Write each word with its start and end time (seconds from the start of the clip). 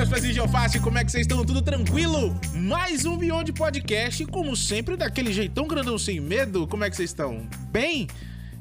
meus 0.00 0.08
pezinhos 0.08 0.34
de 0.34 0.40
alface, 0.40 0.80
como 0.80 0.96
é 0.96 1.04
que 1.04 1.12
vocês 1.12 1.26
estão? 1.26 1.44
Tudo 1.44 1.60
tranquilo? 1.60 2.34
Mais 2.54 3.04
um 3.04 3.18
Beyond 3.18 3.52
Podcast, 3.52 4.24
como 4.24 4.56
sempre, 4.56 4.96
daquele 4.96 5.30
jeitão 5.30 5.66
grandão 5.66 5.98
sem 5.98 6.18
medo. 6.18 6.66
Como 6.66 6.82
é 6.82 6.88
que 6.88 6.96
vocês 6.96 7.10
estão? 7.10 7.46
Bem? 7.70 8.08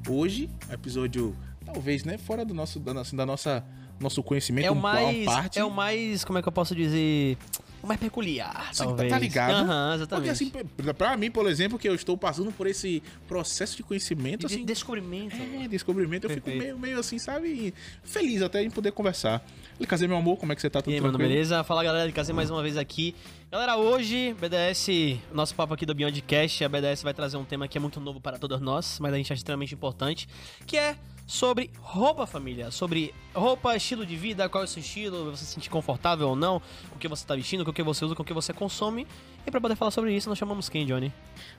Hoje, 0.06 0.50
episódio, 0.70 1.34
talvez, 1.66 2.04
né, 2.04 2.18
fora 2.18 2.44
do 2.44 2.54
nosso, 2.54 2.78
da 2.78 2.94
nossa, 2.94 3.16
da 3.16 3.26
nossa 3.26 3.64
nosso 4.02 4.22
conhecimento, 4.22 4.66
É 4.66 4.72
o 4.72 4.76
mais. 4.76 5.24
parte. 5.24 5.60
É 5.60 5.64
o 5.64 5.72
mais. 5.72 6.26
Como 6.26 6.38
é 6.38 6.42
que 6.42 6.48
eu 6.50 6.52
posso 6.52 6.76
dizer? 6.76 7.38
O 7.82 7.88
mais 7.88 8.00
peculiar. 8.00 8.72
Tá- 8.76 8.84
talvez. 8.86 9.10
tá 9.10 9.20
ligado? 9.20 9.54
Aham, 9.56 9.96
exatamente. 9.96 10.10
Porque 10.10 10.30
assim, 10.30 10.68
pra- 10.76 10.94
pra 10.94 11.18
mim, 11.18 11.32
por 11.32 11.48
exemplo, 11.48 11.80
que 11.80 11.88
eu 11.88 11.96
estou 11.96 12.18
passando 12.18 12.52
por 12.52 12.68
esse 12.68 13.02
processo 13.28 13.78
de 13.78 13.84
conhecimento, 13.84 14.48
De 14.48 14.54
assim, 14.54 14.66
descobrimento. 14.66 15.36
É, 15.36 15.68
descobrimento. 15.68 16.26
Eu 16.28 16.30
fico 16.32 16.46
Perfeito. 16.46 16.64
meio, 16.64 16.80
meio 16.80 17.00
assim, 17.00 17.18
sabe? 17.18 17.74
Feliz 18.04 18.42
até 18.42 18.62
em 18.64 18.70
poder 18.70 18.92
conversar. 18.92 19.42
Casei, 19.88 20.08
meu 20.08 20.18
amor, 20.18 20.38
como 20.38 20.52
é 20.52 20.56
que 20.56 20.62
você 20.62 20.70
tá? 20.70 20.82
Tudo 20.82 20.92
E 20.92 20.96
aí, 20.96 21.02
mano, 21.02 21.18
beleza? 21.18 21.64
Fala 21.64 21.84
galera 21.84 22.12
de 22.12 22.34
mais 22.34 22.50
uma 22.50 22.62
vez 22.62 22.76
aqui. 22.78 23.16
Galera, 23.52 23.78
hoje, 23.78 24.36
BDS, 24.40 25.18
nosso 25.34 25.56
papo 25.56 25.74
aqui 25.74 25.86
do 25.86 25.96
Beyond 25.96 26.22
Cast, 26.22 26.64
a 26.64 26.70
BDS 26.70 27.02
vai 27.02 27.14
trazer 27.14 27.38
um 27.38 27.46
tema 27.46 27.68
que 27.68 27.78
é 27.78 27.82
muito 27.82 28.00
novo 28.00 28.20
para 28.20 28.38
todos 28.38 28.60
nós, 28.60 29.00
mas 29.00 29.14
a 29.14 29.18
gente 29.18 29.32
acha 29.34 29.40
extremamente 29.40 29.74
importante, 29.74 30.28
que 30.68 30.78
é 30.78 30.96
sobre 31.32 31.70
roupa, 31.80 32.26
família. 32.26 32.72
Sobre 32.72 33.14
roupa, 33.36 33.76
estilo 33.76 34.04
de 34.04 34.16
vida, 34.16 34.50
qual 34.50 34.64
é 34.64 34.66
o 34.66 34.68
seu 34.68 34.80
estilo, 34.82 35.30
você 35.30 35.46
se 35.46 35.52
sentir 35.54 35.70
confortável 35.70 36.28
ou 36.30 36.36
não, 36.36 36.60
com 36.90 36.96
o 36.96 37.00
que 37.00 37.08
você 37.08 37.24
tá 37.26 37.36
vestindo, 37.36 37.64
com 37.64 37.70
o 37.70 37.74
que 37.74 37.84
você 37.84 38.04
usa, 38.04 38.16
com 38.16 38.24
o 38.24 38.26
que 38.26 38.34
você 38.34 38.52
consome. 38.52 39.06
E 39.46 39.52
pra 39.52 39.62
poder 39.62 39.76
falar 39.76 39.92
sobre 39.92 40.12
isso, 40.16 40.28
nós 40.28 40.38
chamamos 40.40 40.68
quem, 40.70 40.88
Johnny? 40.88 41.14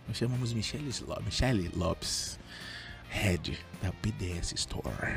Nós 0.09 0.16
chamamos 0.16 0.52
Michelle, 0.52 0.91
Lo- 1.06 1.23
Michelle 1.25 1.70
Lopes, 1.77 2.38
head 3.09 3.56
da 3.80 3.92
BDS 4.02 4.52
Store. 4.56 5.14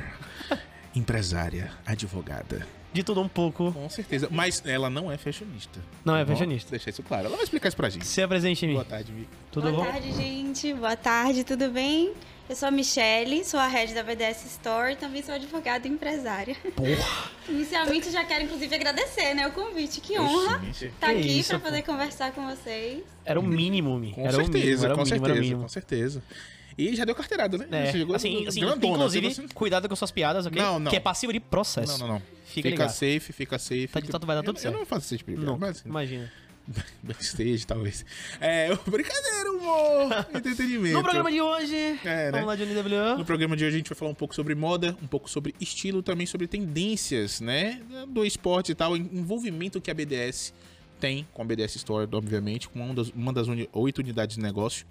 Empresária, 0.95 1.71
advogada. 1.87 2.67
De 2.93 3.01
tudo 3.01 3.19
um 3.21 3.27
pouco. 3.27 3.71
Com 3.71 3.89
certeza. 3.89 4.27
Mas 4.29 4.61
ela 4.63 4.87
não 4.87 5.11
é 5.11 5.17
fashionista. 5.17 5.79
Não 6.05 6.15
é 6.15 6.23
fashionista. 6.23 6.69
Deixar 6.69 6.91
isso 6.91 7.01
claro. 7.01 7.25
Ela 7.25 7.35
vai 7.35 7.43
explicar 7.43 7.69
isso 7.69 7.75
pra 7.77 7.89
gente. 7.89 8.05
Se 8.05 8.21
apresente, 8.21 8.67
Mi. 8.67 8.73
Boa 8.73 8.85
tarde, 8.85 9.11
Mi. 9.11 9.27
Tudo 9.51 9.71
Boa 9.71 9.85
bom? 9.85 9.91
tarde, 9.91 10.11
gente. 10.13 10.71
Boa 10.75 10.95
tarde, 10.95 11.43
tudo 11.43 11.71
bem? 11.71 12.13
Eu 12.49 12.57
sou 12.57 12.67
a 12.67 12.71
Michelle, 12.71 13.43
sou 13.45 13.59
a 13.59 13.67
head 13.67 13.93
da 13.93 14.03
BDS 14.03 14.45
Store 14.45 14.93
e 14.93 14.95
também 14.97 15.23
sou 15.23 15.33
advogada 15.33 15.87
e 15.87 15.91
empresária. 15.91 16.55
Porra! 16.75 17.31
Inicialmente, 17.47 18.11
já 18.11 18.23
quero 18.25 18.43
inclusive 18.43 18.75
agradecer 18.75 19.33
né, 19.33 19.47
o 19.47 19.51
convite. 19.51 20.01
Que 20.01 20.19
honra 20.19 20.61
estar 20.69 21.13
Que 21.13 21.19
aqui 21.19 21.39
isso, 21.39 21.49
para 21.49 21.59
pô. 21.59 21.65
poder 21.67 21.83
conversar 21.83 22.33
com 22.33 22.45
vocês. 22.49 23.01
Era 23.23 23.39
o 23.39 23.43
mínimo, 23.43 23.97
Mi. 23.97 24.11
Com 24.11 24.27
era 24.27 24.35
o 24.35 24.39
mínimo, 24.41 24.53
certeza, 24.53 24.85
era 24.85 24.93
o 24.93 24.97
com 24.97 25.03
mínimo, 25.03 25.25
era 25.25 25.33
o 25.33 25.35
certeza, 25.35 25.41
mínimo. 25.41 25.61
com 25.61 25.69
certeza. 25.69 26.23
E 26.77 26.95
já 26.95 27.05
deu 27.05 27.15
carteirada, 27.15 27.57
né? 27.57 27.87
É, 27.87 27.91
chegou 27.91 28.15
assim, 28.15 28.47
assim 28.47 28.59
grandona, 28.59 28.93
inclusive, 28.95 29.27
assim. 29.27 29.47
cuidado 29.49 29.87
com 29.87 29.95
suas 29.95 30.11
piadas, 30.11 30.45
ok? 30.45 30.61
Não, 30.61 30.79
não. 30.79 30.91
Que 30.91 30.97
é 30.97 30.99
passivo 30.99 31.31
de 31.31 31.39
processo. 31.39 31.97
Não, 31.99 32.07
não, 32.07 32.15
não. 32.15 32.21
Fica, 32.45 32.69
Fica, 32.69 32.89
safe, 32.89 33.31
fica 33.31 33.57
safe. 33.57 33.87
Tá 33.87 33.99
de 33.99 34.09
tanto 34.09 34.27
vai 34.27 34.35
dar 34.35 34.43
tudo 34.43 34.57
eu, 34.57 34.61
certo. 34.61 34.73
Eu 34.73 34.79
não 34.79 34.85
faço 34.85 35.05
esse 35.05 35.17
tipo 35.17 35.31
de 35.31 35.37
piada, 35.37 35.51
Não, 35.51 35.57
mas 35.57 35.81
imagina. 35.81 36.31
backstage, 37.03 37.65
talvez. 37.65 38.05
É, 38.39 38.69
brincadeira, 38.87 39.52
humor, 39.63 40.25
entretenimento. 40.35 40.97
No 40.97 41.03
programa 41.03 41.31
de 41.31 41.41
hoje, 41.41 41.75
É, 42.03 42.25
né? 42.25 42.31
vamos 42.31 42.47
lá, 42.47 42.55
Johnny 42.55 42.73
W. 42.73 43.17
No 43.17 43.25
programa 43.25 43.55
de 43.57 43.65
hoje 43.65 43.75
a 43.75 43.77
gente 43.77 43.89
vai 43.89 43.97
falar 43.97 44.11
um 44.11 44.15
pouco 44.15 44.35
sobre 44.35 44.53
moda, 44.55 44.95
um 45.01 45.07
pouco 45.07 45.29
sobre 45.29 45.55
estilo, 45.59 46.03
também 46.03 46.25
sobre 46.25 46.47
tendências, 46.47 47.39
né? 47.41 47.81
Do 48.09 48.25
esporte 48.25 48.71
e 48.71 48.75
tal, 48.75 48.95
envolvimento 48.97 49.79
que 49.81 49.89
a 49.89 49.93
BDS 49.93 50.53
tem 50.99 51.27
com 51.33 51.41
a 51.41 51.45
BDS 51.45 51.75
Store, 51.77 52.07
obviamente, 52.11 52.69
com 52.69 52.79
uma 52.79 52.93
das, 52.93 53.09
uma 53.09 53.33
das 53.33 53.47
uni- 53.47 53.69
oito 53.73 53.99
unidades 53.99 54.35
de 54.37 54.41
negócio. 54.41 54.85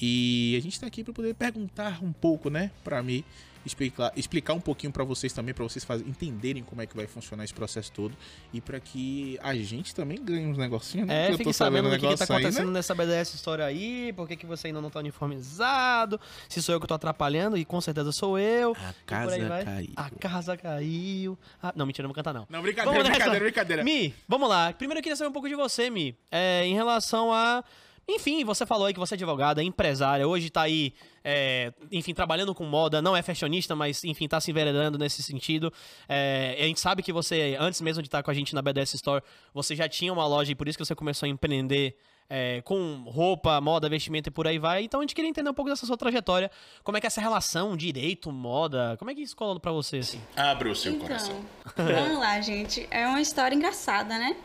E 0.00 0.54
a 0.58 0.62
gente 0.62 0.78
tá 0.80 0.86
aqui 0.86 1.02
para 1.02 1.12
poder 1.12 1.34
perguntar 1.34 2.02
um 2.02 2.12
pouco, 2.12 2.50
né, 2.50 2.70
para 2.84 3.02
mim, 3.02 3.24
explicar, 3.66 4.12
explicar 4.16 4.54
um 4.54 4.60
pouquinho 4.60 4.92
para 4.92 5.02
vocês 5.02 5.32
também, 5.32 5.52
para 5.52 5.64
vocês 5.64 5.84
faz, 5.84 6.00
entenderem 6.02 6.62
como 6.62 6.80
é 6.80 6.86
que 6.86 6.96
vai 6.96 7.06
funcionar 7.06 7.44
esse 7.44 7.52
processo 7.52 7.90
todo 7.92 8.16
e 8.52 8.60
para 8.60 8.78
que 8.78 9.38
a 9.42 9.54
gente 9.56 9.94
também 9.94 10.22
ganhe 10.22 10.46
uns 10.46 10.56
negocinhos, 10.56 11.08
né? 11.08 11.24
É, 11.24 11.26
Que 11.26 11.32
eu 11.32 11.38
fique 11.38 11.52
sabendo 11.52 11.88
o 11.88 11.90
que, 11.90 11.96
que 11.96 12.02
tá 12.02 12.08
negócio 12.08 12.34
aí, 12.34 12.42
né? 12.42 12.48
acontecendo 12.48 12.70
nessa 12.70 12.94
BDS 12.94 13.34
história 13.34 13.64
aí, 13.64 14.12
por 14.12 14.28
que, 14.28 14.36
que 14.36 14.46
você 14.46 14.68
ainda 14.68 14.80
não 14.80 14.88
tá 14.90 15.00
uniformizado, 15.00 16.20
se 16.48 16.62
sou 16.62 16.74
eu 16.74 16.80
que 16.80 16.86
tô 16.86 16.94
atrapalhando, 16.94 17.56
e 17.56 17.64
com 17.64 17.80
certeza 17.80 18.12
sou 18.12 18.38
eu. 18.38 18.72
A 18.72 18.94
casa 19.04 19.36
caiu. 19.64 19.92
A 19.96 20.10
casa 20.10 20.56
caiu. 20.56 21.38
Ah, 21.62 21.72
não, 21.74 21.86
mentira, 21.86 22.04
não 22.06 22.10
vou 22.10 22.14
cantar 22.14 22.32
não. 22.32 22.46
Não, 22.48 22.62
brincadeira, 22.62 22.98
Vamos 22.98 23.08
nessa. 23.08 23.18
brincadeira, 23.18 23.44
brincadeira. 23.44 23.84
Mi, 23.84 24.14
vamos 24.28 24.48
lá. 24.48 24.72
Primeiro 24.72 25.00
eu 25.00 25.02
queria 25.02 25.16
saber 25.16 25.30
um 25.30 25.32
pouco 25.32 25.48
de 25.48 25.56
você, 25.56 25.90
Mi. 25.90 26.16
É, 26.30 26.64
em 26.64 26.74
relação 26.74 27.32
a. 27.32 27.64
Enfim, 28.08 28.44
você 28.44 28.64
falou 28.64 28.86
aí 28.86 28.92
que 28.94 29.00
você 29.00 29.14
é 29.14 29.16
advogada, 29.16 29.60
é 29.60 29.64
empresária, 29.64 30.28
hoje 30.28 30.48
tá 30.48 30.62
aí, 30.62 30.94
é, 31.24 31.72
enfim, 31.90 32.14
trabalhando 32.14 32.54
com 32.54 32.64
moda, 32.64 33.02
não 33.02 33.16
é 33.16 33.22
fashionista, 33.22 33.74
mas, 33.74 34.04
enfim, 34.04 34.28
tá 34.28 34.40
se 34.40 34.48
enveredando 34.50 34.96
nesse 34.96 35.24
sentido. 35.24 35.72
É, 36.08 36.56
a 36.56 36.62
gente 36.64 36.78
sabe 36.78 37.02
que 37.02 37.12
você, 37.12 37.56
antes 37.58 37.80
mesmo 37.80 38.02
de 38.02 38.08
estar 38.08 38.22
com 38.22 38.30
a 38.30 38.34
gente 38.34 38.54
na 38.54 38.62
BDS 38.62 38.94
Store, 38.94 39.24
você 39.52 39.74
já 39.74 39.88
tinha 39.88 40.12
uma 40.12 40.24
loja 40.24 40.52
e 40.52 40.54
por 40.54 40.68
isso 40.68 40.78
que 40.78 40.84
você 40.84 40.94
começou 40.94 41.26
a 41.26 41.28
empreender 41.28 41.96
é, 42.30 42.60
com 42.62 43.02
roupa, 43.06 43.60
moda, 43.60 43.88
vestimento 43.88 44.28
e 44.28 44.30
por 44.30 44.46
aí 44.46 44.58
vai. 44.58 44.84
Então 44.84 45.00
a 45.00 45.02
gente 45.02 45.14
queria 45.14 45.28
entender 45.28 45.50
um 45.50 45.54
pouco 45.54 45.70
dessa 45.70 45.86
sua 45.86 45.96
trajetória. 45.96 46.50
Como 46.84 46.96
é 46.96 47.00
que 47.00 47.06
é 47.06 47.08
essa 47.08 47.20
relação, 47.20 47.76
direito, 47.76 48.30
moda, 48.30 48.96
como 48.98 49.10
é 49.10 49.14
que 49.14 49.22
isso 49.22 49.36
colou 49.36 49.58
pra 49.58 49.72
você, 49.72 49.98
assim? 49.98 50.20
Abra 50.36 50.70
o 50.70 50.76
seu 50.76 50.96
coração. 50.98 51.44
Então, 51.72 51.86
vamos 51.86 52.18
lá, 52.18 52.40
gente. 52.40 52.86
É 52.90 53.06
uma 53.06 53.20
história 53.20 53.54
engraçada, 53.54 54.16
né? 54.18 54.36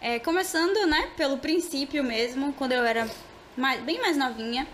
É, 0.00 0.18
começando, 0.18 0.86
né, 0.86 1.10
pelo 1.16 1.38
princípio 1.38 2.02
mesmo, 2.04 2.52
quando 2.52 2.72
eu 2.72 2.84
era 2.84 3.08
mais- 3.56 3.80
bem 3.82 4.00
mais 4.00 4.16
novinha. 4.16 4.66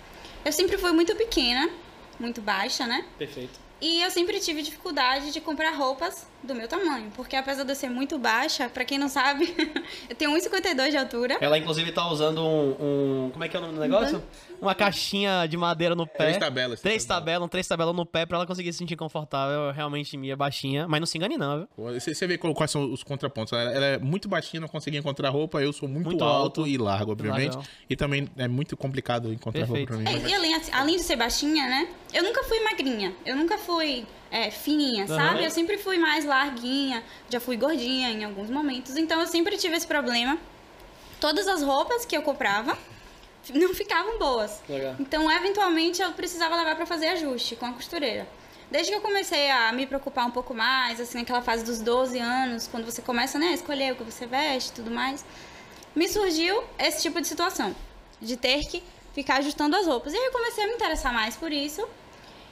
Eu 0.45 0.53
sempre 0.53 0.77
fui 0.77 0.93
muito 0.93 1.15
pequena, 1.15 1.71
muito 2.19 2.41
baixa, 2.41 2.87
né? 2.87 3.05
Perfeito. 3.19 3.59
E 3.83 4.01
eu 4.01 4.11
sempre 4.11 4.39
tive 4.39 4.63
dificuldade 4.63 5.33
de 5.33 5.41
comprar 5.41 5.73
roupas 5.75 6.27
do 6.43 6.55
meu 6.55 6.67
tamanho, 6.69 7.11
porque 7.15 7.37
apesar 7.37 7.63
de 7.65 7.71
eu 7.71 7.77
ser 7.77 7.89
muito 7.89 8.19
baixa, 8.19 8.69
pra 8.69 8.85
quem 8.85 8.97
não 8.99 9.09
sabe, 9.09 9.45
eu 10.09 10.15
tenho 10.17 10.31
1,52 10.33 10.91
de 10.91 10.97
altura. 10.97 11.37
Ela, 11.41 11.59
inclusive, 11.59 11.91
tá 11.93 12.09
usando 12.09 12.41
um, 12.43 13.27
um- 13.27 13.31
Como 13.33 13.45
é 13.45 13.49
que 13.49 13.57
é 13.57 13.59
o 13.59 13.63
nome 13.63 13.75
do 13.75 13.81
negócio? 13.81 14.23
Uma 14.61 14.75
caixinha 14.77 15.47
de 15.49 15.57
madeira 15.57 15.95
no 15.97 16.07
pé. 16.07 16.19
Três 16.27 16.39
tabelas. 16.39 16.81
Três 16.81 17.05
tabelas, 17.05 17.45
um 17.45 17.49
três 17.49 17.67
tabelas 17.67 17.95
no 17.95 18.07
pé 18.07 18.25
pra 18.25 18.39
ela 18.39 18.47
conseguir 18.47 18.73
se 18.73 18.79
sentir 18.79 18.95
confortável. 18.97 19.73
Realmente, 19.73 20.17
minha 20.17 20.37
baixinha. 20.37 20.87
Mas 20.87 21.01
não 21.01 21.07
se 21.07 21.19
engane, 21.19 21.37
não, 21.37 21.59
viu? 21.59 21.69
Você, 22.01 22.27
vê 22.29 22.39
qual- 22.39 22.55
quais 22.55 22.71
são 22.71 22.93
os 22.93 23.03
contrapontos. 23.03 23.53
Ela, 23.53 23.73
ela 23.73 23.87
é 23.87 23.99
muito 23.99 24.29
baixinha, 24.29 24.61
não 24.61 24.69
consegue 24.69 24.97
encontrar 24.97 25.31
roupa. 25.31 25.61
Eu 25.61 25.73
sou 25.73 25.89
muito, 25.89 26.07
Muito 26.07 26.23
alto, 26.23 26.61
alto. 26.63 26.67
e 26.71 26.79
largo, 26.79 27.11
obviamente. 27.13 27.57
Legal. 27.57 27.65
E 27.91 27.97
também 27.97 28.29
é 28.37 28.47
muito 28.47 28.77
complicado 28.77 29.33
encontrar 29.33 29.67
Perfeito. 29.67 29.93
roupa 29.95 30.05
pra 30.05 30.13
mim. 30.13 30.25
É, 30.27 30.29
e 30.31 30.35
além, 30.35 30.55
assim, 30.55 30.71
além 30.73 30.97
de 30.97 31.03
ser 31.03 31.17
baixinha, 31.17 31.67
né? 31.67 31.89
Eu 32.13 32.23
nunca 32.23 32.45
fui 32.45 32.61
magrinha. 32.61 33.13
Eu 33.27 33.35
nunca 33.37 33.59
fui 33.59 33.72
é, 33.81 34.51
fininha, 34.51 35.05
Aham. 35.05 35.17
sabe? 35.17 35.45
Eu 35.45 35.51
sempre 35.51 35.77
fui 35.77 35.99
mais 35.99 36.25
larguinha. 36.25 37.05
Já 37.29 37.39
fui 37.39 37.57
gordinha 37.57 38.11
em 38.11 38.25
alguns 38.25 38.49
momentos. 38.49 38.97
Então 38.97 39.21
eu 39.21 39.27
sempre 39.27 39.57
tive 39.57 39.77
esse 39.77 39.87
problema. 39.87 40.39
Todas 41.21 41.47
as 41.47 41.63
roupas 41.63 42.05
que 42.05 42.17
eu 42.17 42.23
comprava 42.23 42.77
não 43.53 43.75
ficavam 43.75 44.19
boas. 44.19 44.61
Legal. 44.69 44.97
Então, 44.99 45.31
eventualmente, 45.31 46.01
eu 46.01 46.13
precisava 46.13 46.57
levar 46.57 46.75
pra 46.75 46.87
fazer 46.87 47.09
ajuste 47.09 47.55
com 47.57 47.67
a 47.67 47.73
costureira. 47.73 48.27
Desde 48.71 48.91
que 48.91 48.97
eu 48.97 49.03
comecei 49.03 49.51
a 49.51 49.71
me 49.71 49.87
preocupar 49.87 50.27
um 50.27 50.31
pouco 50.31 50.55
mais, 50.55 50.99
assim, 50.99 51.19
naquela 51.19 51.43
fase 51.43 51.63
dos 51.63 51.81
12 51.81 52.19
anos, 52.19 52.67
quando 52.67 52.87
você 52.87 53.03
começa, 53.03 53.39
né, 53.39 53.49
a 53.49 53.53
escolher 53.53 53.93
o 53.93 53.97
que 53.97 54.03
você 54.03 54.25
veste 54.25 54.71
e 54.71 54.73
tudo 54.73 54.91
mais, 54.91 55.23
me 55.95 56.09
surgiu 56.09 56.65
esse 56.79 57.03
tipo 57.03 57.21
de 57.21 57.29
situação, 57.29 57.77
de 58.19 58.35
ter 58.35 58.61
que 58.61 58.83
ficar 59.15 59.41
ajustando 59.41 59.77
as 59.77 59.87
roupas. 59.87 60.15
E 60.15 60.17
aí 60.17 60.25
eu 60.25 60.33
comecei 60.33 60.65
a 60.65 60.67
me 60.67 60.73
interessar 60.73 61.13
mais 61.13 61.37
por 61.37 61.53
isso 61.53 61.87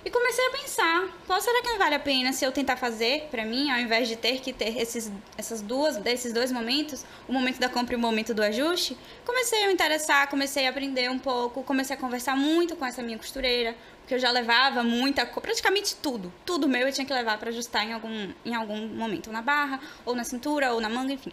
e 0.05 0.11
comecei 0.11 0.47
a 0.47 0.50
pensar, 0.50 1.09
pô, 1.27 1.38
será 1.41 1.61
que 1.61 1.69
não 1.69 1.78
vale 1.78 1.94
a 1.94 2.00
pena 2.00 2.33
se 2.33 2.44
eu 2.44 2.50
tentar 2.50 2.77
fazer 2.77 3.28
pra 3.31 3.44
mim, 3.44 3.71
ao 3.71 3.78
invés 3.78 4.09
de 4.09 4.16
ter 4.16 4.41
que 4.41 4.53
ter 4.53 4.81
esses, 4.81 5.12
essas 5.37 5.61
duas, 5.61 5.99
desses 5.99 6.33
dois 6.33 6.50
momentos, 6.50 7.05
o 7.28 7.33
momento 7.33 7.59
da 7.61 7.69
compra 7.69 7.94
e 7.94 7.97
o 7.97 8.00
momento 8.00 8.33
do 8.33 8.43
ajuste? 8.43 8.97
Comecei 9.27 9.62
a 9.62 9.66
me 9.66 9.75
interessar, 9.75 10.28
comecei 10.28 10.66
a 10.66 10.71
aprender 10.71 11.11
um 11.11 11.19
pouco, 11.19 11.62
comecei 11.62 11.94
a 11.94 11.99
conversar 11.99 12.34
muito 12.37 12.77
com 12.77 12.87
essa 12.87 13.03
minha 13.03 13.19
costureira, 13.19 13.77
porque 14.00 14.15
eu 14.15 14.19
já 14.19 14.31
levava 14.31 14.83
muita, 14.83 15.27
praticamente 15.27 15.94
tudo, 15.97 16.32
tudo 16.47 16.67
meu 16.67 16.87
eu 16.87 16.93
tinha 16.93 17.06
que 17.06 17.12
levar 17.12 17.38
pra 17.38 17.50
ajustar 17.50 17.87
em 17.87 17.93
algum, 17.93 18.32
em 18.44 18.55
algum 18.55 18.87
momento, 18.88 19.26
ou 19.26 19.32
na 19.35 19.43
barra, 19.43 19.81
ou 20.06 20.14
na 20.14 20.25
cintura, 20.25 20.73
ou 20.73 20.81
na 20.81 20.88
manga, 20.88 21.12
enfim. 21.12 21.32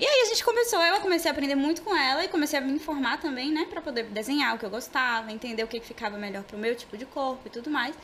E 0.00 0.06
aí 0.06 0.22
a 0.22 0.24
gente 0.24 0.42
começou, 0.42 0.80
eu 0.82 0.98
comecei 1.00 1.30
a 1.30 1.32
aprender 1.32 1.54
muito 1.54 1.82
com 1.82 1.94
ela 1.94 2.24
e 2.24 2.28
comecei 2.28 2.58
a 2.58 2.62
me 2.62 2.72
informar 2.72 3.20
também, 3.20 3.52
né, 3.52 3.66
Pra 3.68 3.82
poder 3.82 4.04
desenhar 4.04 4.54
o 4.54 4.58
que 4.58 4.64
eu 4.64 4.70
gostava, 4.70 5.30
entender 5.30 5.62
o 5.62 5.68
que 5.68 5.78
que 5.78 5.86
ficava 5.86 6.16
melhor 6.16 6.42
pro 6.42 6.56
meu 6.56 6.74
tipo 6.74 6.96
de 6.96 7.04
corpo 7.04 7.42
e 7.44 7.50
tudo 7.50 7.70
mais. 7.70 7.94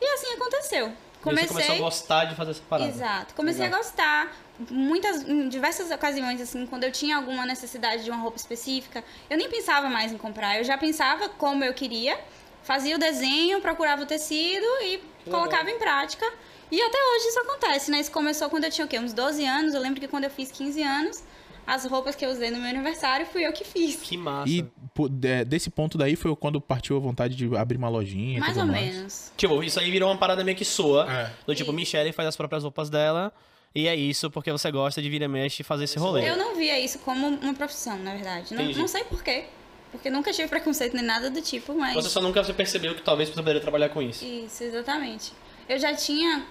E 0.00 0.04
assim 0.04 0.32
aconteceu. 0.34 0.88
Você 1.22 1.46
começou 1.46 1.74
a 1.74 1.78
gostar 1.78 2.24
de 2.26 2.34
fazer 2.34 2.50
essa 2.50 2.62
parada. 2.68 2.90
Exato. 2.90 3.34
Comecei 3.34 3.64
Legal. 3.64 3.78
a 3.78 3.82
gostar. 3.82 4.36
Muitas, 4.68 5.22
em 5.22 5.48
diversas 5.48 5.90
ocasiões, 5.90 6.40
assim, 6.40 6.66
quando 6.66 6.84
eu 6.84 6.92
tinha 6.92 7.16
alguma 7.16 7.46
necessidade 7.46 8.04
de 8.04 8.10
uma 8.10 8.18
roupa 8.18 8.36
específica, 8.36 9.02
eu 9.30 9.38
nem 9.38 9.48
pensava 9.48 9.88
mais 9.88 10.12
em 10.12 10.18
comprar. 10.18 10.58
Eu 10.58 10.64
já 10.64 10.76
pensava 10.76 11.28
como 11.28 11.64
eu 11.64 11.72
queria, 11.72 12.18
fazia 12.62 12.96
o 12.96 12.98
desenho, 12.98 13.60
procurava 13.60 14.02
o 14.02 14.06
tecido 14.06 14.66
e 14.82 15.00
colocava 15.30 15.70
em 15.70 15.78
prática. 15.78 16.30
E 16.70 16.82
até 16.82 16.98
hoje 16.98 17.28
isso 17.28 17.40
acontece, 17.40 17.90
né? 17.90 18.00
Isso 18.00 18.10
começou 18.10 18.50
quando 18.50 18.64
eu 18.64 18.70
tinha 18.70 18.84
o 18.84 18.88
quê? 18.88 18.98
Uns 18.98 19.12
12 19.12 19.46
anos. 19.46 19.74
Eu 19.74 19.80
lembro 19.80 20.00
que 20.00 20.08
quando 20.08 20.24
eu 20.24 20.30
fiz 20.30 20.50
15 20.50 20.82
anos, 20.82 21.22
as 21.66 21.84
roupas 21.86 22.14
que 22.14 22.24
eu 22.24 22.30
usei 22.30 22.50
no 22.50 22.58
meu 22.58 22.68
aniversário 22.68 23.26
fui 23.26 23.46
eu 23.46 23.52
que 23.52 23.64
fiz. 23.64 23.96
Que 23.96 24.16
massa. 24.16 24.48
E 24.50 24.62
pô, 24.94 25.08
de- 25.08 25.44
desse 25.44 25.70
ponto 25.70 25.96
daí 25.96 26.14
foi 26.16 26.34
quando 26.36 26.60
partiu 26.60 26.96
a 26.96 27.00
vontade 27.00 27.34
de 27.34 27.56
abrir 27.56 27.76
uma 27.78 27.88
lojinha. 27.88 28.36
e 28.36 28.40
Mais 28.40 28.56
ou 28.56 28.66
mais. 28.66 28.94
menos. 28.94 29.32
Tipo, 29.36 29.62
isso 29.62 29.80
aí 29.80 29.90
virou 29.90 30.10
uma 30.10 30.18
parada 30.18 30.44
meio 30.44 30.56
que 30.56 30.64
sua. 30.64 31.10
É. 31.10 31.24
Do 31.46 31.54
tipo, 31.54 31.70
Isso. 31.70 31.76
Michelle 31.76 32.12
faz 32.12 32.28
as 32.28 32.36
próprias 32.36 32.62
roupas 32.62 32.90
dela. 32.90 33.32
E 33.74 33.88
é 33.88 33.96
isso 33.96 34.30
porque 34.30 34.52
você 34.52 34.70
gosta 34.70 35.02
de 35.02 35.10
vir 35.10 35.20
e 35.22 35.26
mexe 35.26 35.62
e 35.62 35.64
fazer 35.64 35.84
esse 35.84 35.98
rolê. 35.98 36.28
Eu 36.30 36.36
não 36.36 36.54
via 36.54 36.78
isso 36.78 37.00
como 37.00 37.26
uma 37.26 37.54
profissão, 37.54 37.98
na 37.98 38.12
verdade. 38.14 38.54
Não, 38.54 38.64
não 38.66 38.86
sei 38.86 39.02
porquê. 39.04 39.46
Porque 39.90 40.10
nunca 40.10 40.32
tive 40.32 40.46
preconceito 40.48 40.94
nem 40.94 41.04
nada 41.04 41.28
do 41.30 41.40
tipo, 41.42 41.74
mas. 41.74 41.94
Você 41.94 42.08
só 42.08 42.20
nunca 42.20 42.42
percebeu 42.52 42.94
que 42.94 43.02
talvez 43.02 43.28
você 43.28 43.34
poderia 43.36 43.60
trabalhar 43.60 43.88
com 43.88 44.00
isso. 44.02 44.24
Isso, 44.24 44.62
exatamente. 44.62 45.32
Eu 45.68 45.78
já 45.78 45.92
tinha. 45.94 46.44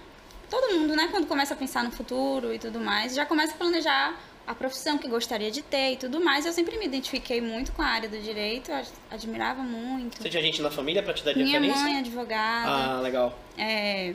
Todo 0.49 0.73
mundo, 0.77 0.95
né, 0.95 1.07
quando 1.11 1.25
começa 1.25 1.53
a 1.53 1.57
pensar 1.57 1.83
no 1.83 1.91
futuro 1.91 2.53
e 2.53 2.59
tudo 2.59 2.79
mais, 2.79 3.15
já 3.15 3.25
começa 3.25 3.53
a 3.53 3.57
planejar 3.57 4.19
a 4.45 4.53
profissão 4.53 4.97
que 4.97 5.07
gostaria 5.07 5.49
de 5.49 5.61
ter 5.61 5.93
e 5.93 5.97
tudo 5.97 6.19
mais. 6.19 6.45
Eu 6.45 6.51
sempre 6.53 6.77
me 6.77 6.85
identifiquei 6.85 7.39
muito 7.41 7.71
com 7.71 7.81
a 7.81 7.85
área 7.85 8.09
do 8.09 8.19
direito, 8.19 8.71
admirava 9.09 9.61
muito. 9.63 10.21
Você 10.21 10.29
tinha 10.29 10.43
gente 10.43 10.61
na 10.61 10.69
família 10.71 11.01
pra 11.01 11.13
te 11.13 11.23
dar 11.23 11.33
Minha 11.35 11.45
referência? 11.59 11.81
mãe 11.81 11.95
é 11.95 11.99
advogada. 11.99 12.69
Ah, 12.71 12.99
legal. 13.01 13.37
É, 13.57 14.13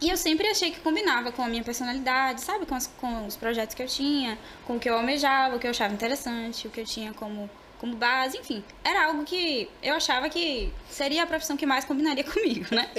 E 0.00 0.10
eu 0.10 0.16
sempre 0.18 0.46
achei 0.48 0.70
que 0.70 0.80
combinava 0.80 1.32
com 1.32 1.42
a 1.42 1.48
minha 1.48 1.64
personalidade, 1.64 2.42
sabe? 2.42 2.66
Com, 2.66 2.74
as- 2.74 2.86
com 3.00 3.26
os 3.26 3.34
projetos 3.36 3.74
que 3.74 3.82
eu 3.82 3.86
tinha, 3.86 4.38
com 4.66 4.76
o 4.76 4.78
que 4.78 4.90
eu 4.90 4.94
almejava, 4.94 5.56
o 5.56 5.58
que 5.58 5.66
eu 5.66 5.70
achava 5.70 5.94
interessante, 5.94 6.66
o 6.68 6.70
que 6.70 6.82
eu 6.82 6.84
tinha 6.84 7.14
como, 7.14 7.48
como 7.78 7.96
base, 7.96 8.36
enfim. 8.36 8.62
Era 8.84 9.06
algo 9.06 9.24
que 9.24 9.70
eu 9.82 9.94
achava 9.94 10.28
que 10.28 10.70
seria 10.90 11.22
a 11.22 11.26
profissão 11.26 11.56
que 11.56 11.64
mais 11.64 11.86
combinaria 11.86 12.22
comigo, 12.30 12.66
né? 12.74 12.90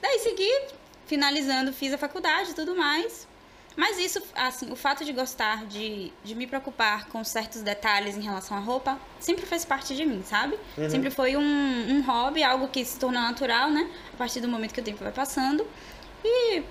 Daí 0.00 0.18
segui, 0.20 0.48
finalizando, 1.06 1.72
fiz 1.72 1.92
a 1.92 1.98
faculdade 1.98 2.52
e 2.52 2.54
tudo 2.54 2.76
mais. 2.76 3.26
Mas 3.76 3.98
isso, 3.98 4.20
assim, 4.34 4.70
o 4.72 4.76
fato 4.76 5.04
de 5.04 5.12
gostar, 5.12 5.64
de, 5.66 6.12
de 6.24 6.34
me 6.34 6.46
preocupar 6.46 7.06
com 7.06 7.22
certos 7.22 7.62
detalhes 7.62 8.16
em 8.16 8.20
relação 8.20 8.56
à 8.56 8.60
roupa, 8.60 8.98
sempre 9.18 9.46
fez 9.46 9.64
parte 9.64 9.94
de 9.94 10.04
mim, 10.04 10.22
sabe? 10.24 10.58
Sempre 10.90 11.10
foi 11.10 11.36
um, 11.36 11.40
um 11.42 12.02
hobby, 12.02 12.42
algo 12.42 12.68
que 12.68 12.84
se 12.84 12.98
tornou 12.98 13.22
natural, 13.22 13.70
né? 13.70 13.88
A 14.12 14.16
partir 14.16 14.40
do 14.40 14.48
momento 14.48 14.74
que 14.74 14.80
o 14.80 14.84
tempo 14.84 15.02
vai 15.02 15.12
passando. 15.12 15.66
E, 16.24 16.62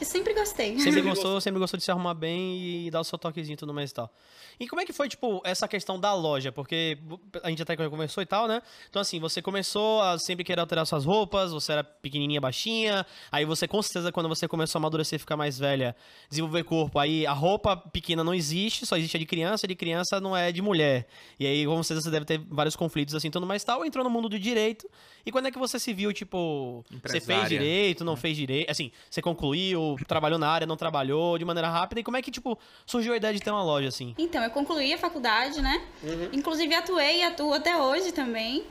e 0.00 0.04
sempre 0.04 0.34
gostei. 0.34 0.78
Sempre 0.78 1.02
gostou, 1.02 1.40
sempre 1.40 1.60
gostou 1.60 1.78
de 1.78 1.84
se 1.84 1.90
arrumar 1.90 2.14
bem 2.14 2.86
e 2.86 2.90
dar 2.90 3.00
o 3.00 3.04
seu 3.04 3.18
toquezinho 3.18 3.54
e 3.54 3.56
tudo 3.56 3.74
mais 3.74 3.90
e 3.90 3.94
tal. 3.94 4.10
E 4.58 4.68
como 4.68 4.80
é 4.80 4.84
que 4.84 4.92
foi, 4.92 5.08
tipo, 5.08 5.40
essa 5.44 5.66
questão 5.66 5.98
da 5.98 6.12
loja? 6.14 6.52
Porque 6.52 6.98
a 7.42 7.48
gente 7.48 7.62
até 7.62 7.76
conversou 7.76 8.22
e 8.22 8.26
tal, 8.26 8.46
né? 8.46 8.62
Então, 8.88 9.00
assim, 9.00 9.18
você 9.18 9.40
começou 9.40 10.00
a 10.02 10.18
sempre 10.18 10.44
querer 10.44 10.60
alterar 10.60 10.86
suas 10.86 11.04
roupas, 11.04 11.52
você 11.52 11.72
era 11.72 11.84
pequenininha, 11.84 12.40
baixinha, 12.40 13.06
aí 13.30 13.44
você, 13.44 13.66
com 13.66 13.80
certeza, 13.82 14.12
quando 14.12 14.28
você 14.28 14.46
começou 14.46 14.78
a 14.78 14.80
amadurecer 14.80 15.16
e 15.16 15.18
ficar 15.18 15.36
mais 15.36 15.58
velha, 15.58 15.96
desenvolver 16.28 16.64
corpo, 16.64 16.98
aí 16.98 17.26
a 17.26 17.32
roupa 17.32 17.76
pequena 17.76 18.22
não 18.22 18.34
existe, 18.34 18.84
só 18.84 18.96
existe 18.96 19.16
a 19.16 19.20
de 19.20 19.26
criança, 19.26 19.66
a 19.66 19.68
de 19.68 19.74
criança 19.74 20.20
não 20.20 20.36
é 20.36 20.52
de 20.52 20.62
mulher. 20.62 21.06
E 21.38 21.46
aí, 21.46 21.64
com 21.66 21.82
certeza, 21.82 22.04
você 22.04 22.10
deve 22.10 22.24
ter 22.24 22.38
vários 22.50 22.76
conflitos, 22.76 23.14
assim, 23.14 23.30
tudo 23.30 23.46
mais 23.46 23.62
e 23.62 23.66
tal, 23.66 23.84
entrou 23.84 24.04
no 24.04 24.10
mundo 24.10 24.28
do 24.28 24.38
direito. 24.38 24.88
E 25.24 25.32
quando 25.32 25.46
é 25.46 25.50
que 25.50 25.58
você 25.58 25.78
se 25.78 25.92
viu, 25.92 26.12
tipo, 26.12 26.84
você 26.90 27.12
fez 27.12 27.22
Empresária. 27.24 27.48
direito, 27.48 28.04
não 28.04 28.16
fez 28.16 28.36
direito, 28.36 28.70
assim, 28.70 28.90
você 29.08 29.22
concluiu, 29.22 29.89
trabalhou 30.06 30.38
na 30.38 30.48
área, 30.48 30.66
não 30.66 30.76
trabalhou, 30.76 31.38
de 31.38 31.44
maneira 31.44 31.68
rápida, 31.68 32.00
e 32.00 32.04
como 32.04 32.16
é 32.16 32.22
que, 32.22 32.30
tipo, 32.30 32.58
surgiu 32.86 33.12
a 33.12 33.16
ideia 33.16 33.32
de 33.34 33.40
ter 33.40 33.50
uma 33.50 33.62
loja, 33.62 33.88
assim? 33.88 34.14
Então, 34.18 34.42
eu 34.42 34.50
concluí 34.50 34.92
a 34.92 34.98
faculdade, 34.98 35.60
né? 35.60 35.82
Inclusive 36.32 36.74
atuei 36.74 37.20
e 37.20 37.22
atuo 37.22 37.52
até 37.52 37.76
hoje 37.76 38.12
também. 38.12 38.64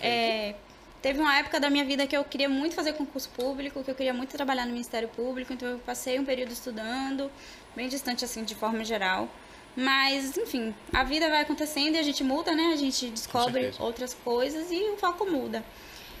É, 0.00 0.54
teve 1.02 1.20
uma 1.20 1.36
época 1.38 1.60
da 1.60 1.70
minha 1.70 1.84
vida 1.84 2.06
que 2.06 2.16
eu 2.16 2.24
queria 2.24 2.48
muito 2.48 2.74
fazer 2.74 2.92
concurso 2.94 3.28
público, 3.30 3.82
que 3.84 3.90
eu 3.90 3.94
queria 3.94 4.14
muito 4.14 4.36
trabalhar 4.36 4.64
no 4.64 4.72
Ministério 4.72 5.08
Público, 5.08 5.52
então 5.52 5.68
eu 5.68 5.78
passei 5.78 6.18
um 6.18 6.24
período 6.24 6.52
estudando, 6.52 7.30
bem 7.74 7.88
distante 7.88 8.24
assim 8.24 8.44
de 8.44 8.54
forma 8.54 8.84
geral. 8.84 9.28
Mas, 9.76 10.36
enfim, 10.38 10.74
a 10.90 11.04
vida 11.04 11.28
vai 11.28 11.42
acontecendo 11.42 11.96
e 11.96 11.98
a 11.98 12.02
gente 12.02 12.24
muda, 12.24 12.54
né? 12.54 12.70
A 12.72 12.76
gente 12.76 13.08
descobre 13.10 13.72
outras 13.78 14.14
coisas 14.14 14.70
e 14.70 14.90
o 14.90 14.96
foco 14.96 15.26
muda. 15.26 15.62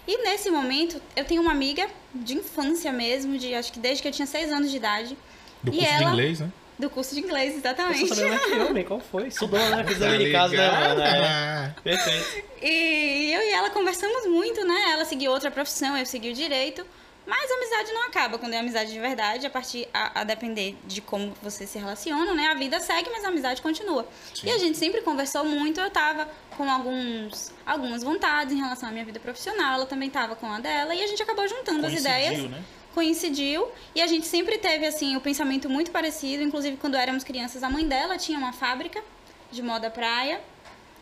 E 0.06 0.22
nesse 0.22 0.50
momento, 0.50 1.00
eu 1.16 1.24
tenho 1.24 1.42
uma 1.42 1.50
amiga 1.50 1.88
de 2.14 2.34
infância 2.36 2.92
mesmo, 2.92 3.36
de 3.38 3.54
acho 3.54 3.72
que 3.72 3.78
desde 3.80 4.02
que 4.02 4.08
eu 4.08 4.12
tinha 4.12 4.26
seis 4.26 4.52
anos 4.52 4.70
de 4.70 4.76
idade. 4.76 5.16
Do 5.62 5.72
E 5.72 5.76
curso 5.78 5.88
de 5.96 6.02
ela- 6.02 6.10
inglês, 6.12 6.40
né? 6.40 6.52
Do 6.78 6.90
curso 6.90 7.14
de 7.14 7.20
inglês, 7.22 7.52
Você 7.52 7.58
exatamente. 7.58 8.06
sabia 8.06 8.28
mais 8.28 8.44
que 8.44 8.54
man, 8.54 8.82
qual 8.84 9.00
foi? 9.00 9.28
Estudou, 9.28 9.58
né? 9.58 9.82
Fiz 9.88 9.98
Tá 9.98 10.04
dever 10.10 10.26
de 10.26 10.32
casa, 10.32 10.54
né? 10.56 11.74
É. 11.74 11.80
Perfeito. 11.80 12.44
E 12.62 13.32
eu 13.32 13.40
e 13.42 13.50
ela 13.50 13.70
conversamos 13.70 14.26
muito, 14.26 14.62
né? 14.66 14.90
Ela 14.92 15.04
seguiu 15.06 15.30
outra 15.32 15.50
profissão, 15.50 15.96
eu 15.96 16.04
segui 16.04 16.30
o 16.30 16.34
direito. 16.34 16.86
Mas 17.26 17.50
a 17.50 17.54
amizade 17.54 17.92
não 17.92 18.02
acaba 18.04 18.38
quando 18.38 18.54
é 18.54 18.58
amizade 18.58 18.92
de 18.92 19.00
verdade, 19.00 19.46
a 19.46 19.50
partir 19.50 19.88
a, 19.92 20.20
a 20.20 20.24
depender 20.24 20.76
de 20.84 21.00
como 21.00 21.34
você 21.42 21.66
se 21.66 21.76
relaciona, 21.78 22.32
né? 22.34 22.46
A 22.46 22.54
vida 22.54 22.78
segue, 22.78 23.10
mas 23.10 23.24
a 23.24 23.28
amizade 23.28 23.60
continua. 23.60 24.06
E 24.44 24.50
a 24.50 24.58
gente 24.58 24.78
sempre 24.78 25.00
conversou 25.02 25.44
muito, 25.44 25.80
eu 25.80 25.90
tava 25.90 26.28
com 26.56 26.70
alguns, 26.70 27.52
algumas 27.66 28.02
vontades 28.02 28.54
em 28.54 28.58
relação 28.58 28.88
à 28.88 28.92
minha 28.92 29.04
vida 29.04 29.18
profissional, 29.18 29.74
ela 29.74 29.86
também 29.86 30.08
tava 30.08 30.36
com 30.36 30.46
a 30.46 30.60
dela, 30.60 30.94
e 30.94 31.02
a 31.02 31.06
gente 31.06 31.22
acabou 31.22 31.46
juntando 31.48 31.84
as 31.84 31.92
Coincidiu, 31.92 32.10
ideias. 32.10 32.50
né? 32.50 32.64
Coincidiu, 32.94 33.68
e 33.94 34.00
a 34.00 34.06
gente 34.06 34.26
sempre 34.26 34.56
teve, 34.56 34.86
assim, 34.86 35.16
o 35.16 35.20
pensamento 35.20 35.68
muito 35.68 35.90
parecido, 35.90 36.42
inclusive 36.42 36.76
quando 36.76 36.96
éramos 36.96 37.24
crianças, 37.24 37.62
a 37.62 37.68
mãe 37.68 37.86
dela 37.86 38.16
tinha 38.16 38.38
uma 38.38 38.52
fábrica 38.52 39.02
de 39.50 39.62
moda 39.62 39.90
praia, 39.90 40.40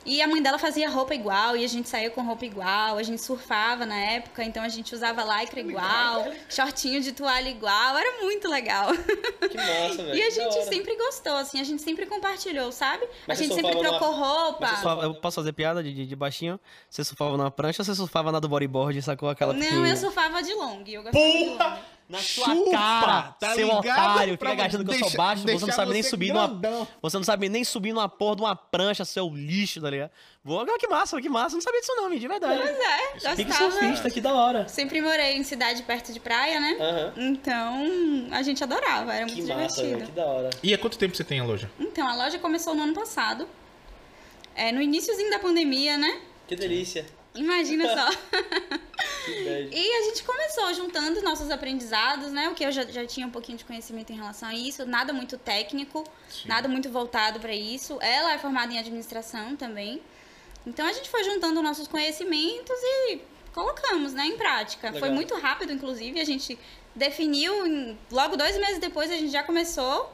e 0.05 0.21
a 0.23 0.27
mãe 0.29 0.43
dela 0.43 0.59
fazia 0.59 0.89
roupa 0.89 1.15
igual, 1.15 1.56
e 1.56 1.65
a 1.65 1.69
gente 1.69 1.89
saía 1.89 2.11
com 2.11 2.23
roupa 2.23 2.45
igual, 2.45 2.99
a 2.99 3.03
gente 3.03 3.23
surfava 3.23 3.87
na 3.87 3.97
época, 3.97 4.43
então 4.45 4.62
a 4.62 4.69
gente 4.69 4.95
usava 4.95 5.23
lycra 5.23 5.61
igual, 5.61 6.27
shortinho 6.49 7.01
de 7.01 7.12
toalha 7.12 7.49
igual, 7.49 7.97
era 7.97 8.23
muito 8.23 8.49
legal. 8.49 8.89
Que 8.95 9.56
massa, 9.56 10.03
velho. 10.05 10.15
E 10.15 10.23
a 10.23 10.31
gente 10.31 10.65
sempre 10.65 10.97
gostou, 10.97 11.35
assim, 11.37 11.61
a 11.61 11.65
gente 11.65 11.83
sempre 11.83 12.06
compartilhou, 12.06 12.71
sabe? 12.73 13.06
Mas 13.27 13.39
a 13.39 13.43
gente 13.43 13.55
sempre 13.55 13.73
trocou 13.79 14.12
numa- 14.12 14.27
roupa. 14.27 14.67
Surfava- 14.69 15.03
eu 15.05 15.15
posso 15.15 15.37
fazer 15.37 15.53
piada 15.53 15.83
de, 15.83 16.07
de, 16.07 16.17
baixinho? 16.17 16.59
Você 16.91 17.03
surfava 17.05 17.37
na 17.37 17.50
prancha 17.50 17.83
ou 17.83 17.85
você 17.85 17.95
surfava 17.95 18.31
na 18.33 18.41
do 18.41 18.49
bodyboard 18.49 18.99
e 18.99 19.03
sacou 19.03 19.29
aquela 19.29 19.53
Não, 19.53 19.61
pequenininha? 19.61 19.93
eu 19.93 19.97
surfava 19.97 20.43
de 20.43 20.53
long, 20.55 20.83
eu 20.87 21.03
gostava 21.03 21.25
de 21.25 21.45
long. 21.49 21.77
Na 22.06 22.19
sua 22.19 22.45
Chupa, 22.45 22.71
cara, 22.71 23.23
tá 23.41 23.55
seu 23.55 23.67
ligado? 23.67 23.79
otário, 23.81 24.33
fica 24.39 24.53
achando 24.67 24.85
que 24.85 24.91
eu 24.91 24.95
sou 24.99 25.03
deixar- 25.09 25.17
baixo, 25.17 25.43
você 25.43 25.67
não 25.67 25.73
sabe 25.73 25.93
nem 25.95 26.03
subir 26.03 26.33
numa. 26.35 26.47
grandão. 26.49 26.89
Você 27.01 27.17
não 27.17 27.25
sabe 27.25 27.49
nem 27.49 27.65
subir 27.65 27.93
numa 27.95 28.09
porra 28.11 28.37
de 28.37 28.43
uma 28.43 28.55
prancha, 28.55 29.06
seu 29.06 29.29
lixo, 29.35 29.81
tá 29.81 29.89
ligado? 29.89 30.11
Vou, 30.45 30.61
ah, 30.61 30.79
que 30.79 30.87
massa, 30.87 31.19
que 31.23 31.31
massa, 31.31 31.55
não 31.56 31.62
sabia 31.62 31.81
disso 31.81 31.95
não, 31.97 32.11
de 32.11 32.29
verdade. 32.29 32.61
Pois 32.61 32.79
é, 32.79 33.35
Fique 33.37 33.45
gostava. 33.45 33.71
surfista, 33.71 34.11
que 34.11 34.21
da 34.21 34.35
hora. 34.35 34.69
Sempre 34.69 35.01
morei 35.01 35.37
em 35.39 35.43
cidade 35.45 35.83
perto 35.85 36.12
de 36.12 36.21
praia, 36.21 36.61
né? 36.61 36.77
Aham. 36.79 37.12
Então, 37.17 38.29
a 38.33 38.43
gente 38.43 38.62
adorava, 38.62 39.15
era 39.15 39.25
Que 39.25 39.37
muito 39.37 39.49
massa, 39.57 39.83
divertido. 39.83 40.11
que 40.11 40.12
da 40.12 40.27
hora. 40.27 40.50
E 40.62 40.75
há 40.75 40.79
quanto 40.79 40.99
tempo 40.99 41.17
você 41.17 41.25
tem 41.25 41.41
a 41.41 41.45
loja? 41.45 41.71
Então, 41.81 42.07
a 42.07 42.15
loja 42.15 42.39
começou 42.39 42.75
no 42.75 42.83
ano 42.83 42.93
passado. 42.95 43.49
É, 44.55 44.71
no 44.71 44.83
iníciozinho 44.83 45.31
da 45.31 45.39
pandemia, 45.39 45.97
né? 45.97 46.21
Que 46.47 46.55
delícia. 46.55 47.07
Imagina 47.35 47.85
só. 47.89 48.11
E 49.73 49.97
a 49.97 50.03
gente 50.03 50.23
começou 50.23 50.73
juntando 50.75 51.21
nossos 51.23 51.51
aprendizados, 51.51 52.31
né? 52.31 52.49
O 52.49 52.55
que 52.55 52.65
eu 52.65 52.71
já, 52.71 52.85
já 52.85 53.05
tinha 53.07 53.27
um 53.27 53.31
pouquinho 53.31 53.59
de 53.59 53.65
conhecimento 53.65 54.13
em 54.13 54.17
relação 54.17 54.49
a 54.49 54.55
isso, 54.55 54.85
nada 54.87 55.12
muito 55.12 55.37
técnico, 55.38 56.05
nada 56.45 56.69
muito 56.69 56.88
voltado 56.91 57.41
para 57.41 57.55
isso. 57.55 57.99
Ela 58.00 58.35
é 58.35 58.38
formada 58.38 58.73
em 58.73 58.79
administração 58.79 59.57
também. 59.57 60.00
Então 60.67 60.87
a 60.87 60.93
gente 60.93 61.09
foi 61.11 61.25
juntando 61.25 61.61
nossos 61.62 61.88
conhecimentos 61.88 62.76
e 62.83 63.21
colocamos, 63.53 64.12
né, 64.12 64.26
em 64.26 64.37
prática. 64.37 64.88
Legal. 64.88 65.00
Foi 65.00 65.11
muito 65.11 65.35
rápido, 65.38 65.73
inclusive, 65.73 66.21
a 66.21 66.25
gente 66.25 66.59
definiu, 66.95 67.67
em- 67.67 67.99
logo 68.11 68.37
dois 68.37 68.57
meses 68.59 68.79
depois 68.79 69.11
a 69.11 69.17
gente 69.17 69.31
já 69.33 69.43
começou. 69.43 70.12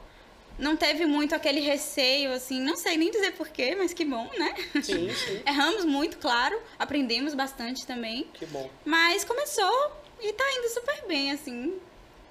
Não 0.61 0.77
teve 0.77 1.07
muito 1.07 1.35
aquele 1.35 1.61
receio, 1.61 2.33
assim, 2.33 2.61
não 2.61 2.77
sei 2.77 2.97
nem 2.97 3.11
dizer 3.11 3.33
porquê, 3.33 3.75
mas 3.75 3.93
que 3.93 4.05
bom, 4.05 4.29
né? 4.39 4.55
Sim, 4.83 5.09
sim. 5.13 5.43
Erramos 5.47 5.85
muito, 5.85 6.19
claro, 6.19 6.61
aprendemos 6.79 7.35
bastante 7.35 7.87
também. 7.87 8.29
Que 8.35 8.47
bom. 8.47 8.71
Mas 8.85 9.25
começou 9.25 9.93
e 10.21 10.33
tá 10.33 10.45
indo 10.59 10.69
super 10.69 11.07
bem, 11.09 11.33
assim. 11.33 11.81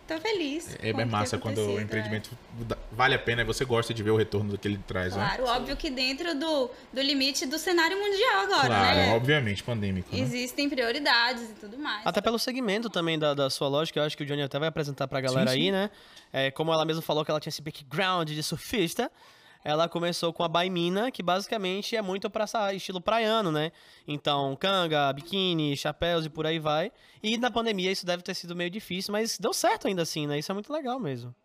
Tô 0.09 0.19
feliz. 0.19 0.75
É 0.81 0.91
que 0.91 1.05
massa 1.05 1.37
quando 1.37 1.59
o 1.59 1.61
acontecido, 1.61 1.83
empreendimento 1.83 2.31
dá- 2.67 2.77
vale 2.91 3.13
a 3.13 3.19
pena 3.19 3.43
e 3.43 3.45
você 3.45 3.63
gosta 3.63 3.93
de 3.93 4.01
ver 4.01 4.09
o 4.09 4.17
retorno 4.17 4.49
do 4.49 4.57
que 4.57 4.67
ele 4.67 4.79
traz, 4.87 5.13
é. 5.13 5.17
né? 5.17 5.23
Claro, 5.37 5.45
óbvio 5.45 5.77
que 5.77 5.91
dentro 5.91 6.33
do, 6.33 6.71
do 6.91 6.99
limite 6.99 7.45
do 7.45 7.59
cenário 7.59 7.95
mundial 7.95 8.41
agora, 8.41 8.65
Claro, 8.67 8.97
né? 8.97 9.15
obviamente, 9.15 9.61
pandêmico. 9.61 10.09
Né? 10.11 10.19
Existem 10.19 10.67
prioridades 10.67 11.51
e 11.51 11.53
tudo 11.53 11.77
mais. 11.77 12.01
Até 12.07 12.21
pelo 12.21 12.39
segmento 12.39 12.89
também 12.89 13.19
da, 13.19 13.35
da 13.35 13.51
sua 13.51 13.67
loja, 13.67 13.93
que 13.93 13.99
eu 13.99 14.03
acho 14.03 14.17
que 14.17 14.23
o 14.23 14.25
Johnny 14.25 14.41
até 14.41 14.57
vai 14.57 14.69
apresentar 14.69 15.07
pra 15.07 15.21
galera 15.21 15.51
Sim, 15.51 15.55
sim. 15.57 15.61
aí, 15.65 15.71
né? 15.71 15.91
É, 16.33 16.49
como 16.49 16.73
ela 16.73 16.83
mesma 16.85 17.03
falou 17.03 17.23
que 17.23 17.29
ela 17.29 17.39
tinha 17.39 17.51
esse 17.51 17.61
background 17.61 18.31
de 18.31 18.41
surfista, 18.41 19.11
ela 19.63 19.89
começou 19.89 20.31
com 20.31 20.43
a 20.43 20.47
Baimina, 20.47 21.11
que 21.11 21.21
basicamente 21.21 21.95
é 21.95 22.01
muito 22.01 22.29
pra 22.29 22.45
estilo 22.73 23.01
praiano, 23.01 23.51
né? 23.51 23.71
Então, 24.07 24.55
canga, 24.55 25.11
biquíni, 25.11 25.75
chapéus 25.75 26.25
e 26.25 26.29
por 26.29 26.45
aí 26.45 26.59
vai. 26.59 26.91
E 27.21 27.37
na 27.37 27.51
pandemia 27.51 27.91
isso 27.91 28.05
deve 28.05 28.23
ter 28.23 28.33
sido 28.33 28.55
meio 28.55 28.69
difícil, 28.69 29.11
mas 29.11 29.37
deu 29.37 29.53
certo 29.53 29.87
ainda 29.87 30.01
assim, 30.01 30.25
né? 30.25 30.39
Isso 30.39 30.51
é 30.51 30.53
muito 30.53 30.71
legal 30.71 30.99
mesmo. 30.99 31.35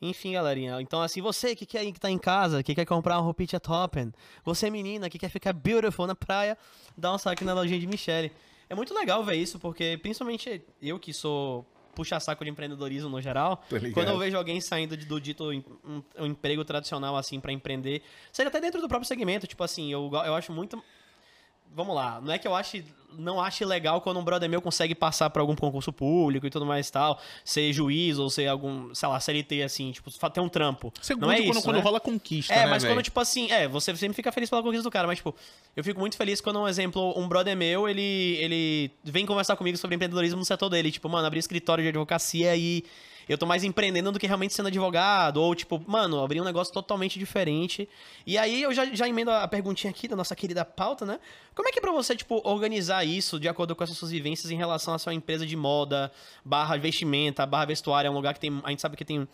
Enfim, 0.00 0.32
galerinha. 0.32 0.80
Então, 0.80 1.02
assim, 1.02 1.20
você 1.20 1.56
que 1.56 1.66
quer 1.66 1.84
que 1.84 1.98
tá 1.98 2.10
em 2.10 2.18
casa, 2.18 2.62
que 2.62 2.74
quer 2.74 2.84
comprar 2.84 3.16
uma 3.16 3.24
roupinha 3.24 3.58
Toppen, 3.60 4.12
você 4.44 4.70
menina 4.70 5.10
que 5.10 5.18
quer 5.18 5.28
ficar 5.28 5.52
beautiful 5.52 6.06
na 6.06 6.14
praia, 6.14 6.56
dá 6.96 7.12
um 7.12 7.18
saque 7.18 7.44
na 7.44 7.52
lojinha 7.52 7.80
de 7.80 7.86
Michelle. 7.86 8.32
É 8.68 8.74
muito 8.74 8.94
legal 8.94 9.24
ver 9.24 9.36
isso, 9.36 9.58
porque 9.58 9.98
principalmente 10.00 10.62
eu 10.80 10.98
que 10.98 11.12
sou 11.12 11.66
puxa-saco 12.02 12.44
de 12.44 12.50
empreendedorismo 12.50 13.08
no 13.10 13.20
geral, 13.20 13.60
quando 13.92 14.06
eu 14.08 14.18
vejo 14.18 14.36
alguém 14.36 14.60
saindo 14.60 14.96
de- 14.96 15.04
do 15.04 15.20
dito 15.20 15.52
em- 15.52 15.64
um, 15.84 16.00
um 16.20 16.26
emprego 16.26 16.64
tradicional, 16.64 17.16
assim, 17.16 17.40
pra 17.40 17.52
empreender, 17.52 18.02
seja 18.32 18.48
até 18.48 18.60
dentro 18.60 18.80
do 18.80 18.86
próprio 18.86 19.06
segmento, 19.08 19.48
tipo 19.48 19.64
assim, 19.64 19.92
eu, 19.92 20.08
eu 20.12 20.34
acho 20.36 20.52
muito 20.52 20.80
vamos 21.74 21.94
lá, 21.94 22.20
não 22.20 22.32
é 22.32 22.38
que 22.38 22.46
eu 22.46 22.54
ache 22.54 22.84
não 23.16 23.40
ache 23.40 23.64
legal 23.64 24.00
quando 24.00 24.18
um 24.20 24.24
brother 24.24 24.48
meu 24.48 24.60
consegue 24.60 24.94
passar 24.94 25.30
por 25.30 25.40
algum 25.40 25.54
concurso 25.54 25.92
público 25.92 26.46
e 26.46 26.50
tudo 26.50 26.66
mais 26.66 26.88
e 26.88 26.92
tal, 26.92 27.18
ser 27.44 27.72
juiz 27.72 28.18
ou 28.18 28.28
ser 28.30 28.46
algum, 28.46 28.94
sei 28.94 29.08
lá, 29.08 29.18
CLT 29.18 29.62
assim, 29.62 29.92
tipo, 29.92 30.10
ter 30.30 30.40
um 30.40 30.48
trampo. 30.48 30.92
Segundo, 31.00 31.22
não 31.22 31.32
é 31.32 31.36
quando, 31.36 31.56
isso, 31.56 31.62
quando 31.62 31.76
né? 31.76 31.82
rola 31.82 32.00
conquista, 32.00 32.52
É, 32.52 32.58
né, 32.58 32.66
mas 32.66 32.82
velho? 32.82 32.94
quando, 32.94 33.02
tipo 33.02 33.18
assim, 33.18 33.50
é, 33.50 33.66
você 33.66 33.96
sempre 33.96 34.14
fica 34.14 34.30
feliz 34.30 34.50
pela 34.50 34.62
conquista 34.62 34.82
do 34.82 34.90
cara, 34.90 35.06
mas, 35.06 35.18
tipo, 35.18 35.34
eu 35.76 35.82
fico 35.82 35.98
muito 35.98 36.16
feliz 36.16 36.40
quando, 36.40 36.60
um 36.60 36.68
exemplo, 36.68 37.18
um 37.18 37.26
brother 37.26 37.56
meu, 37.56 37.88
ele, 37.88 38.36
ele 38.40 38.90
vem 39.02 39.24
conversar 39.26 39.56
comigo 39.56 39.76
sobre 39.78 39.96
empreendedorismo 39.96 40.38
no 40.38 40.44
setor 40.44 40.68
dele. 40.68 40.90
Tipo, 40.90 41.08
mano, 41.08 41.26
abrir 41.26 41.38
escritório 41.40 41.82
de 41.82 41.88
advocacia 41.88 42.54
e 42.56 42.84
eu 43.28 43.36
tô 43.36 43.46
mais 43.46 43.64
empreendendo 43.64 44.10
do 44.10 44.18
que 44.18 44.26
realmente 44.26 44.54
sendo 44.54 44.66
advogado. 44.66 45.38
Ou, 45.38 45.54
tipo, 45.54 45.82
mano, 45.86 46.22
abrir 46.22 46.40
um 46.40 46.44
negócio 46.44 46.72
totalmente 46.72 47.18
diferente. 47.18 47.88
E 48.26 48.38
aí 48.38 48.62
eu 48.62 48.72
já, 48.72 48.86
já 48.86 49.08
emendo 49.08 49.30
a 49.30 49.46
perguntinha 49.46 49.90
aqui 49.90 50.08
da 50.08 50.16
nossa 50.16 50.34
querida 50.34 50.64
pauta, 50.64 51.04
né? 51.04 51.18
Como 51.54 51.68
é 51.68 51.72
que 51.72 51.78
é 51.78 51.82
pra 51.82 51.92
você, 51.92 52.16
tipo, 52.16 52.40
organizar 52.44 53.04
isso 53.04 53.38
de 53.38 53.48
acordo 53.48 53.74
com 53.76 53.84
essas 53.84 53.96
suas 53.96 54.10
vivências 54.10 54.50
em 54.50 54.56
relação 54.56 54.94
à 54.94 54.98
sua 54.98 55.12
empresa 55.12 55.46
de 55.46 55.56
moda, 55.56 56.10
barra 56.44 56.76
vestimenta, 56.76 57.44
barra 57.44 57.66
vestuário? 57.66 58.08
É 58.08 58.10
um 58.10 58.14
lugar 58.14 58.34
que 58.34 58.40
tem. 58.40 58.60
A 58.64 58.70
gente 58.70 58.80
sabe 58.80 58.96
que 58.96 59.04
tem 59.04 59.28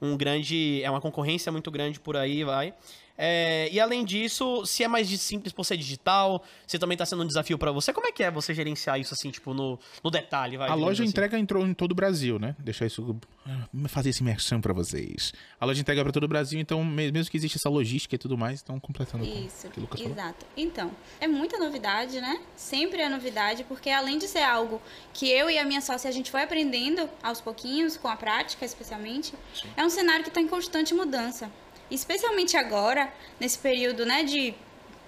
um 0.00 0.16
grande. 0.16 0.82
É 0.82 0.90
uma 0.90 1.00
concorrência 1.00 1.50
muito 1.50 1.70
grande 1.70 1.98
por 1.98 2.16
aí, 2.16 2.44
vai. 2.44 2.74
É, 3.22 3.68
e 3.70 3.78
além 3.78 4.02
disso, 4.02 4.64
se 4.64 4.82
é 4.82 4.88
mais 4.88 5.06
de 5.06 5.18
simples 5.18 5.52
por 5.52 5.62
ser 5.64 5.76
digital, 5.76 6.42
se 6.66 6.78
também 6.78 6.96
tá 6.96 7.04
sendo 7.04 7.22
um 7.22 7.26
desafio 7.26 7.58
pra 7.58 7.70
você, 7.70 7.92
como 7.92 8.06
é 8.06 8.12
que 8.12 8.22
é 8.22 8.30
você 8.30 8.54
gerenciar 8.54 8.98
isso 8.98 9.12
assim, 9.12 9.30
tipo, 9.30 9.52
no, 9.52 9.78
no 10.02 10.10
detalhe, 10.10 10.56
vai? 10.56 10.70
A 10.70 10.74
loja 10.74 11.02
assim? 11.02 11.10
entrega 11.10 11.38
entrou 11.38 11.66
em 11.66 11.74
todo 11.74 11.92
o 11.92 11.94
Brasil, 11.94 12.38
né? 12.38 12.56
Deixar 12.58 12.86
isso. 12.86 13.14
ah, 13.46 13.66
fazer 13.88 14.08
esse 14.08 14.22
merchan 14.24 14.58
pra 14.58 14.72
vocês. 14.72 15.34
A 15.60 15.66
loja 15.66 15.80
entrega 15.82 16.02
pra 16.02 16.10
todo 16.12 16.24
o 16.24 16.28
Brasil, 16.28 16.58
então, 16.58 16.82
me- 16.82 17.12
mesmo 17.12 17.30
que 17.30 17.36
existe 17.36 17.56
essa 17.58 17.68
logística 17.68 18.14
e 18.14 18.18
tudo 18.18 18.38
mais, 18.38 18.54
estão 18.60 18.80
completando 18.80 19.26
com 19.26 19.46
Isso, 19.46 19.66
o 19.66 19.70
que 19.70 19.78
o 19.78 19.82
Lucas 19.82 20.00
falou. 20.00 20.16
exato. 20.16 20.46
Então, 20.56 20.90
é 21.20 21.28
muita 21.28 21.58
novidade, 21.58 22.20
né? 22.22 22.40
Sempre 22.56 23.02
é 23.02 23.08
novidade, 23.10 23.64
porque 23.64 23.90
além 23.90 24.16
de 24.16 24.26
ser 24.28 24.42
algo 24.42 24.80
que 25.12 25.28
eu 25.30 25.50
e 25.50 25.58
a 25.58 25.64
minha 25.66 25.82
sócia 25.82 26.08
a 26.08 26.12
gente 26.12 26.30
foi 26.30 26.42
aprendendo 26.42 27.06
aos 27.22 27.40
pouquinhos, 27.40 27.98
com 27.98 28.08
a 28.08 28.16
prática 28.16 28.64
especialmente, 28.64 29.34
é 29.76 29.84
um 29.84 29.90
cenário 29.90 30.22
que 30.22 30.30
está 30.30 30.40
em 30.40 30.48
constante 30.48 30.94
mudança. 30.94 31.50
Especialmente 31.90 32.56
agora, 32.56 33.12
nesse 33.38 33.58
período 33.58 34.06
né, 34.06 34.22
de 34.22 34.54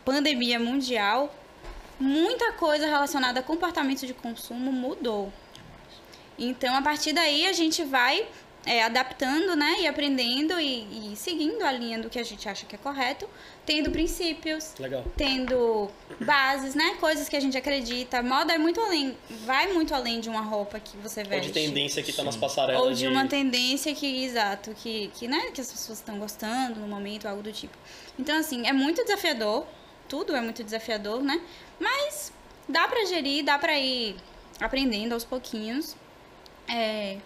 pandemia 0.04 0.58
mundial, 0.58 1.34
muita 1.98 2.52
coisa 2.52 2.86
relacionada 2.86 3.40
a 3.40 3.42
comportamento 3.42 4.06
de 4.06 4.14
consumo 4.14 4.72
mudou. 4.72 5.32
Então, 6.38 6.74
a 6.74 6.82
partir 6.82 7.12
daí, 7.12 7.46
a 7.46 7.52
gente 7.52 7.84
vai 7.84 8.26
é, 8.64 8.82
adaptando, 8.82 9.54
né? 9.54 9.76
E 9.80 9.86
aprendendo 9.86 10.58
e, 10.58 11.12
e 11.12 11.16
seguindo 11.16 11.62
a 11.62 11.72
linha 11.72 11.98
do 11.98 12.08
que 12.08 12.18
a 12.18 12.24
gente 12.24 12.48
acha 12.48 12.66
que 12.66 12.74
é 12.74 12.78
correto, 12.78 13.28
tendo 13.64 13.90
princípios, 13.90 14.74
Legal. 14.78 15.04
tendo 15.16 15.88
bases, 16.20 16.74
né? 16.74 16.96
Coisas 16.98 17.28
que 17.28 17.36
a 17.36 17.40
gente 17.40 17.56
acredita. 17.56 18.22
Moda 18.22 18.52
é 18.52 18.58
muito 18.58 18.80
além, 18.80 19.16
vai 19.44 19.72
muito 19.72 19.94
além 19.94 20.20
de 20.20 20.28
uma 20.28 20.40
roupa 20.40 20.80
que 20.80 20.96
você 20.96 21.20
Ou 21.22 21.28
veste. 21.28 21.46
de 21.48 21.52
tendência 21.52 22.02
que 22.02 22.12
tá 22.12 22.24
nas 22.24 22.36
passarelas. 22.36 22.82
Ou 22.82 22.92
de 22.92 23.06
uma 23.06 23.26
tendência 23.26 23.94
que, 23.94 24.24
exato, 24.24 24.74
que, 24.74 25.10
que, 25.14 25.28
né, 25.28 25.50
que 25.52 25.60
as 25.60 25.70
pessoas 25.70 25.98
estão 25.98 26.18
gostando 26.18 26.80
no 26.80 26.88
momento, 26.88 27.26
algo 27.26 27.42
do 27.42 27.52
tipo. 27.52 27.76
Então, 28.18 28.36
assim, 28.36 28.66
é 28.66 28.72
muito 28.72 29.02
desafiador. 29.04 29.64
Tudo 30.08 30.34
é 30.34 30.40
muito 30.40 30.62
desafiador, 30.62 31.22
né? 31.22 31.40
Mas 31.78 32.32
dá 32.68 32.86
pra 32.88 33.04
gerir, 33.06 33.44
dá 33.44 33.58
pra 33.58 33.78
ir 33.78 34.16
aprendendo 34.60 35.12
aos 35.12 35.24
pouquinhos. 35.24 35.96
É, 36.68 37.16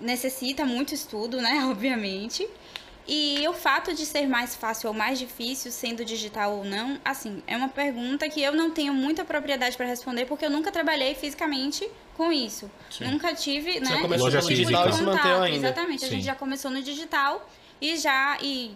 necessita 0.00 0.64
muito 0.64 0.94
estudo, 0.94 1.40
né? 1.40 1.64
Obviamente. 1.70 2.48
E 3.10 3.42
o 3.48 3.54
fato 3.54 3.94
de 3.94 4.04
ser 4.04 4.26
mais 4.28 4.54
fácil 4.54 4.88
ou 4.88 4.94
mais 4.94 5.18
difícil, 5.18 5.72
sendo 5.72 6.04
digital 6.04 6.58
ou 6.58 6.64
não, 6.64 7.00
assim, 7.02 7.42
é 7.46 7.56
uma 7.56 7.68
pergunta 7.68 8.28
que 8.28 8.42
eu 8.42 8.52
não 8.52 8.70
tenho 8.70 8.92
muita 8.92 9.24
propriedade 9.24 9.76
para 9.78 9.86
responder, 9.86 10.26
porque 10.26 10.44
eu 10.44 10.50
nunca 10.50 10.70
trabalhei 10.70 11.14
fisicamente 11.14 11.88
com 12.18 12.30
isso. 12.30 12.70
Nunca 13.00 13.34
tive, 13.34 13.80
né? 13.80 13.98
começou 14.02 14.26
Loja 14.26 14.40
tipo 14.40 14.54
de 14.54 14.62
e 14.62 14.66
se 14.66 14.72
manteve 14.72 14.98
contato. 15.04 15.42
ainda. 15.42 15.56
Exatamente, 15.68 16.04
a 16.04 16.08
Sim. 16.08 16.14
gente 16.16 16.24
já 16.26 16.34
começou 16.34 16.70
no 16.70 16.82
digital 16.82 17.48
e 17.80 17.96
já. 17.96 18.36
E 18.42 18.72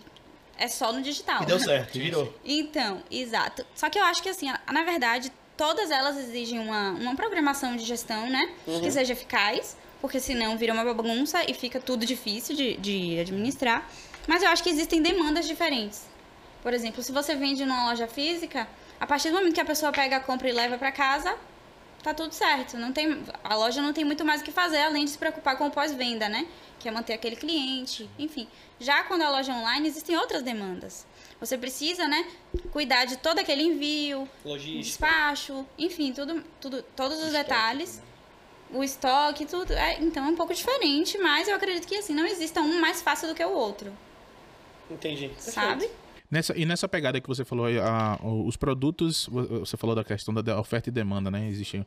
é 0.57 0.67
só 0.69 0.93
no 0.93 1.03
digital. 1.03 1.43
E 1.43 1.47
deu 1.47 1.59
certo, 1.61 1.99
virou. 1.99 2.33
Então, 2.45 3.03
exato. 3.11 3.67
Só 3.75 3.91
que 3.91 3.99
eu 3.99 4.05
acho 4.05 4.23
que, 4.23 4.29
assim, 4.31 4.49
a- 4.49 4.61
na 4.73 4.83
verdade, 4.85 5.31
todas 5.59 5.91
elas 5.91 6.17
exigem 6.17 6.59
uma, 6.59 6.93
uma 6.93 7.15
programação 7.15 7.77
de 7.77 7.85
gestão, 7.85 8.31
né? 8.31 8.49
Que 8.65 8.91
seja 8.91 9.13
eficaz, 9.13 9.77
porque 10.01 10.19
senão 10.21 10.57
vira 10.57 10.73
uma 10.73 10.85
bagunça 10.95 11.43
e 11.47 11.53
fica 11.53 11.79
tudo 11.81 12.07
difícil 12.07 12.57
de, 12.57 12.77
de 12.79 13.19
administrar. 13.19 13.87
Mas 14.27 14.43
eu 14.43 14.49
acho 14.49 14.63
que 14.63 14.71
existem 14.71 15.03
demandas 15.03 15.47
diferentes. 15.47 16.07
Por 16.63 16.73
exemplo, 16.73 17.03
se 17.03 17.11
você 17.11 17.35
vende 17.35 17.65
numa 17.65 17.87
loja 17.87 18.07
física, 18.07 18.69
a 19.01 19.07
partir 19.07 19.31
do 19.31 19.37
momento 19.37 19.55
que 19.55 19.61
a 19.61 19.65
pessoa 19.65 19.91
pega 19.91 20.17
a 20.17 20.21
compra 20.21 20.49
e 20.49 20.53
leva 20.53 20.79
para 20.79 20.93
casa, 20.93 21.37
tá 22.03 22.15
tudo 22.15 22.33
certo. 22.33 22.77
Não 22.77 22.93
tem, 22.93 23.23
a 23.43 23.57
loja 23.57 23.83
não 23.83 23.93
tem 23.93 24.05
muito 24.05 24.25
mais 24.25 24.41
o 24.41 24.45
que 24.45 24.53
fazer 24.53 24.83
além 24.83 25.05
de 25.05 25.11
se 25.11 25.19
preocupar 25.19 25.57
com 25.57 25.67
o 25.67 25.71
pós-venda, 25.71 26.29
né? 26.29 26.47
Que 26.79 26.89
é 26.89 26.93
manter 26.93 27.15
aquele 27.15 27.35
cliente, 27.35 28.09
enfim. 28.19 28.47
Já 28.79 29.03
quando 29.05 29.23
a 29.23 29.31
loja 29.31 29.53
é 29.53 29.55
online, 29.55 29.89
existem 29.89 30.17
outras 30.17 30.43
demandas. 30.43 31.05
Você 31.41 31.59
precisa, 31.59 32.07
né, 32.07 32.25
cuidar 32.73 33.05
de 33.05 33.17
todo 33.17 33.41
aquele 33.41 33.65
envio, 33.65 34.29
Logística. 34.45 34.83
despacho, 34.83 35.67
enfim, 35.77 36.13
tudo, 36.13 36.45
tudo, 36.61 36.83
todos 36.95 37.21
os 37.21 37.33
detalhes. 37.33 38.01
O 38.71 38.83
estoque, 38.85 39.45
tudo. 39.45 39.73
É, 39.73 40.01
então 40.01 40.25
é 40.25 40.29
um 40.29 40.37
pouco 40.37 40.55
diferente, 40.55 41.19
mas 41.19 41.49
eu 41.49 41.57
acredito 41.57 41.87
que 41.87 41.97
assim, 41.97 42.15
não 42.15 42.25
exista 42.25 42.61
um 42.61 42.81
mais 42.81 43.03
fácil 43.03 43.29
do 43.29 43.35
que 43.35 43.45
o 43.45 43.51
outro. 43.51 43.93
Entendi. 44.91 45.31
Sabe? 45.39 45.89
Nessa, 46.31 46.57
e 46.57 46.65
nessa 46.65 46.89
pegada 46.89 47.21
que 47.21 47.29
você 47.29 47.45
falou, 47.45 47.67
a- 47.67 48.19
os 48.23 48.57
produtos, 48.57 49.27
vo- 49.31 49.61
você 49.61 49.77
falou 49.77 49.95
da 49.95 50.03
questão 50.05 50.33
da 50.35 50.59
oferta 50.59 50.89
e 50.89 50.93
demanda, 50.93 51.31
né? 51.31 51.47
Existem. 51.49 51.85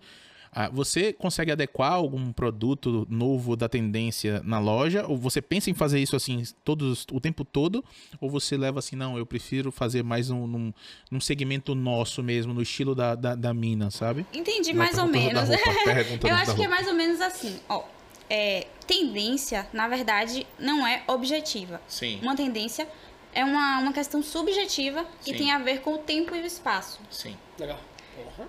Ah, 0.58 0.70
você 0.70 1.12
consegue 1.12 1.52
adequar 1.52 1.92
algum 1.92 2.32
produto 2.32 3.06
novo 3.10 3.58
da 3.58 3.68
tendência 3.68 4.42
na 4.46 4.58
loja? 4.58 5.04
Ou 5.06 5.18
você 5.18 5.42
pensa 5.42 5.70
em 5.70 5.74
fazer 5.74 6.00
isso 6.00 6.16
assim 6.16 6.44
todos, 6.64 7.06
o 7.12 7.20
tempo 7.20 7.44
todo? 7.44 7.84
Ou 8.22 8.30
você 8.30 8.56
leva 8.56 8.80
assim, 8.80 8.96
não, 8.96 9.18
eu 9.18 9.26
prefiro 9.26 9.70
fazer 9.70 10.02
mais 10.02 10.30
um, 10.30 10.48
num, 10.48 10.74
num 11.12 11.20
segmento 11.20 11.76
nosso 11.76 12.24
mesmo, 12.24 12.54
no 12.54 12.62
estilo 12.62 12.96
da, 12.96 13.16
da, 13.16 13.36
da 13.36 13.54
mina, 13.54 13.92
sabe? 13.92 14.26
Entendi 14.34 14.72
mais 14.74 14.98
ou 14.98 15.08
menos. 15.08 15.50
roupa, 15.50 15.64
eu 16.30 16.36
acho 16.36 16.56
que 16.56 16.64
é 16.64 16.68
mais 16.70 16.88
ou 16.88 16.94
menos 16.94 17.20
assim. 17.20 17.60
Ó, 17.68 17.84
é, 18.30 18.68
tendência, 18.88 19.68
na 19.74 19.88
verdade, 19.88 20.46
não 20.58 20.86
é 20.86 21.04
objetiva. 21.08 21.82
Sim. 21.88 22.20
Uma 22.22 22.36
tendência 22.36 22.88
é 23.34 23.44
uma, 23.44 23.80
uma 23.80 23.94
questão 23.94 24.24
subjetiva 24.24 25.02
Sim. 25.04 25.08
que 25.24 25.38
tem 25.38 25.52
a 25.52 25.60
ver 25.60 25.82
com 25.82 25.94
o 25.94 25.98
tempo 25.98 26.36
e 26.36 26.42
o 26.42 26.46
espaço, 26.46 27.00
Sim. 27.12 27.38
Legal. 27.60 27.80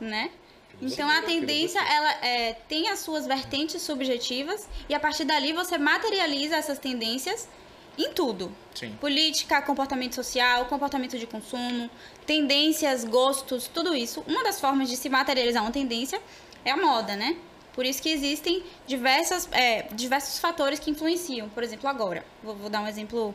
Né? 0.01 0.31
Então 0.81 1.09
a 1.09 1.23
tendência 1.23 1.81
ela 1.81 2.13
é, 2.25 2.53
tem 2.69 2.89
as 2.89 3.01
suas 3.01 3.27
vertentes 3.27 3.81
subjetivas 3.83 4.69
e 4.89 4.95
a 4.95 5.01
partir 5.01 5.25
dali 5.25 5.53
você 5.53 5.79
materializa 5.79 6.57
essas 6.57 6.79
tendências 6.79 7.49
em 7.99 8.13
tudo. 8.13 8.53
Sim. 8.75 8.93
Política, 9.01 9.63
comportamento 9.63 10.15
social, 10.15 10.67
comportamento 10.67 11.19
de 11.19 11.27
consumo, 11.27 11.91
tendências, 12.27 13.05
gostos, 13.05 13.69
tudo 13.69 13.95
isso. 13.95 14.23
Uma 14.27 14.45
das 14.45 14.61
formas 14.61 14.91
de 14.91 14.97
se 14.97 15.09
materializar 15.09 15.63
uma 15.63 15.73
tendência 15.73 16.21
é 16.65 16.71
a 16.71 16.77
moda, 16.77 17.17
né? 17.17 17.37
Por 17.77 17.87
isso 17.87 18.03
que 18.03 18.09
existem 18.09 18.65
diversas, 18.89 19.49
é, 19.53 19.83
diversos 19.93 20.41
fatores 20.41 20.81
que 20.81 20.91
influenciam. 20.91 21.49
Por 21.51 21.63
exemplo, 21.63 21.89
agora, 21.89 22.25
vou, 22.43 22.57
vou 22.57 22.69
dar 22.69 22.81
um 22.81 22.89
exemplo 22.89 23.33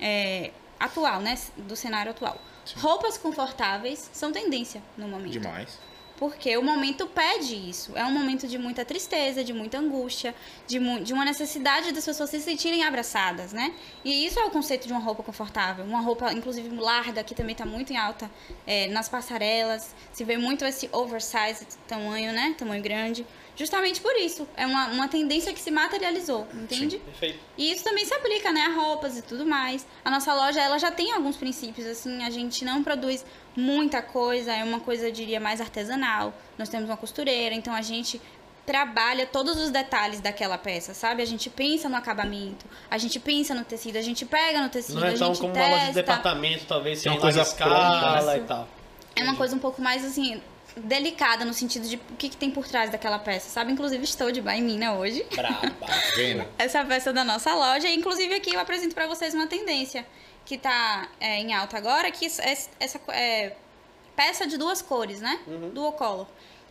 é, 0.00 0.52
atual, 0.78 1.20
né? 1.20 1.36
Do 1.56 1.74
cenário 1.74 2.12
atual. 2.12 2.40
Roupas 2.76 3.18
confortáveis 3.18 4.10
são 4.12 4.30
tendência 4.30 4.80
no 4.96 5.08
momento. 5.08 5.32
Demais. 5.32 5.88
Porque 6.18 6.56
o 6.56 6.62
momento 6.62 7.06
pede 7.06 7.54
isso. 7.54 7.92
É 7.94 8.04
um 8.04 8.10
momento 8.10 8.48
de 8.48 8.58
muita 8.58 8.84
tristeza, 8.84 9.44
de 9.44 9.52
muita 9.52 9.78
angústia, 9.78 10.34
de, 10.66 10.80
mu- 10.80 10.98
de 10.98 11.12
uma 11.12 11.24
necessidade 11.24 11.92
das 11.92 12.04
pessoas 12.04 12.28
se 12.28 12.40
sentirem 12.40 12.82
abraçadas, 12.82 13.52
né? 13.52 13.72
E 14.04 14.26
isso 14.26 14.36
é 14.40 14.44
o 14.44 14.50
conceito 14.50 14.88
de 14.88 14.92
uma 14.92 15.00
roupa 15.00 15.22
confortável. 15.22 15.84
Uma 15.84 16.00
roupa, 16.00 16.32
inclusive, 16.32 16.68
larga, 16.76 17.22
que 17.22 17.36
também 17.36 17.52
está 17.52 17.64
muito 17.64 17.92
em 17.92 17.96
alta 17.96 18.28
é, 18.66 18.88
nas 18.88 19.08
passarelas. 19.08 19.94
Se 20.12 20.24
vê 20.24 20.36
muito 20.36 20.64
esse 20.64 20.90
oversize 20.92 21.64
tamanho, 21.86 22.32
né? 22.32 22.52
Tamanho 22.58 22.82
grande. 22.82 23.24
Justamente 23.58 24.00
por 24.00 24.14
isso. 24.16 24.46
É 24.56 24.64
uma, 24.64 24.86
uma 24.86 25.08
tendência 25.08 25.52
que 25.52 25.60
se 25.60 25.70
materializou, 25.70 26.46
entende? 26.54 26.98
Perfeito. 26.98 27.40
E 27.56 27.72
isso 27.72 27.82
também 27.82 28.04
se 28.04 28.14
aplica, 28.14 28.52
né, 28.52 28.60
a 28.62 28.74
roupas 28.74 29.18
e 29.18 29.22
tudo 29.22 29.44
mais. 29.44 29.84
A 30.04 30.10
nossa 30.10 30.32
loja, 30.32 30.60
ela 30.60 30.78
já 30.78 30.92
tem 30.92 31.12
alguns 31.12 31.36
princípios, 31.36 31.84
assim, 31.86 32.22
a 32.22 32.30
gente 32.30 32.64
não 32.64 32.84
produz 32.84 33.26
muita 33.56 34.00
coisa, 34.00 34.52
é 34.52 34.62
uma 34.62 34.78
coisa, 34.78 35.08
eu 35.08 35.12
diria, 35.12 35.40
mais 35.40 35.60
artesanal. 35.60 36.32
Nós 36.56 36.68
temos 36.68 36.88
uma 36.88 36.96
costureira, 36.96 37.52
então 37.52 37.74
a 37.74 37.82
gente 37.82 38.20
trabalha 38.64 39.26
todos 39.26 39.56
os 39.58 39.70
detalhes 39.70 40.20
daquela 40.20 40.58
peça, 40.58 40.92
sabe? 40.94 41.22
A 41.22 41.24
gente 41.24 41.48
pensa 41.48 41.88
no 41.88 41.96
acabamento, 41.96 42.66
a 42.90 42.98
gente 42.98 43.18
pensa 43.18 43.54
no 43.54 43.64
tecido, 43.64 43.96
a 43.96 44.02
gente 44.02 44.24
pega 44.26 44.60
no 44.60 44.68
tecido, 44.68 45.00
Não 45.00 45.06
é 45.08 45.14
a 45.14 45.18
tão 45.18 45.34
como 45.34 45.54
uma 45.54 45.62
loja 45.62 45.78
de 45.78 45.84
testa. 45.86 46.02
departamento, 46.02 46.64
talvez, 46.66 47.00
sem 47.00 47.10
uma 47.10 47.20
coisa 47.20 47.40
escala 47.42 48.18
pronta. 48.18 48.36
e 48.36 48.40
tal. 48.42 48.68
É 49.16 49.22
uma 49.24 49.34
coisa 49.34 49.56
um 49.56 49.58
pouco 49.58 49.80
mais, 49.80 50.04
assim, 50.04 50.40
delicada 50.84 51.44
no 51.44 51.52
sentido 51.52 51.88
de 51.88 51.96
o 51.96 52.16
que, 52.16 52.28
que 52.28 52.36
tem 52.36 52.50
por 52.50 52.66
trás 52.66 52.90
daquela 52.90 53.18
peça, 53.18 53.48
sabe? 53.48 53.72
Inclusive, 53.72 54.02
estou 54.04 54.30
de 54.30 54.40
Baimina 54.40 54.94
hoje. 54.94 55.24
Braba. 55.34 55.74
Vendo? 56.16 56.46
essa 56.58 56.84
peça 56.84 57.12
da 57.12 57.24
nossa 57.24 57.54
loja. 57.54 57.88
Inclusive, 57.88 58.34
aqui 58.34 58.54
eu 58.54 58.60
apresento 58.60 58.94
para 58.94 59.06
vocês 59.06 59.34
uma 59.34 59.46
tendência 59.46 60.06
que 60.44 60.54
está 60.54 61.08
em 61.20 61.52
alta 61.54 61.76
agora, 61.76 62.10
que 62.10 62.24
essa, 62.24 62.42
essa 62.80 63.00
é, 63.08 63.52
peça 64.16 64.46
de 64.46 64.56
duas 64.56 64.80
cores, 64.80 65.20
né? 65.20 65.38
Uhum. 65.46 65.70
Dual 65.70 65.92
color. 65.92 66.26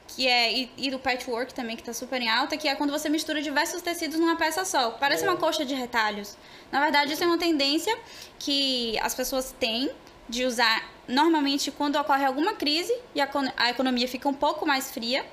Que 0.08 0.28
é, 0.28 0.52
e, 0.52 0.72
e 0.78 0.90
do 0.90 0.98
patchwork 0.98 1.54
também, 1.54 1.76
que 1.76 1.84
tá 1.84 1.94
super 1.94 2.22
em 2.22 2.30
alta, 2.30 2.58
que 2.58 2.68
é 2.68 2.76
quando 2.76 2.92
você 2.92 3.08
mistura 3.08 3.42
diversos 3.42 3.82
tecidos 3.82 4.20
numa 4.20 4.36
peça 4.36 4.66
só. 4.66 4.92
Parece 4.92 5.24
uma 5.24 5.38
coxa 5.38 5.64
de 5.64 5.76
retalhos. 5.76 6.38
Na 6.72 6.82
verdade, 6.82 7.14
isso 7.14 7.24
é 7.24 7.28
uma 7.28 7.38
tendência 7.38 7.98
que 8.40 8.98
as 9.00 9.14
pessoas 9.14 9.54
têm 9.60 9.92
de 10.28 10.46
usar 10.46 10.90
normalmente 11.08 11.72
quando 11.72 11.96
ocorre 11.96 12.26
alguma 12.26 12.54
crise 12.54 12.94
e 13.16 13.22
a, 13.22 13.30
a 13.56 13.70
economia 13.70 14.08
fica 14.08 14.28
um 14.28 14.34
pouco 14.34 14.66
mais 14.66 14.92
fria. 14.92 15.26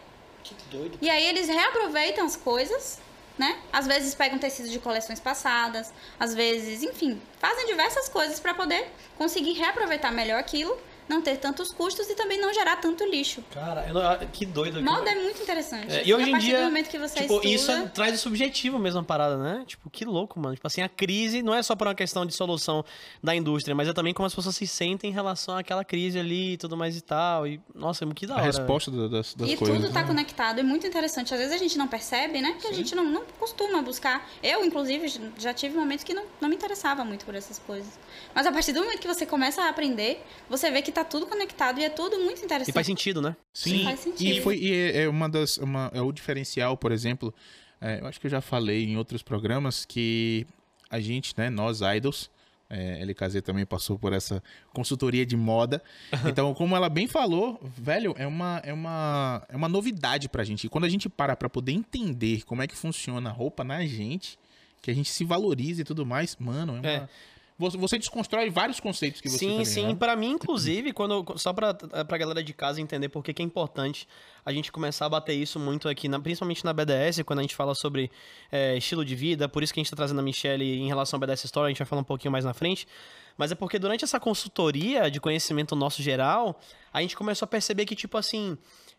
Que 0.43 0.55
doido. 0.71 0.99
E 1.01 1.11
aí 1.11 1.25
eles 1.27 1.49
reaproveitam 1.49 2.27
as 2.27 2.37
coisas, 2.37 3.01
né? 3.39 3.59
Às 3.73 3.87
vezes 3.87 4.15
pegam 4.15 4.39
tecidos 4.39 4.71
de 4.71 4.79
coleções 4.79 5.19
passadas, 5.19 5.93
às 6.19 6.35
vezes, 6.35 6.83
enfim, 6.83 7.21
fazem 7.39 7.67
diversas 7.67 8.09
coisas 8.09 8.39
para 8.39 8.55
poder 8.55 8.89
conseguir 9.19 9.55
reaproveitar 9.55 10.13
melhor 10.13 10.39
aquilo, 10.39 10.79
não 11.09 11.21
ter 11.21 11.37
tantos 11.39 11.73
custos 11.73 12.09
e 12.09 12.15
também 12.15 12.41
não 12.41 12.53
gerar 12.53 12.77
tanto 12.77 13.05
lixo. 13.05 13.43
Cara, 13.53 13.87
eu 13.87 13.95
não- 13.95 14.27
que 14.33 14.47
doido. 14.47 14.83
Moda 14.83 15.11
é 15.11 15.15
muito 15.23 15.43
interessante. 15.43 15.93
É, 15.93 16.03
e 16.07 16.15
hoje 16.15 16.25
a 16.25 16.29
em 16.29 16.31
partir 16.33 16.47
dia, 16.47 16.59
do 16.59 16.65
momento 16.65 16.89
que 16.89 16.99
você 16.99 17.21
tipo, 17.21 17.35
estuda, 17.35 17.47
isso 17.55 17.71
é- 17.71 17.87
traz 17.89 18.15
o 18.15 18.19
subjetivo 18.19 18.79
mesmo 18.79 19.01
a 19.01 19.05
parada, 19.05 19.37
né? 19.37 19.65
Tipo, 19.67 19.91
que 19.91 20.05
louco, 20.05 20.39
mano. 20.41 20.55
Tipo 20.55 20.67
assim, 20.67 20.83
a 20.83 20.89
crise 20.89 21.43
não 21.43 21.55
é 21.55 21.63
só 21.63 21.77
por 21.77 21.87
uma 21.87 21.95
questão 21.95 22.25
de 22.25 22.33
solução 22.35 22.85
da 23.23 23.35
indústria, 23.35 23.75
mas 23.75 23.89
é 23.89 23.93
também 23.93 24.15
como 24.15 24.27
as 24.27 24.35
pessoas 24.35 24.57
se 24.57 24.67
sentem 24.67 25.11
em 25.11 25.13
relação 25.13 25.57
àquela 25.57 25.85
crise 25.85 26.19
ali 26.19 26.55
e 26.55 26.57
tudo 26.57 26.77
mais 26.77 26.97
e 26.97 27.01
tal. 27.01 27.47
E, 27.47 27.61
nossa, 27.75 28.07
que 28.15 28.27
da 28.27 28.35
A 28.35 28.37
hora. 28.39 28.47
resposta 28.47 28.91
da- 28.91 29.09
das, 29.09 29.35
das 29.35 29.51
e 29.51 29.57
coisas. 29.57 29.77
tudo 29.77 29.93
tá 29.93 30.01
né? 30.03 30.07
conectado, 30.07 30.59
é 30.61 30.63
muito 30.63 30.87
interessante. 30.87 31.33
Às 31.35 31.41
vezes 31.41 31.55
a 31.55 31.59
gente 31.59 31.77
não 31.77 31.89
percebe, 31.89 32.41
né? 32.41 32.53
Porque 32.53 32.69
a 32.69 32.73
gente 32.73 32.95
não, 32.95 33.05
não 33.05 33.23
costuma 33.39 33.83
buscar. 33.83 34.29
Eu, 34.43 34.65
inclusive, 34.65 35.13
já 35.39 35.53
tive 35.53 35.77
momentos 35.77 36.05
que 36.05 36.15
não, 36.15 36.25
não 36.41 36.49
me 36.49 36.55
interessava 36.55 37.05
muito 37.05 37.25
por 37.25 37.35
essas 37.35 37.59
coisas. 37.59 37.99
Mas 38.35 38.47
a 38.47 38.53
partir 38.53 38.73
do 38.73 38.81
momento 38.81 39.01
que 39.01 39.09
você 39.09 39.27
começa 39.27 39.63
a 39.63 39.69
aprender, 39.69 40.25
você 40.49 40.71
vê 40.71 40.81
que 40.83 40.93
tá 40.95 41.05
tudo 41.05 41.27
conectado 41.27 41.79
e 41.81 41.85
é 41.85 41.91
tudo 41.91 42.19
muito 42.21 42.41
E 42.41 42.45
interessante. 42.45 42.75
faz 42.75 42.87
sentido, 42.87 43.21
né? 43.21 43.37
Sim, 43.53 43.85
Faz 43.85 44.01
sentido. 44.01 44.39
e 44.39 44.41
foi 44.41 44.57
e 44.59 44.73
é 44.73 45.03
é 45.03 45.09
uma 45.09 45.29
das 45.29 45.59
uma, 45.59 45.91
é 45.95 46.01
o 46.01 46.11
diferencial, 46.13 46.77
por 46.77 46.93
exemplo, 46.93 47.35
é, 47.81 48.01
eu 48.01 48.07
acho 48.07 48.21
que 48.21 48.27
eu 48.27 48.31
já 48.31 48.41
falei 48.41 48.85
em 48.85 48.97
outros 48.97 49.23
programas 49.23 49.85
que 49.85 50.47
a 50.89 51.01
gente, 51.01 51.35
né, 51.37 51.51
nós 51.51 51.81
idols, 51.83 52.31
é, 52.71 53.03
LKZ 53.05 53.43
também 53.43 53.67
passou 53.67 53.99
por 53.99 54.13
essa 54.13 54.43
consultoria 54.73 55.27
de 55.27 55.37
moda. 55.37 55.83
Então, 56.27 56.55
como 56.55 56.75
ela 56.75 56.89
bem 56.89 57.07
falou, 57.07 57.61
velho, 57.63 58.15
é 58.17 58.27
uma 58.27 58.61
é 58.65 58.73
uma 58.73 59.43
é 59.49 59.57
uma 59.57 59.69
novidade 59.69 60.29
pra 60.29 60.43
gente. 60.45 60.65
E 60.67 60.69
quando 60.71 60.85
a 60.85 60.89
gente 60.89 61.09
para 61.09 61.37
pra 61.37 61.49
poder 61.49 61.73
entender 61.73 62.43
como 62.45 62.63
é 62.63 62.67
que 62.67 62.77
funciona 62.77 63.29
a 63.29 63.33
roupa 63.33 63.63
na 63.65 63.85
gente, 63.85 64.39
que 64.81 64.91
a 64.91 64.95
gente 64.95 65.11
se 65.11 65.25
valoriza 65.25 65.83
e 65.83 65.85
tudo 65.85 66.07
mais, 66.07 66.37
mano, 66.41 66.77
é 66.77 66.81
uma 66.81 66.89
É. 66.89 67.09
Você, 67.57 67.77
você 67.79 67.99
desconstrói 67.99 68.51
vários 68.51 68.81
conceitos 68.81 69.21
que 69.21 69.29
você 69.29 69.39
Sim, 69.39 69.59
tá 69.59 69.65
sim. 69.65 69.81
ligado? 69.83 69.97
Pra 69.99 70.17
mim, 70.17 70.33
inclusive, 70.33 70.93
quando 70.93 71.25
só 71.39 71.53
pra, 71.53 71.73
pra 71.73 72.19
galera 72.19 72.43
de 72.43 72.53
casa 72.53 72.81
entender 72.81 73.09
por 73.09 73.23
que 73.23 73.41
é 73.41 73.45
importante 73.45 74.09
a 74.45 74.53
gente 74.53 74.73
começar 74.73 75.07
a 75.07 75.09
bater 75.09 75.35
isso 75.35 75.61
muito 75.61 75.89
aqui, 75.89 76.09
na- 76.09 76.19
principalmente 76.19 76.65
na 76.65 76.73
BDS, 76.73 77.23
quando 77.23 77.39
a 77.39 77.43
gente 77.43 77.55
fala 77.55 77.73
sobre 77.75 78.11
é, 78.51 78.77
estilo 78.77 79.05
de 79.05 79.15
vida, 79.15 79.49
por 79.49 79.63
isso 79.63 79.73
que 79.73 79.79
a 79.79 79.83
gente 79.83 79.91
tá 79.91 79.97
trazendo 79.97 80.19
a 80.19 80.23
Michelle 80.23 80.65
em 80.65 80.89
relação 80.89 81.17
à 81.17 81.21
BDS 81.21 81.45
Story, 81.45 81.67
a 81.67 81.69
gente 81.71 81.79
vai 81.79 81.87
falar 81.87 82.01
um 82.03 82.05
pouquinho 82.05 82.33
mais 82.33 82.45
na 82.45 82.53
frente. 82.53 82.89
Mas 83.37 83.53
é 83.53 83.55
porque 83.55 83.79
durante 83.79 84.03
essa 84.05 84.19
consultoria 84.19 85.09
de 85.09 85.21
conhecimento 85.21 85.77
nosso 85.77 86.03
geral, 86.03 86.59
a 86.93 87.01
gente 87.03 87.17
começou 87.17 87.47
a 87.47 87.49
perceber 87.49 87.85
que, 87.87 87.95
tipo 87.95 88.19
assim, 88.19 88.59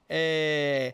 é, 0.10 0.94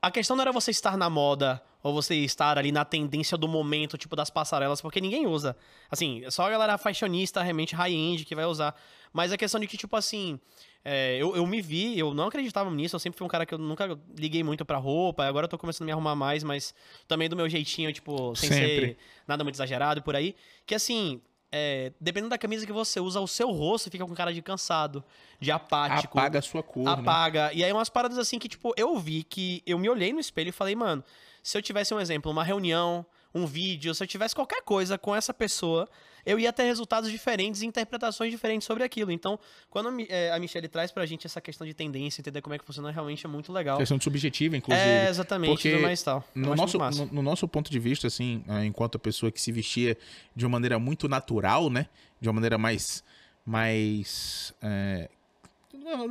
a 0.00 0.10
questão 0.10 0.36
não 0.36 0.42
era 0.42 0.52
você 0.52 0.70
estar 0.70 0.96
na 0.96 1.10
moda 1.10 1.62
ou 1.82 1.92
você 1.92 2.14
estar 2.16 2.58
ali 2.58 2.72
na 2.72 2.84
tendência 2.84 3.36
do 3.36 3.48
momento, 3.48 3.98
tipo 3.98 4.14
das 4.14 4.30
passarelas, 4.30 4.80
porque 4.80 5.00
ninguém 5.00 5.26
usa. 5.26 5.56
Assim, 5.90 6.24
é 6.24 6.30
só 6.30 6.46
a 6.46 6.50
galera 6.50 6.78
fashionista, 6.78 7.42
realmente 7.42 7.74
high-end 7.74 8.24
que 8.24 8.34
vai 8.34 8.44
usar. 8.44 8.74
Mas 9.12 9.32
a 9.32 9.36
questão 9.36 9.60
de 9.60 9.66
que, 9.66 9.76
tipo 9.76 9.96
assim, 9.96 10.38
é, 10.84 11.16
eu, 11.16 11.34
eu 11.34 11.46
me 11.46 11.60
vi, 11.60 11.98
eu 11.98 12.14
não 12.14 12.26
acreditava 12.26 12.70
nisso, 12.70 12.94
eu 12.96 13.00
sempre 13.00 13.18
fui 13.18 13.24
um 13.24 13.28
cara 13.28 13.46
que 13.46 13.54
eu 13.54 13.58
nunca 13.58 13.98
liguei 14.16 14.42
muito 14.42 14.64
pra 14.64 14.76
roupa, 14.76 15.24
agora 15.24 15.44
eu 15.44 15.48
tô 15.48 15.58
começando 15.58 15.82
a 15.82 15.86
me 15.86 15.92
arrumar 15.92 16.14
mais, 16.14 16.44
mas 16.44 16.74
também 17.06 17.28
do 17.28 17.36
meu 17.36 17.48
jeitinho, 17.48 17.92
tipo, 17.92 18.34
sem 18.36 18.50
Sempre. 18.50 18.66
ser 18.66 18.98
nada 19.26 19.42
muito 19.42 19.56
exagerado 19.56 20.00
e 20.00 20.02
por 20.02 20.14
aí. 20.14 20.34
Que 20.66 20.74
assim, 20.74 21.20
é, 21.50 21.92
dependendo 22.00 22.30
da 22.30 22.38
camisa 22.38 22.66
que 22.66 22.72
você 22.72 23.00
usa, 23.00 23.20
o 23.20 23.26
seu 23.26 23.50
rosto 23.50 23.90
fica 23.90 24.04
com 24.04 24.14
cara 24.14 24.32
de 24.32 24.42
cansado, 24.42 25.02
de 25.40 25.50
apático 25.50 26.18
Apaga 26.18 26.38
a 26.38 26.42
sua 26.42 26.62
cor, 26.62 26.84
né? 26.84 26.92
apaga. 26.92 27.52
E 27.52 27.64
aí 27.64 27.72
umas 27.72 27.88
paradas 27.88 28.18
assim 28.18 28.38
que, 28.38 28.48
tipo, 28.48 28.74
eu 28.76 28.98
vi 28.98 29.22
que 29.22 29.62
eu 29.66 29.78
me 29.78 29.88
olhei 29.88 30.12
no 30.12 30.20
espelho 30.20 30.50
e 30.50 30.52
falei, 30.52 30.74
mano, 30.74 31.02
se 31.42 31.56
eu 31.56 31.62
tivesse 31.62 31.94
um 31.94 32.00
exemplo, 32.00 32.30
uma 32.30 32.44
reunião, 32.44 33.04
um 33.34 33.46
vídeo, 33.46 33.94
se 33.94 34.02
eu 34.02 34.06
tivesse 34.06 34.34
qualquer 34.34 34.62
coisa 34.62 34.98
com 34.98 35.14
essa 35.14 35.32
pessoa, 35.32 35.88
eu 36.28 36.38
ia 36.38 36.52
ter 36.52 36.64
resultados 36.64 37.10
diferentes 37.10 37.62
e 37.62 37.66
interpretações 37.66 38.30
diferentes 38.30 38.66
sobre 38.66 38.84
aquilo. 38.84 39.10
Então, 39.10 39.38
quando 39.70 39.88
a 39.88 40.02
eh, 40.08 40.30
a 40.30 40.38
Michelle 40.38 40.68
traz 40.68 40.92
pra 40.92 41.06
gente 41.06 41.26
essa 41.26 41.40
questão 41.40 41.66
de 41.66 41.72
tendência, 41.72 42.20
entender 42.20 42.42
como 42.42 42.54
é 42.54 42.58
que 42.58 42.64
funciona, 42.64 42.90
realmente 42.90 43.24
é 43.24 43.28
muito 43.28 43.50
legal. 43.50 43.78
Questão 43.78 43.96
de 43.96 44.04
subjetiva, 44.04 44.54
inclusive. 44.54 44.86
É, 44.86 45.08
exatamente, 45.08 45.50
porque 45.50 45.70
tudo 45.70 45.82
mais 45.82 46.02
tal. 46.02 46.22
No 46.34 46.54
nosso, 46.54 46.78
no, 46.78 47.06
no 47.06 47.22
nosso 47.22 47.48
ponto 47.48 47.70
de 47.70 47.78
vista, 47.78 48.06
assim, 48.06 48.44
ah, 48.46 48.62
enquanto 48.62 48.98
pessoa 48.98 49.32
que 49.32 49.40
se 49.40 49.50
vestia 49.50 49.96
de 50.36 50.44
uma 50.44 50.52
maneira 50.52 50.78
muito 50.78 51.08
natural, 51.08 51.70
né? 51.70 51.86
De 52.20 52.28
uma 52.28 52.34
maneira 52.34 52.58
mais. 52.58 53.02
mais. 53.46 54.54
é, 54.62 55.08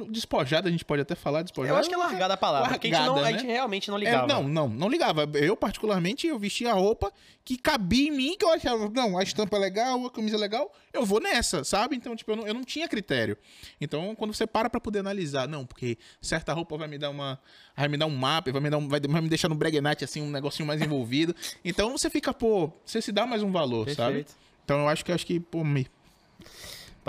despojada, 0.10 0.68
a 0.68 0.72
gente 0.72 0.86
pode 0.86 1.02
até 1.02 1.16
falar 1.16 1.42
despojada. 1.44 1.76
Eu 1.76 1.80
acho 1.80 1.90
que 1.90 1.96
é 1.96 1.98
largada 1.98 2.34
a 2.34 2.38
palavra, 2.38 2.70
porque 2.70 2.88
a 2.88 2.90
gente, 2.92 3.00
não, 3.00 3.16
largada, 3.16 3.28
a 3.28 3.32
gente 3.32 3.48
né? 3.48 3.54
realmente 3.54 3.90
não 3.90 3.98
É, 3.98 4.00
ligava. 4.00 4.28
não, 4.28 4.44
não, 4.48 4.68
não 4.70 4.90
ligava. 4.90 5.30
Eu, 5.36 5.56
particularmente, 5.56 6.28
eu 6.28 6.38
vestia 6.40 6.74
roupa 6.74 7.12
que 7.44 7.58
cabia 7.58 8.08
em 8.10 8.12
mim, 8.12 8.36
que 8.38 8.44
eu 8.44 8.52
achava, 8.52 8.90
não, 8.90 9.18
a 9.18 9.24
estampa 9.24 9.56
é 9.56 9.60
legal, 9.60 10.06
a 10.06 10.12
camisa 10.12 10.36
é 10.36 10.40
legal, 10.40 10.74
eu 10.92 11.06
vou 11.06 11.20
nessa, 11.22 11.63
sabe? 11.63 11.96
Então, 11.96 12.16
tipo, 12.16 12.32
eu 12.32 12.36
não, 12.36 12.48
eu 12.48 12.54
não 12.54 12.63
tinha 12.63 12.88
critério. 12.88 13.38
Então, 13.80 14.13
quando 14.16 14.34
você 14.34 14.46
para 14.46 14.70
pra 14.70 14.80
poder 14.82 15.00
analisar, 15.00 15.48
não, 15.48 15.66
porque 15.66 15.98
certa 16.22 16.52
roupa 16.54 16.78
vai 16.78 16.88
me 16.88 16.98
dar 16.98 17.10
uma. 17.10 17.40
Vai 17.76 17.88
me 17.88 17.98
dar 17.98 18.06
um 18.08 18.16
mapa, 18.16 18.52
vai 18.52 18.62
me, 18.62 18.70
dar 18.70 18.78
um, 18.78 18.88
vai, 18.88 19.00
vai 19.00 19.22
me 19.22 19.30
deixar 19.30 19.48
no 19.48 19.56
breguenate, 19.56 20.04
assim, 20.04 20.22
um 20.22 20.30
negocinho 20.32 20.68
mais 20.68 20.82
envolvido. 20.82 21.36
Então, 21.63 21.98
você 21.98 22.10
fica, 22.10 22.34
pô, 22.34 22.72
você 22.84 23.02
se 23.02 23.12
dá 23.12 23.26
mais 23.26 23.44
um 23.44 23.52
valor, 23.52 23.90
sabe? 23.92 24.16
Perfeito. 24.24 24.36
Então, 24.66 24.80
eu 24.80 24.88
acho 24.90 25.06
que, 25.06 25.12
acho 25.12 25.26
que 25.26 25.40
pô, 25.40 25.63
me. 25.63 25.88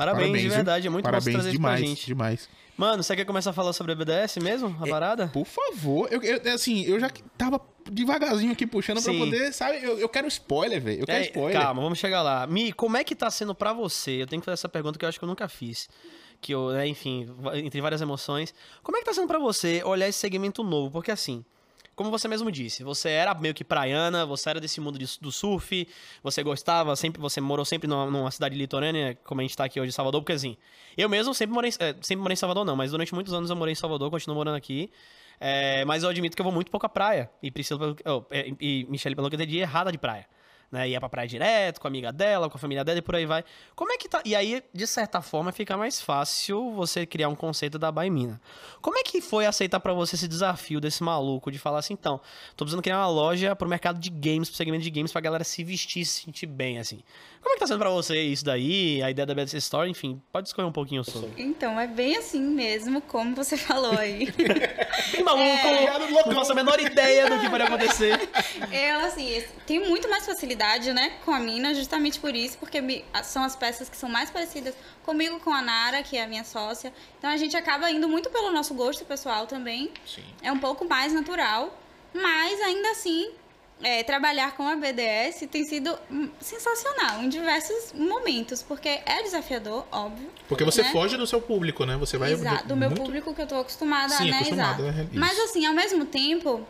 Parabéns, 0.06 0.32
de 0.32 0.38
viu? 0.38 0.50
verdade, 0.50 0.86
é 0.86 0.90
muito 0.90 1.04
Parabéns 1.04 1.34
trazer 1.34 1.50
demais, 1.50 1.80
isso 1.80 1.84
pra 1.84 1.88
gente. 1.96 2.06
demais. 2.06 2.48
Mano, 2.76 3.02
você 3.02 3.16
quer 3.16 3.24
começar 3.24 3.50
a 3.50 3.52
falar 3.52 3.72
sobre 3.72 3.92
a 3.92 3.94
BDS 3.96 4.36
mesmo, 4.40 4.76
a 4.80 4.86
parada? 4.86 5.26
Por 5.28 5.44
favor, 5.44 6.08
eu, 6.12 6.22
eu- 6.22 6.54
assim, 6.54 6.84
eu 6.84 7.00
já 7.00 7.10
tava 7.36 7.60
devagarzinho 7.90 8.52
aqui 8.52 8.66
puxando 8.66 9.02
pra 9.02 9.12
Sim. 9.12 9.18
poder, 9.18 9.52
sabe? 9.52 9.82
Eu, 9.82 9.98
eu 9.98 10.08
quero 10.08 10.28
spoiler, 10.28 10.80
velho. 10.80 11.00
Eu 11.00 11.06
quero 11.06 11.18
É, 11.18 11.26
spoiler. 11.26 11.60
Calma, 11.60 11.82
vamos 11.82 11.98
chegar 11.98 12.22
lá. 12.22 12.46
Mi, 12.46 12.72
como 12.72 12.96
é 12.96 13.02
que 13.02 13.16
tá 13.16 13.28
sendo 13.30 13.54
pra 13.54 13.72
você? 13.72 14.22
Eu 14.22 14.26
tenho 14.28 14.40
que 14.40 14.44
fazer 14.46 14.54
essa 14.54 14.68
pergunta 14.68 14.96
que 14.98 15.04
eu 15.04 15.08
acho 15.08 15.18
que 15.18 15.24
eu 15.24 15.28
nunca 15.28 15.48
fiz. 15.48 15.88
Que 16.40 16.54
eu, 16.54 16.70
né, 16.70 16.86
enfim, 16.86 17.26
entre 17.54 17.80
várias 17.80 18.00
emoções. 18.00 18.54
Como 18.82 18.96
é 18.96 19.00
que 19.00 19.06
tá 19.06 19.12
sendo 19.12 19.26
pra 19.26 19.40
você 19.40 19.82
olhar 19.84 20.06
esse 20.08 20.20
segmento 20.20 20.62
novo? 20.62 20.92
Porque 20.92 21.10
assim, 21.10 21.44
como 21.98 22.12
você 22.12 22.28
mesmo 22.28 22.50
disse, 22.52 22.84
você 22.84 23.10
era 23.10 23.34
meio 23.34 23.52
que 23.52 23.64
praiana, 23.64 24.24
você 24.24 24.50
era 24.50 24.60
desse 24.60 24.80
mundo 24.80 24.96
de- 24.96 25.18
do 25.20 25.32
surf, 25.32 25.86
você 26.22 26.44
gostava, 26.44 26.94
sempre, 26.94 27.20
você 27.20 27.40
morou 27.40 27.64
sempre 27.64 27.88
numa, 27.88 28.06
numa 28.06 28.30
cidade 28.30 28.56
litorânea, 28.56 29.18
como 29.24 29.40
a 29.40 29.44
gente 29.44 29.56
tá 29.56 29.64
aqui 29.64 29.80
hoje 29.80 29.88
em 29.88 29.92
Salvador, 29.92 30.20
porque 30.22 30.32
assim, 30.32 30.56
eu 30.96 31.08
mesmo 31.08 31.34
sempre 31.34 31.52
morei, 31.52 31.70
é, 31.80 31.96
sempre 32.00 32.22
morei 32.22 32.34
em 32.34 32.36
Salvador 32.36 32.64
não, 32.64 32.76
mas 32.76 32.92
durante 32.92 33.12
muitos 33.12 33.34
anos 33.34 33.50
eu 33.50 33.56
morei 33.56 33.72
em 33.72 33.74
Salvador, 33.74 34.10
continuo 34.10 34.36
morando 34.36 34.54
aqui. 34.54 34.90
É, 35.40 35.84
mas 35.84 36.02
eu 36.04 36.08
admito 36.08 36.36
que 36.36 36.40
eu 36.40 36.44
vou 36.44 36.52
muito 36.52 36.70
pouco 36.70 36.86
à 36.86 36.88
praia. 36.88 37.30
E 37.42 37.50
Priscila 37.50 37.96
oh, 38.06 38.24
é, 38.30 38.52
e 38.60 38.86
Michelle, 38.88 39.14
pelo 39.14 39.28
que 39.28 39.36
eu 39.36 39.40
entendi, 39.40 39.58
errada 39.58 39.90
de 39.92 39.98
praia. 39.98 40.26
Né? 40.70 40.90
Ia 40.90 41.00
pra 41.00 41.08
praia 41.08 41.26
direto, 41.26 41.80
com 41.80 41.86
a 41.86 41.90
amiga 41.90 42.12
dela, 42.12 42.50
com 42.50 42.56
a 42.56 42.60
família 42.60 42.84
dela 42.84 42.98
e 42.98 43.02
por 43.02 43.16
aí 43.16 43.24
vai. 43.24 43.42
Como 43.74 43.90
é 43.90 43.96
que 43.96 44.08
tá? 44.08 44.20
E 44.24 44.36
aí, 44.36 44.62
de 44.72 44.86
certa 44.86 45.22
forma, 45.22 45.50
fica 45.50 45.76
mais 45.76 46.00
fácil 46.00 46.72
você 46.72 47.06
criar 47.06 47.28
um 47.28 47.34
conceito 47.34 47.78
da 47.78 47.90
Baimina. 47.90 48.40
Como 48.82 48.98
é 48.98 49.02
que 49.02 49.20
foi 49.20 49.46
aceitar 49.46 49.80
pra 49.80 49.94
você 49.94 50.14
esse 50.16 50.28
desafio 50.28 50.80
desse 50.80 51.02
maluco 51.02 51.50
de 51.50 51.58
falar 51.58 51.78
assim, 51.78 51.94
então, 51.94 52.20
tô 52.54 52.64
precisando 52.64 52.82
criar 52.82 52.98
uma 52.98 53.08
loja 53.08 53.56
pro 53.56 53.68
mercado 53.68 53.98
de 53.98 54.10
games, 54.10 54.48
pro 54.48 54.56
segmento 54.56 54.84
de 54.84 54.90
games, 54.90 55.10
pra 55.10 55.20
galera 55.20 55.42
se 55.42 55.64
vestir 55.64 56.02
e 56.02 56.04
se 56.04 56.24
sentir 56.24 56.46
bem, 56.46 56.78
assim. 56.78 57.02
Como 57.40 57.52
é 57.52 57.54
que 57.54 57.60
tá 57.60 57.66
sendo 57.66 57.78
pra 57.78 57.88
você 57.88 58.20
isso 58.20 58.44
daí, 58.44 59.02
a 59.02 59.10
ideia 59.10 59.24
da 59.24 59.34
BDS 59.34 59.54
Story, 59.54 59.90
enfim, 59.90 60.20
pode 60.30 60.48
escolher 60.48 60.66
um 60.68 60.72
pouquinho 60.72 61.02
sobre. 61.02 61.30
Então, 61.38 61.80
é 61.80 61.86
bem 61.86 62.16
assim 62.16 62.40
mesmo, 62.40 63.00
como 63.00 63.34
você 63.34 63.56
falou 63.58 63.96
aí. 63.96 64.30
Bem 65.12 65.22
maluco, 65.24 66.28
não 66.28 66.34
faço 66.34 66.52
a 66.52 66.54
menor 66.54 66.78
ideia 66.78 67.30
do 67.30 67.40
que 67.40 67.48
pode 67.48 67.62
acontecer. 67.62 68.28
Eu, 68.70 69.00
assim, 69.06 69.42
tenho 69.66 69.88
muito 69.88 70.08
mais 70.10 70.26
facilidade, 70.26 70.57
né, 70.92 71.12
com 71.24 71.30
a 71.30 71.38
Mina, 71.38 71.72
justamente 71.74 72.18
por 72.18 72.34
isso, 72.34 72.58
porque 72.58 73.04
são 73.22 73.42
as 73.42 73.54
peças 73.56 73.88
que 73.88 73.96
são 73.96 74.08
mais 74.08 74.30
parecidas 74.30 74.74
comigo, 75.04 75.40
com 75.40 75.52
a 75.52 75.62
Nara, 75.62 76.02
que 76.02 76.16
é 76.16 76.24
a 76.24 76.26
minha 76.26 76.44
sócia. 76.44 76.92
Então 77.18 77.30
a 77.30 77.36
gente 77.36 77.56
acaba 77.56 77.90
indo 77.90 78.08
muito 78.08 78.28
pelo 78.30 78.50
nosso 78.50 78.74
gosto 78.74 79.04
pessoal 79.04 79.46
também. 79.46 79.90
Sim. 80.06 80.24
É 80.42 80.50
um 80.52 80.58
pouco 80.58 80.84
mais 80.84 81.12
natural, 81.12 81.78
mas 82.12 82.60
ainda 82.60 82.90
assim, 82.90 83.30
é, 83.82 84.02
trabalhar 84.02 84.56
com 84.56 84.66
a 84.66 84.74
BDS 84.74 85.46
tem 85.50 85.64
sido 85.64 85.96
hum, 86.10 86.28
sensacional 86.40 87.22
em 87.22 87.28
diversos 87.28 87.92
momentos, 87.92 88.62
porque 88.62 88.88
é 88.88 89.22
desafiador, 89.22 89.86
óbvio. 89.92 90.28
Porque 90.48 90.64
você 90.64 90.82
né? 90.82 90.90
foge 90.90 91.16
do 91.16 91.26
seu 91.26 91.40
público, 91.40 91.84
né? 91.84 91.96
Você 91.96 92.18
vai. 92.18 92.32
Exato, 92.32 92.66
do 92.66 92.76
meu 92.76 92.90
muito- 92.90 93.02
público 93.02 93.34
que 93.34 93.42
eu 93.42 93.46
tô 93.46 93.60
acostumada, 93.60 94.14
Sim, 94.14 94.30
né? 94.30 94.36
acostumada, 94.38 94.82
Exato. 94.82 94.98
né? 94.98 95.08
Mas 95.12 95.38
assim, 95.38 95.64
ao 95.64 95.74
mesmo 95.74 96.04
tempo, 96.04 96.66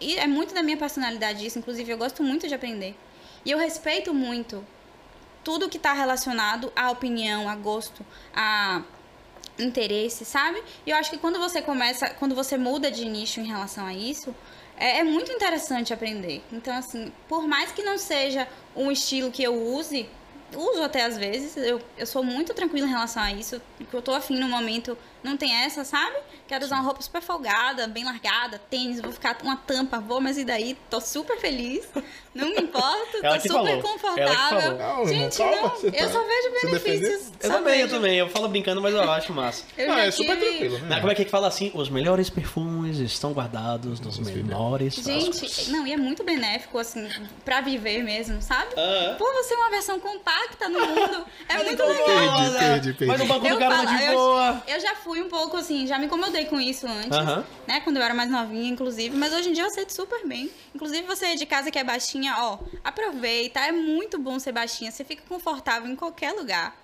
e 0.00 0.16
é 0.16 0.26
muito 0.26 0.54
da 0.54 0.62
minha 0.62 0.76
personalidade 0.76 1.46
isso, 1.46 1.58
inclusive 1.58 1.92
eu 1.92 1.98
gosto 1.98 2.22
muito 2.22 2.48
de 2.48 2.54
aprender. 2.54 2.96
E 3.44 3.50
eu 3.50 3.58
respeito 3.58 4.12
muito 4.12 4.64
tudo 5.42 5.68
que 5.68 5.78
tá 5.78 5.92
relacionado 5.92 6.72
à 6.76 6.90
opinião, 6.90 7.48
a 7.48 7.56
gosto, 7.56 8.04
a 8.34 8.82
interesse, 9.58 10.24
sabe? 10.24 10.62
E 10.86 10.90
eu 10.90 10.96
acho 10.96 11.10
que 11.10 11.18
quando 11.18 11.38
você 11.38 11.62
começa, 11.62 12.10
quando 12.10 12.34
você 12.34 12.56
muda 12.56 12.90
de 12.90 13.04
nicho 13.04 13.40
em 13.40 13.46
relação 13.46 13.86
a 13.86 13.92
isso, 13.92 14.34
é, 14.76 14.98
é 14.98 15.04
muito 15.04 15.30
interessante 15.30 15.92
aprender. 15.92 16.42
Então, 16.52 16.74
assim, 16.76 17.12
por 17.28 17.46
mais 17.46 17.72
que 17.72 17.82
não 17.82 17.98
seja 17.98 18.48
um 18.74 18.90
estilo 18.90 19.30
que 19.30 19.42
eu 19.42 19.54
use, 19.54 20.08
uso 20.56 20.82
até 20.82 21.04
às 21.04 21.16
vezes, 21.16 21.56
eu, 21.56 21.80
eu 21.96 22.06
sou 22.06 22.24
muito 22.24 22.54
tranquila 22.54 22.86
em 22.86 22.90
relação 22.90 23.22
a 23.22 23.32
isso, 23.32 23.60
porque 23.76 23.94
eu 23.94 24.02
tô 24.02 24.12
afim 24.12 24.38
no 24.38 24.48
momento, 24.48 24.96
não 25.22 25.36
tem 25.36 25.54
essa, 25.54 25.84
sabe? 25.84 26.16
Quero 26.50 26.64
usar 26.64 26.74
uma 26.78 26.82
roupa 26.84 27.00
super 27.00 27.22
folgada, 27.22 27.86
bem 27.86 28.02
largada, 28.04 28.58
tênis, 28.68 29.00
vou 29.00 29.12
ficar 29.12 29.36
com 29.36 29.44
uma 29.46 29.54
tampa, 29.56 30.00
vou, 30.00 30.20
mas 30.20 30.36
e 30.36 30.44
daí? 30.44 30.76
Tô 30.90 31.00
super 31.00 31.38
feliz, 31.38 31.88
não 32.34 32.48
me 32.48 32.56
importo, 32.60 33.12
tô 33.22 33.32
que 33.34 33.40
super 33.42 33.48
falou. 33.52 33.76
Que 33.76 33.82
confortável. 33.82 34.76
Não, 34.76 35.06
Gente, 35.06 35.38
calma, 35.38 35.56
não, 35.56 35.62
eu 35.84 35.92
tá- 35.92 36.08
só 36.08 36.24
vejo 36.24 36.50
benefícios. 36.66 37.30
Eu 37.40 37.50
também, 37.50 37.80
eu 37.80 37.86
vejo. 37.86 37.96
também. 38.00 38.18
Eu 38.18 38.28
falo 38.28 38.48
brincando, 38.48 38.82
mas 38.82 38.92
eu 38.92 39.00
acho 39.12 39.32
massa. 39.32 39.62
Eu 39.78 39.86
Não, 39.90 39.96
é 39.98 40.10
super 40.10 40.34
tive- 40.36 40.46
tranquilo, 40.48 40.78
né? 40.80 40.98
Como 40.98 41.12
é 41.12 41.14
que 41.14 41.24
fala 41.26 41.46
assim? 41.46 41.70
Os 41.72 41.88
melhores 41.88 42.28
perfumes 42.28 42.98
estão 42.98 43.32
guardados 43.32 44.00
nos 44.00 44.18
menores 44.18 44.96
frascos. 44.98 45.38
Gente, 45.38 45.70
não, 45.70 45.86
e 45.86 45.92
é 45.92 45.96
muito 45.96 46.24
benéfico, 46.24 46.78
assim, 46.80 47.08
pra 47.44 47.60
viver 47.60 48.02
mesmo, 48.02 48.42
sabe? 48.42 48.74
Ah. 48.76 49.14
Por 49.16 49.32
você 49.34 49.54
uma 49.54 49.70
versão 49.70 50.00
compacta 50.00 50.68
no 50.68 50.80
mundo, 50.80 51.24
é 51.48 51.62
muito 51.62 51.80
legal. 51.84 52.06
Perdi, 52.06 52.58
perdi, 52.58 52.92
perdi. 52.94 53.06
Mas 53.06 53.22
banco 53.28 53.40
do 53.40 53.46
Eu 53.46 53.58
cara 53.58 53.76
falo- 53.86 53.96
de 53.96 54.04
eu- 54.04 54.12
boa. 54.14 54.62
Eu 54.66 54.80
já 54.80 54.96
fui 54.96 55.22
um 55.22 55.28
pouco 55.28 55.56
assim, 55.56 55.86
já 55.86 55.96
me 55.96 56.06
incomodei 56.06 56.39
com 56.46 56.60
isso 56.60 56.86
antes, 56.86 57.10
né? 57.66 57.80
Quando 57.80 57.96
eu 57.96 58.02
era 58.02 58.14
mais 58.14 58.30
novinha, 58.30 58.68
inclusive. 58.70 59.16
Mas 59.16 59.32
hoje 59.32 59.50
em 59.50 59.52
dia 59.52 59.62
eu 59.64 59.68
aceito 59.68 59.92
super 59.92 60.26
bem. 60.26 60.50
Inclusive, 60.74 61.06
você 61.06 61.34
de 61.34 61.46
casa 61.46 61.70
que 61.70 61.78
é 61.78 61.84
baixinha, 61.84 62.34
ó, 62.38 62.58
aproveita. 62.82 63.60
É 63.60 63.72
muito 63.72 64.18
bom 64.18 64.38
ser 64.38 64.52
baixinha. 64.52 64.90
Você 64.90 65.04
fica 65.04 65.22
confortável 65.28 65.90
em 65.90 65.96
qualquer 65.96 66.32
lugar. 66.32 66.74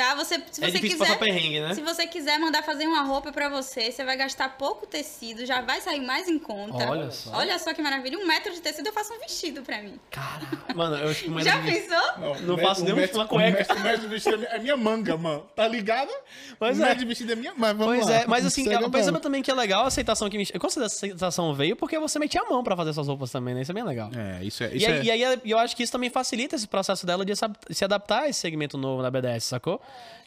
Tá? 0.00 0.14
Você, 0.14 0.36
se 0.50 0.64
É 0.64 0.66
você 0.66 0.70
difícil 0.70 0.80
quiser. 0.98 0.98
passar 0.98 1.18
perrengue, 1.18 1.60
né? 1.60 1.74
Se 1.74 1.82
você 1.82 2.06
quiser 2.06 2.38
mandar 2.38 2.62
fazer 2.62 2.86
uma 2.86 3.02
roupa 3.02 3.30
pra 3.32 3.50
você, 3.50 3.92
você 3.92 4.02
vai 4.02 4.16
gastar 4.16 4.56
pouco 4.56 4.86
tecido, 4.86 5.44
já 5.44 5.60
vai 5.60 5.78
sair 5.82 6.00
mais 6.00 6.26
em 6.26 6.38
conta. 6.38 6.88
Olha 6.88 7.10
só. 7.10 7.30
Olha 7.34 7.58
só 7.58 7.74
que 7.74 7.82
maravilha. 7.82 8.16
Um 8.18 8.26
metro 8.26 8.50
de 8.50 8.62
tecido 8.62 8.86
eu 8.86 8.92
faço 8.94 9.12
um 9.12 9.18
vestido 9.18 9.60
pra 9.62 9.82
mim. 9.82 10.00
Caraca. 10.10 10.72
Mano, 10.74 10.96
eu 10.96 11.10
acho 11.10 11.24
que 11.24 11.28
mais 11.28 11.44
Já 11.44 11.58
de- 11.60 11.70
pensou? 11.70 12.18
Não 12.46 12.54
o 12.54 12.58
faço 12.58 12.80
me- 12.80 12.86
nem 12.86 12.94
o 12.94 12.96
mestre- 12.96 13.18
uma 13.18 13.28
cueca. 13.28 13.50
O 13.50 13.58
mestre, 13.58 13.76
o 13.76 13.80
mestre 13.82 14.00
de 14.00 14.08
vestido 14.08 14.46
é 14.46 14.58
minha 14.58 14.76
manga, 14.76 15.16
mano. 15.18 15.46
Tá 15.54 15.68
ligado? 15.68 16.10
Pois 16.58 16.78
o 16.78 16.82
é. 16.84 16.94
de 16.94 17.04
vestido 17.04 17.32
é 17.32 17.36
minha 17.36 17.52
manga. 17.54 17.84
Pois 17.84 18.06
lá. 18.06 18.12
é, 18.14 18.26
mas 18.26 18.46
assim, 18.46 18.64
Segue 18.64 18.82
eu 18.82 18.90
pauta. 18.90 19.20
também 19.20 19.42
que 19.42 19.50
é 19.50 19.54
legal 19.54 19.84
a 19.84 19.88
aceitação 19.88 20.30
que 20.30 20.38
me. 20.38 20.48
Eu 20.54 20.58
considero 20.60 20.86
essa 20.86 20.96
aceitação 20.96 21.52
veio 21.52 21.76
porque 21.76 21.98
você 21.98 22.18
metia 22.18 22.40
a 22.40 22.44
mão 22.48 22.64
pra 22.64 22.74
fazer 22.74 22.88
essas 22.90 23.06
roupas 23.06 23.30
também, 23.30 23.54
né? 23.54 23.60
Isso 23.60 23.70
é 23.70 23.74
bem 23.74 23.84
legal. 23.84 24.10
É, 24.16 24.42
isso 24.44 24.64
é. 24.64 24.72
E 24.72 24.78
Isso 24.78 24.86
aí, 24.86 25.10
é... 25.10 25.16
e 25.16 25.24
aí 25.24 25.40
eu 25.44 25.58
acho 25.58 25.76
que 25.76 25.82
isso 25.82 25.92
também 25.92 26.08
facilita 26.08 26.56
esse 26.56 26.66
processo 26.66 27.04
dela 27.04 27.22
de 27.22 27.34
se 27.70 27.84
adaptar 27.84 28.22
a 28.22 28.28
esse 28.30 28.40
segmento 28.40 28.78
novo 28.78 29.02
da 29.02 29.10
BDS, 29.10 29.44
sacou? 29.44 29.78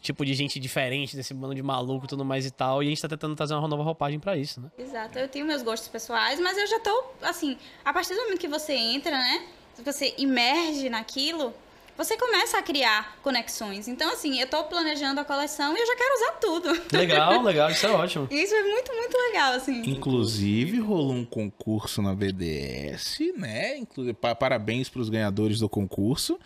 Tipo, 0.02 0.24
de 0.24 0.34
gente 0.34 0.60
diferente, 0.60 1.16
desse 1.16 1.32
bando 1.32 1.54
de 1.54 1.62
maluco 1.62 2.04
e 2.04 2.08
tudo 2.08 2.24
mais 2.26 2.44
e 2.44 2.50
tal. 2.50 2.82
E 2.82 2.86
a 2.86 2.88
gente 2.90 3.00
tá 3.00 3.08
tentando 3.08 3.34
trazer 3.34 3.54
uma 3.54 3.66
nova 3.66 3.82
roupagem 3.82 4.20
pra 4.20 4.36
isso, 4.36 4.60
né? 4.60 4.70
Exato, 4.78 5.18
eu 5.18 5.26
tenho 5.28 5.46
meus 5.46 5.62
gostos 5.62 5.88
pessoais, 5.88 6.38
mas 6.40 6.58
eu 6.58 6.66
já 6.66 6.78
tô, 6.80 7.04
assim, 7.22 7.56
a 7.84 7.90
partir 7.92 8.14
do 8.14 8.20
momento 8.22 8.38
que 8.38 8.48
você 8.48 8.74
entra, 8.74 9.12
né? 9.12 9.46
que 9.74 9.82
Você 9.82 10.14
imerge 10.18 10.90
naquilo, 10.90 11.54
você 11.96 12.16
começa 12.18 12.58
a 12.58 12.62
criar 12.62 13.16
conexões. 13.22 13.88
Então, 13.88 14.12
assim, 14.12 14.38
eu 14.38 14.46
tô 14.46 14.62
planejando 14.64 15.20
a 15.20 15.24
coleção 15.24 15.74
e 15.74 15.80
eu 15.80 15.86
já 15.86 15.96
quero 15.96 16.14
usar 16.16 16.32
tudo. 16.38 16.82
Legal, 16.96 17.40
legal, 17.42 17.70
isso 17.70 17.86
é 17.86 17.90
ótimo. 17.90 18.28
Isso 18.30 18.54
é 18.54 18.62
muito, 18.62 18.92
muito 18.92 19.16
legal, 19.16 19.54
assim. 19.54 19.80
Inclusive, 19.88 20.80
rolou 20.80 21.12
um 21.14 21.24
concurso 21.24 22.02
na 22.02 22.14
BDS, 22.14 23.32
né? 23.38 23.78
Inclusive, 23.78 24.12
pa- 24.14 24.34
parabéns 24.34 24.88
para 24.90 25.00
os 25.00 25.08
ganhadores 25.08 25.58
do 25.60 25.68
concurso, 25.68 26.38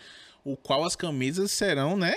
o 0.45 0.55
qual 0.55 0.85
as 0.85 0.95
camisas 0.95 1.51
serão, 1.51 1.97
né? 1.97 2.15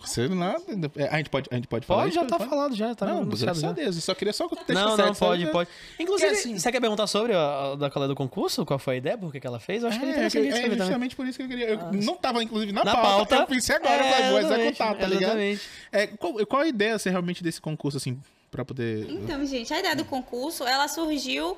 Você 0.00 0.28
lá, 0.28 0.56
é, 0.96 1.08
a 1.08 1.16
gente 1.16 1.30
pode, 1.30 1.48
a 1.50 1.54
gente 1.54 1.66
pode 1.66 1.86
falar 1.86 2.02
Pode, 2.02 2.14
já 2.14 2.24
tá 2.26 2.36
Pode? 2.38 2.50
falado, 2.50 2.76
já. 2.76 2.94
Tá 2.94 3.06
Não, 3.06 3.24
graças 3.24 3.64
a. 3.64 3.72
Deus. 3.72 3.96
Eu 3.96 4.02
só 4.02 4.14
queria 4.14 4.32
só 4.32 4.46
deixar 4.48 4.74
Não, 4.86 4.96
certo, 4.96 5.08
não, 5.08 5.14
sabe? 5.14 5.18
pode, 5.44 5.46
pode. 5.52 5.70
Inclusive, 5.98 6.30
assim- 6.32 6.58
você 6.58 6.70
quer 6.70 6.80
perguntar 6.80 7.06
sobre 7.06 7.32
a, 7.34 7.72
a 7.72 7.74
da 7.76 7.90
colega 7.90 8.08
do 8.12 8.16
concurso? 8.16 8.64
Qual 8.66 8.78
foi 8.78 8.94
a 8.94 8.98
ideia? 8.98 9.16
Por 9.16 9.32
que, 9.32 9.40
que 9.40 9.46
ela 9.46 9.58
fez? 9.58 9.82
Eu 9.82 9.88
acho 9.88 9.98
que 9.98 10.04
é 10.04 10.08
É, 10.08 10.10
interessante 10.12 10.48
é, 10.48 10.60
também. 10.62 10.78
justamente 10.78 11.16
por 11.16 11.26
isso 11.26 11.38
que 11.38 11.44
eu 11.44 11.48
queria. 11.48 11.68
Eu 11.70 11.92
não 11.94 12.16
tava, 12.16 12.42
inclusive, 12.42 12.72
na, 12.72 12.84
Na 12.84 12.92
pauta. 12.94 13.16
pauta. 13.26 13.34
Eu 13.36 13.46
pensei 13.46 13.76
agora, 13.76 13.94
É, 13.94 14.06
eu 14.06 14.12
falei, 14.12 14.28
vou 14.30 14.38
exatamente, 14.38 14.66
executar, 14.66 14.98
tá 14.98 15.06
ligado? 15.06 15.22
exatamente. 15.40 15.62
É, 15.90 16.06
qual, 16.08 16.46
qual 16.46 16.62
a 16.62 16.66
ideia 16.68 16.94
assim, 16.96 17.08
realmente 17.10 17.42
desse 17.42 17.60
concurso, 17.60 17.96
assim, 17.96 18.20
pra 18.50 18.64
poder. 18.64 19.08
Então, 19.10 19.44
gente, 19.46 19.72
a 19.72 19.78
ideia 19.78 19.96
do 19.96 20.04
concurso, 20.04 20.64
ela 20.64 20.88
surgiu 20.88 21.56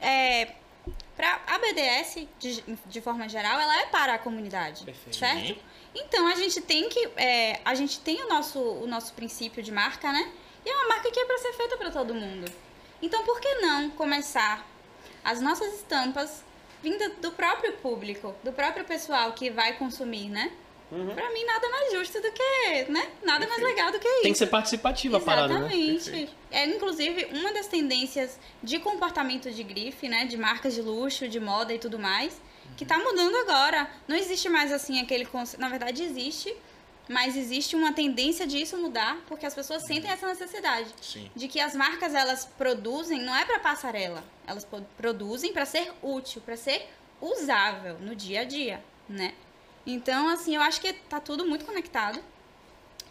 é, 0.00 0.48
para 1.16 1.40
a 1.46 1.58
BDS, 1.58 2.26
de, 2.38 2.62
de 2.86 3.00
forma 3.00 3.28
geral, 3.28 3.58
ela 3.58 3.82
é 3.82 3.86
para 3.86 4.14
a 4.14 4.18
comunidade, 4.18 4.84
certo? 5.10 5.58
Então, 5.94 6.26
a 6.26 6.34
gente 6.34 6.60
tem 6.60 6.88
que, 6.88 7.08
é, 7.16 7.60
a 7.64 7.74
gente 7.74 8.00
tem 8.00 8.22
o 8.22 8.28
nosso, 8.28 8.60
o 8.60 8.86
nosso 8.86 9.12
princípio 9.14 9.62
de 9.62 9.72
marca, 9.72 10.12
né? 10.12 10.32
E 10.64 10.68
é 10.68 10.74
uma 10.74 10.88
marca 10.88 11.10
que 11.10 11.18
é 11.18 11.24
para 11.24 11.38
ser 11.38 11.52
feita 11.54 11.76
para 11.76 11.90
todo 11.90 12.14
mundo. 12.14 12.50
Então, 13.00 13.24
por 13.24 13.40
que 13.40 13.54
não 13.56 13.90
começar 13.90 14.66
as 15.24 15.40
nossas 15.40 15.74
estampas 15.74 16.44
vinda 16.82 17.08
do 17.20 17.32
próprio 17.32 17.72
público, 17.74 18.34
do 18.42 18.52
próprio 18.52 18.84
pessoal 18.84 19.32
que 19.32 19.50
vai 19.50 19.76
consumir, 19.76 20.28
né? 20.28 20.52
Uhum. 20.90 21.14
Pra 21.14 21.30
mim, 21.32 21.44
nada 21.44 21.68
mais 21.68 21.92
justo 21.92 22.20
do 22.20 22.32
que, 22.32 22.90
né? 22.90 23.08
Nada 23.22 23.46
mais 23.46 23.62
legal 23.62 23.92
do 23.92 23.98
que 23.98 24.08
isso. 24.08 24.22
Tem 24.22 24.32
que 24.32 24.38
ser 24.38 24.46
participativa 24.46 25.18
a 25.18 25.20
parada, 25.20 25.58
né? 25.58 25.76
Exatamente. 25.76 26.34
É, 26.50 26.66
inclusive, 26.66 27.26
uma 27.32 27.52
das 27.52 27.66
tendências 27.66 28.38
de 28.62 28.78
comportamento 28.78 29.50
de 29.50 29.62
grife, 29.62 30.08
né? 30.08 30.24
De 30.24 30.38
marcas 30.38 30.74
de 30.74 30.80
luxo, 30.80 31.28
de 31.28 31.38
moda 31.38 31.74
e 31.74 31.78
tudo 31.78 31.98
mais, 31.98 32.40
que 32.76 32.84
tá 32.84 32.98
mudando 32.98 33.36
agora. 33.36 33.90
Não 34.06 34.16
existe 34.16 34.48
mais, 34.48 34.72
assim, 34.72 35.00
aquele 35.00 35.24
conceito... 35.24 35.60
Na 35.60 35.68
verdade, 35.68 36.02
existe, 36.02 36.54
mas 37.08 37.36
existe 37.36 37.74
uma 37.74 37.92
tendência 37.92 38.46
disso 38.46 38.76
mudar, 38.76 39.18
porque 39.26 39.46
as 39.46 39.54
pessoas 39.54 39.82
sentem 39.84 40.10
essa 40.10 40.26
necessidade. 40.26 40.92
Sim. 41.00 41.30
De 41.34 41.48
que 41.48 41.58
as 41.60 41.74
marcas, 41.74 42.14
elas 42.14 42.44
produzem, 42.44 43.20
não 43.22 43.34
é 43.34 43.44
para 43.44 43.58
passarela. 43.58 44.22
Elas 44.46 44.66
produzem 44.96 45.52
para 45.52 45.64
ser 45.64 45.92
útil, 46.02 46.40
para 46.42 46.56
ser 46.56 46.88
usável 47.20 47.98
no 47.98 48.14
dia 48.14 48.42
a 48.42 48.44
dia, 48.44 48.82
né? 49.08 49.34
Então, 49.86 50.28
assim, 50.28 50.54
eu 50.54 50.62
acho 50.62 50.80
que 50.80 50.92
tá 50.92 51.18
tudo 51.18 51.46
muito 51.46 51.64
conectado. 51.64 52.22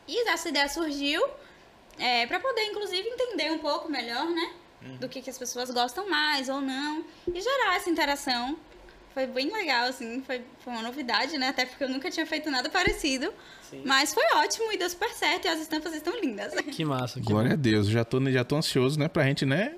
E 0.08 0.30
essa 0.30 0.48
ideia 0.48 0.70
surgiu 0.70 1.22
é, 1.98 2.26
para 2.28 2.40
poder, 2.40 2.66
inclusive, 2.66 3.08
entender 3.08 3.52
um 3.52 3.58
pouco 3.58 3.90
melhor, 3.90 4.28
né? 4.30 4.54
Do 5.00 5.10
que, 5.10 5.22
que 5.24 5.30
as 5.30 5.38
pessoas 5.38 5.72
gostam 5.72 6.08
mais 6.08 6.48
ou 6.48 6.62
não. 6.62 7.04
E 7.34 7.42
gerar 7.42 7.76
essa 7.76 7.90
interação. 7.90 8.58
Foi 9.18 9.26
bem 9.26 9.52
legal, 9.52 9.88
assim. 9.88 10.22
Foi, 10.22 10.44
foi 10.60 10.74
uma 10.74 10.84
novidade, 10.84 11.40
né? 11.40 11.48
Até 11.48 11.66
porque 11.66 11.84
eu 11.84 11.90
nunca 11.90 12.12
tinha 12.12 12.24
feito 12.24 12.52
nada 12.52 12.70
parecido. 12.70 13.34
Sim. 13.68 13.82
Mas 13.84 14.14
foi 14.14 14.24
ótimo 14.36 14.72
e 14.72 14.78
deu 14.78 14.88
super 14.88 15.10
certo. 15.10 15.46
E 15.46 15.48
as 15.48 15.60
estampas 15.60 15.92
estão 15.96 16.22
lindas. 16.22 16.54
Que 16.72 16.86
massa. 16.86 17.20
Que 17.20 17.26
Glória 17.26 17.54
a 17.54 17.56
Deus, 17.56 17.88
já 17.88 18.06
tô, 18.06 18.24
já 18.30 18.44
tô 18.44 18.56
ansioso, 18.58 19.00
né, 19.00 19.08
pra 19.08 19.24
gente, 19.24 19.44
né, 19.44 19.74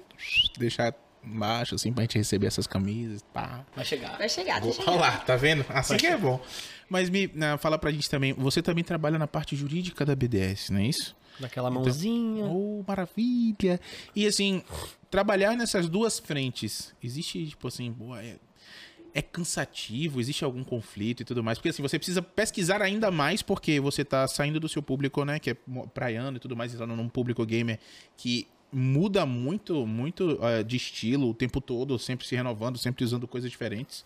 deixar 0.58 0.94
embaixo, 1.24 1.76
assim, 1.76 1.94
pra 1.94 2.04
gente 2.04 2.18
receber 2.18 2.48
essas 2.48 2.68
camisas, 2.68 3.24
pá. 3.34 3.66
Vai 3.74 3.86
chegar. 3.86 4.18
Vai 4.18 4.28
chegar, 4.28 4.60
Vou 4.60 4.74
vai 4.74 4.80
chegar. 4.82 4.92
falar, 4.92 5.26
tá 5.26 5.38
vendo? 5.38 5.66
Assim 5.70 5.96
que 5.96 6.08
é 6.08 6.18
bom. 6.18 6.42
Mas 6.90 7.10
me 7.10 7.32
né, 7.34 7.58
fala 7.60 7.80
pra 7.80 7.92
gente 7.92 8.10
também, 8.10 8.34
você 8.34 8.62
também 8.62 8.84
trabalha 8.84 9.18
na 9.18 9.28
parte 9.28 9.56
jurídica 9.56 10.06
da 10.06 10.18
BDS, 10.18 10.70
não 10.70 10.82
é 10.82 10.88
isso? 10.88 11.16
Daquela 11.40 11.72
mãozinha. 11.72 12.44
Oh, 12.46 12.84
maravilha! 12.86 13.80
E 14.14 14.28
assim, 14.28 14.62
trabalhar 15.10 15.56
nessas 15.56 15.88
duas 15.88 16.20
frentes, 16.20 16.94
existe, 17.02 17.48
tipo 17.48 17.70
assim, 17.70 17.90
boa, 17.90 18.22
é, 18.22 18.36
é 19.14 19.22
cansativo, 19.22 20.20
existe 20.20 20.44
algum 20.44 20.64
conflito 20.64 21.22
e 21.22 21.26
tudo 21.26 21.44
mais? 21.44 21.58
Porque 21.58 21.70
assim, 21.70 21.82
você 21.82 21.98
precisa 21.98 22.22
pesquisar 22.22 22.82
ainda 22.82 23.10
mais 23.12 23.42
porque 23.42 23.80
você 23.80 24.06
tá 24.06 24.28
saindo 24.28 24.60
do 24.60 24.70
seu 24.70 24.82
público, 24.82 25.24
né, 25.26 25.40
que 25.40 25.52
é 25.52 25.58
praiano 25.94 26.38
e 26.38 26.40
tudo 26.40 26.56
mais, 26.56 26.74
entrando 26.74 26.96
num 26.96 27.10
público 27.10 27.46
gamer 27.46 27.80
que 28.18 28.48
muda 28.72 29.26
muito, 29.26 29.86
muito 29.86 30.38
eh, 30.42 30.64
de 30.64 30.76
estilo 30.78 31.30
o 31.30 31.34
tempo 31.34 31.60
todo, 31.60 31.98
sempre 31.98 32.28
se 32.28 32.36
renovando, 32.36 32.78
sempre 32.78 33.04
usando 33.04 33.28
coisas 33.28 33.50
diferentes. 33.50 34.06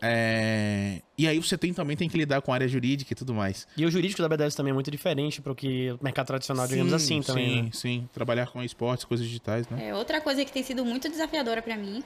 É, 0.00 1.00
E 1.16 1.26
aí 1.26 1.38
você 1.38 1.56
tem, 1.56 1.72
também 1.72 1.96
tem 1.96 2.08
que 2.08 2.16
lidar 2.18 2.42
com 2.42 2.52
a 2.52 2.54
área 2.54 2.68
jurídica 2.68 3.12
e 3.12 3.16
tudo 3.16 3.32
mais. 3.32 3.66
E 3.76 3.84
o 3.84 3.90
jurídico 3.90 4.20
da 4.20 4.28
BDS 4.28 4.54
também 4.54 4.70
é 4.70 4.74
muito 4.74 4.90
diferente 4.90 5.40
pro 5.40 5.54
que 5.54 5.90
o 5.92 5.98
mercado 6.02 6.26
tradicional, 6.26 6.66
digamos 6.68 6.92
assim, 6.92 7.22
também. 7.22 7.48
Sim, 7.48 7.62
né? 7.62 7.70
sim. 7.72 8.08
Trabalhar 8.12 8.46
com 8.48 8.62
esportes, 8.62 9.04
coisas 9.04 9.26
digitais, 9.26 9.68
né? 9.68 9.88
É, 9.88 9.94
outra 9.94 10.20
coisa 10.20 10.44
que 10.44 10.52
tem 10.52 10.62
sido 10.62 10.84
muito 10.84 11.08
desafiadora 11.08 11.62
pra 11.62 11.76
mim, 11.76 12.02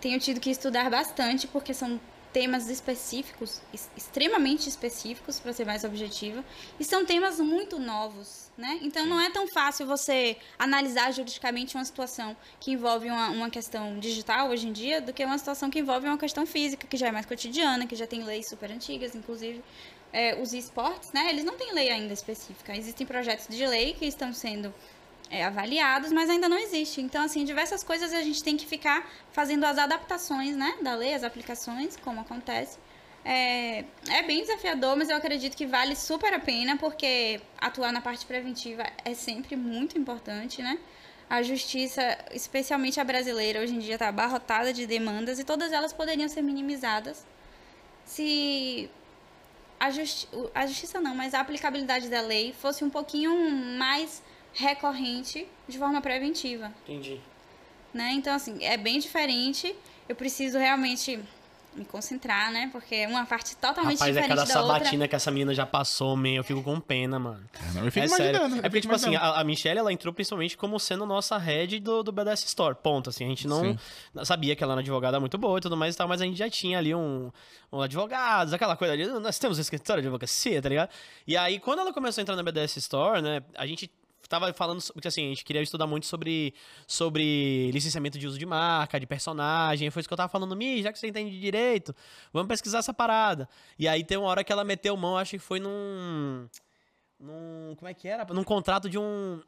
tenho 0.00 0.18
tido 0.18 0.40
que 0.40 0.50
estudar 0.50 0.90
bastante, 0.90 1.46
porque 1.46 1.72
são 1.74 2.00
temas 2.32 2.68
específicos, 2.68 3.60
es- 3.72 3.90
extremamente 3.96 4.68
específicos, 4.68 5.40
para 5.40 5.52
ser 5.52 5.66
mais 5.66 5.82
objetiva, 5.82 6.44
e 6.78 6.84
são 6.84 7.04
temas 7.04 7.40
muito 7.40 7.76
novos, 7.78 8.50
né? 8.56 8.78
Então 8.82 9.04
não 9.04 9.20
é 9.20 9.30
tão 9.30 9.48
fácil 9.48 9.84
você 9.84 10.36
analisar 10.56 11.12
juridicamente 11.12 11.74
uma 11.74 11.84
situação 11.84 12.36
que 12.60 12.70
envolve 12.70 13.08
uma, 13.08 13.30
uma 13.30 13.50
questão 13.50 13.98
digital 13.98 14.48
hoje 14.50 14.68
em 14.68 14.72
dia, 14.72 15.00
do 15.00 15.12
que 15.12 15.24
uma 15.24 15.38
situação 15.38 15.68
que 15.70 15.80
envolve 15.80 16.06
uma 16.06 16.18
questão 16.18 16.46
física, 16.46 16.86
que 16.86 16.96
já 16.96 17.08
é 17.08 17.12
mais 17.12 17.26
cotidiana, 17.26 17.84
que 17.86 17.96
já 17.96 18.06
tem 18.06 18.22
leis 18.22 18.48
super 18.48 18.70
antigas, 18.70 19.14
inclusive. 19.14 19.60
É, 20.12 20.40
os 20.42 20.52
esportes, 20.52 21.12
né? 21.12 21.28
Eles 21.30 21.44
não 21.44 21.56
têm 21.56 21.72
lei 21.72 21.88
ainda 21.88 22.12
específica. 22.12 22.76
Existem 22.76 23.06
projetos 23.06 23.46
de 23.48 23.64
lei 23.64 23.92
que 23.94 24.04
estão 24.06 24.32
sendo 24.32 24.74
é, 25.30 25.44
avaliados, 25.44 26.10
mas 26.12 26.28
ainda 26.28 26.48
não 26.48 26.58
existe. 26.58 27.00
Então, 27.00 27.22
assim, 27.24 27.44
diversas 27.44 27.82
coisas 27.84 28.12
a 28.12 28.22
gente 28.22 28.42
tem 28.42 28.56
que 28.56 28.66
ficar 28.66 29.08
fazendo 29.32 29.64
as 29.64 29.78
adaptações, 29.78 30.56
né, 30.56 30.70
da 30.82 30.94
lei, 30.94 31.14
as 31.14 31.24
aplicações, 31.24 31.96
como 31.96 32.20
acontece, 32.20 32.78
É, 33.22 33.84
é 34.08 34.22
bem 34.22 34.40
desafiador, 34.40 34.96
mas 34.96 35.10
eu 35.10 35.16
acredito 35.16 35.54
que 35.54 35.66
vale 35.66 35.94
super 35.94 36.32
a 36.32 36.38
pena, 36.40 36.76
porque 36.78 37.38
atuar 37.60 37.92
na 37.92 38.00
parte 38.00 38.24
preventiva 38.24 38.82
é 39.04 39.12
sempre 39.14 39.56
muito 39.56 39.98
importante, 39.98 40.62
né? 40.62 40.78
A 41.28 41.42
justiça, 41.42 42.02
especialmente 42.32 42.98
a 42.98 43.04
brasileira, 43.04 43.60
hoje 43.60 43.74
em 43.74 43.78
dia 43.78 43.96
está 43.96 44.08
abarrotada 44.08 44.72
de 44.72 44.86
demandas 44.86 45.38
e 45.38 45.44
todas 45.44 45.70
elas 45.70 45.92
poderiam 45.92 46.28
ser 46.30 46.42
minimizadas 46.42 47.26
se 48.06 48.90
a, 49.78 49.90
justi 49.90 50.26
a 50.54 50.66
justiça 50.66 50.98
não, 51.00 51.14
mas 51.14 51.34
a 51.34 51.40
aplicabilidade 51.40 52.08
da 52.08 52.22
lei 52.22 52.52
fosse 52.52 52.82
um 52.82 52.90
pouquinho 52.90 53.32
mais 53.78 54.22
recorrente 54.52 55.46
de 55.68 55.78
forma 55.78 56.00
preventiva. 56.00 56.72
Entendi. 56.84 57.20
Né? 57.92 58.12
Então, 58.12 58.34
assim, 58.34 58.62
é 58.64 58.76
bem 58.76 58.98
diferente. 58.98 59.74
Eu 60.08 60.14
preciso 60.14 60.58
realmente 60.58 61.20
me 61.74 61.84
concentrar, 61.84 62.50
né? 62.50 62.68
Porque 62.72 62.94
é 62.94 63.08
uma 63.08 63.24
parte 63.24 63.56
totalmente 63.56 63.98
Rapaz, 63.98 64.16
é 64.16 64.20
diferente 64.20 64.28
cada 64.28 64.40
da 64.42 64.46
sabatina 64.46 64.92
outra. 64.94 65.08
que 65.08 65.16
essa 65.16 65.30
menina 65.30 65.54
já 65.54 65.64
passou, 65.64 66.16
man. 66.16 66.30
Eu 66.30 66.44
fico 66.44 66.62
com 66.62 66.80
pena, 66.80 67.18
mano. 67.18 67.42
Não, 67.74 67.84
eu 67.84 67.92
fico 67.92 68.06
é 68.06 68.08
sério. 68.08 68.36
imaginando. 68.36 68.56
É 68.56 68.58
eu 68.58 68.62
porque, 68.62 68.80
tipo 68.80 68.94
assim, 68.94 69.14
a, 69.14 69.40
a 69.40 69.44
Michelle, 69.44 69.78
ela 69.78 69.92
entrou 69.92 70.12
principalmente 70.12 70.56
como 70.56 70.78
sendo 70.80 71.06
nossa 71.06 71.38
head 71.38 71.78
do, 71.80 72.02
do 72.02 72.12
BDS 72.12 72.44
Store. 72.44 72.74
Ponto, 72.74 73.10
assim. 73.10 73.24
A 73.24 73.28
gente 73.28 73.46
não 73.46 73.62
Sim. 73.62 73.78
sabia 74.24 74.56
que 74.56 74.64
ela 74.64 74.72
era 74.72 74.78
uma 74.78 74.82
advogada 74.82 75.20
muito 75.20 75.38
boa 75.38 75.58
e 75.58 75.60
tudo 75.60 75.76
mais 75.76 75.94
e 75.94 75.98
tal, 75.98 76.08
mas 76.08 76.20
a 76.20 76.24
gente 76.24 76.36
já 76.36 76.50
tinha 76.50 76.78
ali 76.78 76.94
um, 76.94 77.30
um 77.72 77.80
advogados, 77.80 78.52
aquela 78.52 78.76
coisa 78.76 78.92
ali. 78.94 79.06
Nós 79.06 79.38
temos 79.38 79.58
um 79.58 79.60
escritório 79.60 80.02
de 80.02 80.08
advocacia, 80.08 80.60
tá 80.60 80.68
ligado? 80.68 80.90
E 81.26 81.36
aí, 81.36 81.60
quando 81.60 81.80
ela 81.80 81.92
começou 81.92 82.20
a 82.20 82.22
entrar 82.22 82.36
na 82.36 82.42
BDS 82.42 82.78
Store, 82.78 83.22
né, 83.22 83.42
a 83.56 83.66
gente 83.66 83.90
tava 84.30 84.52
falando, 84.54 84.82
porque 84.94 85.08
assim, 85.08 85.26
a 85.26 85.28
gente 85.28 85.44
queria 85.44 85.60
estudar 85.60 85.86
muito 85.86 86.06
sobre, 86.06 86.54
sobre 86.86 87.70
licenciamento 87.72 88.18
de 88.18 88.26
uso 88.26 88.38
de 88.38 88.46
marca, 88.46 88.98
de 88.98 89.06
personagem, 89.06 89.90
foi 89.90 90.00
isso 90.00 90.08
que 90.08 90.12
eu 90.14 90.16
tava 90.16 90.30
falando, 90.30 90.56
Mi, 90.56 90.82
já 90.82 90.90
que 90.90 90.98
você 90.98 91.08
entende 91.08 91.30
de 91.30 91.38
direito, 91.40 91.94
vamos 92.32 92.48
pesquisar 92.48 92.78
essa 92.78 92.94
parada. 92.94 93.46
E 93.78 93.86
aí 93.86 94.02
tem 94.02 94.16
uma 94.16 94.28
hora 94.28 94.42
que 94.42 94.50
ela 94.50 94.64
meteu 94.64 94.96
mão, 94.96 95.18
acho 95.18 95.32
que 95.32 95.38
foi 95.38 95.60
num 95.60 96.48
num. 97.20 97.74
Como 97.76 97.88
é 97.88 97.94
que 97.94 98.08
era? 98.08 98.24
Num 98.32 98.42
contrato 98.42 98.88
de 98.88 98.98
um. 98.98 99.40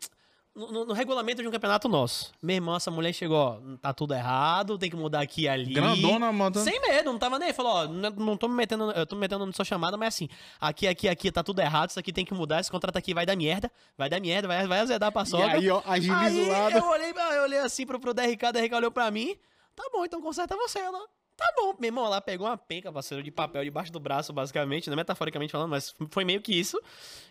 No, 0.54 0.84
no- 0.84 0.92
regulamento 0.92 1.40
de 1.40 1.48
um 1.48 1.50
campeonato 1.50 1.88
nosso. 1.88 2.30
Meu 2.42 2.56
irmão, 2.56 2.76
essa 2.76 2.90
mulher 2.90 3.14
chegou, 3.14 3.38
ó, 3.38 3.58
tá 3.80 3.90
tudo 3.94 4.12
errado, 4.12 4.76
tem 4.76 4.90
que 4.90 4.96
mudar 4.96 5.22
aqui 5.22 5.42
e 5.44 5.48
ali. 5.48 5.72
Grandona, 5.72 6.30
mandando. 6.30 6.62
Sem 6.68 6.78
medo, 6.78 7.10
não 7.10 7.18
tava 7.18 7.38
nem. 7.38 7.54
Falou, 7.54 7.72
ó, 7.72 7.88
não, 7.88 8.10
não 8.10 8.36
tô 8.36 8.48
me 8.48 8.54
metendo, 8.54 8.90
eu 8.90 9.06
tô 9.06 9.16
me 9.16 9.20
metendo 9.22 9.46
na 9.46 9.52
sua 9.54 9.64
chamada, 9.64 9.96
mas 9.96 10.08
assim, 10.14 10.28
aqui, 10.60 10.86
aqui, 10.86 11.08
aqui 11.08 11.32
tá 11.32 11.42
tudo 11.42 11.60
errado, 11.60 11.88
isso 11.88 11.98
aqui 11.98 12.12
tem 12.12 12.22
que 12.24 12.34
mudar, 12.34 12.60
esse 12.60 12.70
contrato 12.70 12.96
aqui 12.98 13.14
vai 13.14 13.24
dar 13.24 13.34
merda, 13.34 13.72
vai 13.96 14.10
dar 14.10 14.20
merda, 14.20 14.46
vai, 14.46 14.66
vai 14.66 14.80
azedar 14.80 15.10
pra 15.10 15.22
E 15.22 15.26
sogra. 15.26 15.52
aí, 15.58 15.70
ó, 15.70 15.80
agiliza 15.86 16.20
Aí 16.20 16.42
o 16.42 16.52
lado. 16.52 16.76
eu 16.76 16.84
olhei, 16.86 17.14
eu 17.36 17.42
olhei 17.44 17.58
assim 17.60 17.86
pro, 17.86 17.98
pro 17.98 18.12
DRK, 18.12 18.44
o 18.48 18.52
DRK 18.52 18.74
olhou 18.74 18.90
pra 18.90 19.10
mim. 19.10 19.34
Tá 19.74 19.84
bom, 19.90 20.04
então 20.04 20.20
conserta 20.20 20.54
você, 20.54 20.80
ela. 20.80 21.00
Tá 21.42 21.52
bom, 21.56 21.74
meu 21.76 21.88
irmão, 21.88 22.06
ela 22.06 22.20
pegou 22.20 22.46
uma 22.46 22.56
penca, 22.56 22.92
parceiro, 22.92 23.20
de 23.20 23.32
papel 23.32 23.64
debaixo 23.64 23.90
do 23.90 23.98
braço, 23.98 24.32
basicamente, 24.32 24.88
né? 24.88 24.94
Metaforicamente 24.94 25.50
falando, 25.50 25.70
mas 25.70 25.92
foi 26.08 26.24
meio 26.24 26.40
que 26.40 26.54
isso. 26.54 26.80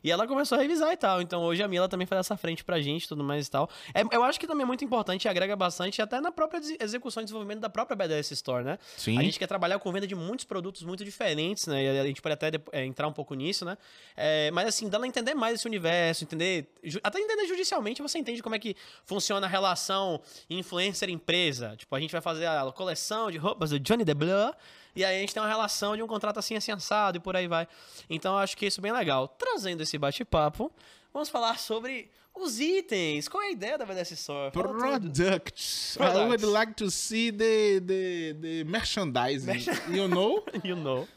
E 0.04 0.12
ela 0.12 0.28
começou 0.28 0.58
a 0.58 0.62
revisar 0.62 0.91
e 0.91 0.97
tal. 0.97 1.21
Então 1.21 1.41
hoje 1.43 1.63
a 1.63 1.67
Mila 1.67 1.88
também 1.88 2.06
faz 2.06 2.19
essa 2.19 2.36
frente 2.36 2.62
pra 2.62 2.82
gente 2.82 3.08
tudo 3.08 3.24
mais 3.24 3.47
e 3.47 3.50
tal. 3.50 3.69
É, 3.93 4.02
eu 4.13 4.21
acho 4.21 4.38
que 4.38 4.45
também 4.45 4.63
é 4.63 4.65
muito 4.65 4.84
importante 4.84 5.24
e 5.24 5.30
agrega 5.30 5.56
bastante 5.56 6.02
até 6.02 6.19
na 6.19 6.30
própria 6.30 6.60
execução 6.82 7.21
e 7.21 7.24
desenvolvimento 7.24 7.62
da 7.62 7.69
própria 7.69 7.95
BDS 7.95 8.32
Store, 8.32 8.65
né? 8.65 8.78
Sim. 8.97 9.17
A 9.17 9.24
gente 9.24 9.39
quer 9.39 9.47
trabalhar 9.47 9.80
com 9.80 9.89
venda 9.93 10.06
de 10.06 10.13
muitos 10.13 10.43
produtos 10.43 10.84
muito 10.84 11.06
diferentes, 11.06 11.67
né? 11.67 11.82
E 11.82 12.00
a 12.02 12.06
gente 12.06 12.21
pode 12.21 12.34
até 12.34 12.52
é, 12.74 12.84
entrar 12.84 13.08
um 13.08 13.13
pouco 13.13 13.34
nisso, 13.34 13.63
né? 13.63 13.78
É, 14.17 14.52
mas 14.52 14.67
assim, 14.67 14.89
dá 14.89 14.97
ela 14.97 15.08
entender 15.08 15.34
mais 15.36 15.56
esse 15.56 15.67
universo, 15.67 16.26
entender. 16.26 16.67
Até 17.02 17.17
entender 17.17 17.47
judicialmente, 17.47 18.02
você 18.02 18.19
entende 18.19 18.43
como 18.43 18.56
é 18.56 18.60
que 18.60 18.76
funciona 19.06 19.47
a 19.47 19.50
relação 19.50 20.21
influencer-empresa. 20.50 21.76
Tipo, 21.78 21.95
a 21.95 22.00
gente 22.02 22.12
vai 22.12 22.19
fazer 22.19 22.45
a 22.45 22.69
coleção 22.74 23.32
de 23.32 23.38
roupas 23.38 23.69
do 23.69 23.80
Johnny 23.80 24.00
DeBleu. 24.05 24.53
E 24.95 25.05
aí 25.05 25.17
a 25.17 25.19
gente 25.19 25.33
tem 25.33 25.41
uma 25.41 25.47
relação 25.47 25.95
de 25.95 26.03
um 26.03 26.07
contrato 26.07 26.37
assim, 26.37 26.55
assim, 26.55 26.71
assado 26.71 27.17
e 27.17 27.19
por 27.19 27.35
aí 27.35 27.47
vai. 27.47 27.67
Então 28.09 28.33
eu 28.33 28.39
acho 28.39 28.57
que 28.57 28.65
isso 28.65 28.79
é 28.79 28.83
bem 28.83 28.91
legal. 28.91 29.27
Trazendo 29.27 29.81
esse 29.81 29.97
bate-papo, 29.97 30.71
vamos 31.13 31.29
falar 31.29 31.57
sobre 31.59 32.11
os 32.35 32.59
itens. 32.59 33.27
Qual 33.27 33.41
é 33.41 33.47
a 33.47 33.51
ideia 33.51 33.77
da 33.77 33.85
BDS 33.85 34.11
Store? 34.11 34.51
Tudo. 34.51 34.69
Products. 34.69 35.95
I 35.95 35.97
Products. 35.97 36.27
would 36.27 36.45
like 36.45 36.73
to 36.73 36.89
see 36.91 37.31
the, 37.31 37.79
the, 37.79 38.35
the 38.39 38.63
merchandising. 38.65 39.65
You 39.89 40.07
know? 40.07 40.43
You 40.63 40.75
know. 40.75 41.07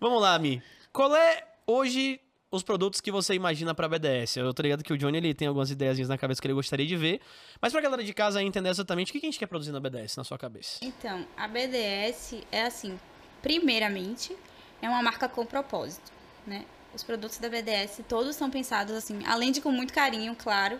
Vamos 0.00 0.20
lá, 0.20 0.38
Mi. 0.38 0.62
Qual 0.92 1.14
é 1.14 1.44
hoje 1.66 2.20
os 2.52 2.62
produtos 2.62 3.00
que 3.00 3.10
você 3.10 3.34
imagina 3.34 3.74
pra 3.74 3.88
BDS? 3.88 4.36
Eu 4.36 4.52
tô 4.52 4.62
ligado 4.62 4.84
que 4.84 4.92
o 4.92 4.98
Johnny 4.98 5.16
ele 5.16 5.34
tem 5.34 5.48
algumas 5.48 5.70
ideiazinhas 5.70 6.08
na 6.08 6.18
cabeça 6.18 6.40
que 6.40 6.46
ele 6.46 6.54
gostaria 6.54 6.86
de 6.86 6.96
ver. 6.96 7.20
Mas 7.60 7.72
pra 7.72 7.80
galera 7.80 8.04
de 8.04 8.12
casa 8.12 8.42
entender 8.42 8.68
exatamente 8.68 9.08
o 9.08 9.12
que 9.12 9.18
a 9.18 9.28
gente 9.28 9.38
quer 9.38 9.46
produzir 9.46 9.72
na 9.72 9.80
BDS 9.80 10.16
na 10.16 10.22
sua 10.22 10.36
cabeça. 10.36 10.78
Então, 10.82 11.26
a 11.34 11.48
BDS 11.48 12.42
é 12.52 12.64
assim, 12.64 13.00
primeiramente, 13.40 14.36
é 14.82 14.88
uma 14.88 15.02
marca 15.02 15.28
com 15.28 15.46
propósito, 15.46 16.12
né? 16.46 16.66
Os 16.94 17.02
produtos 17.02 17.38
da 17.38 17.48
BDS 17.48 18.02
todos 18.06 18.36
são 18.36 18.50
pensados 18.50 18.94
assim, 18.94 19.24
além 19.26 19.50
de 19.50 19.62
com 19.62 19.72
muito 19.72 19.94
carinho, 19.94 20.36
claro. 20.36 20.78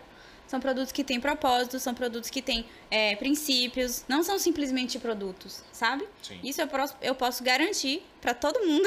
São 0.53 0.61
produtos 0.61 0.93
que 0.93 1.03
têm 1.03 1.19
propósito, 1.19 1.81
são 1.81 1.95
produtos 1.95 2.29
que 2.29 2.43
têm 2.43 2.67
é, 2.91 3.17
princípios, 3.17 4.05
não 4.07 4.23
são 4.23 4.39
simplesmente 4.39 4.99
produtos, 4.99 5.63
sabe? 5.73 6.07
Sim. 6.23 6.39
Isso 6.45 6.61
eu 6.61 6.69
posso, 6.69 6.95
eu 7.01 7.15
posso 7.15 7.43
garantir 7.43 8.03
pra 8.21 8.35
todo 8.35 8.61
mundo 8.61 8.87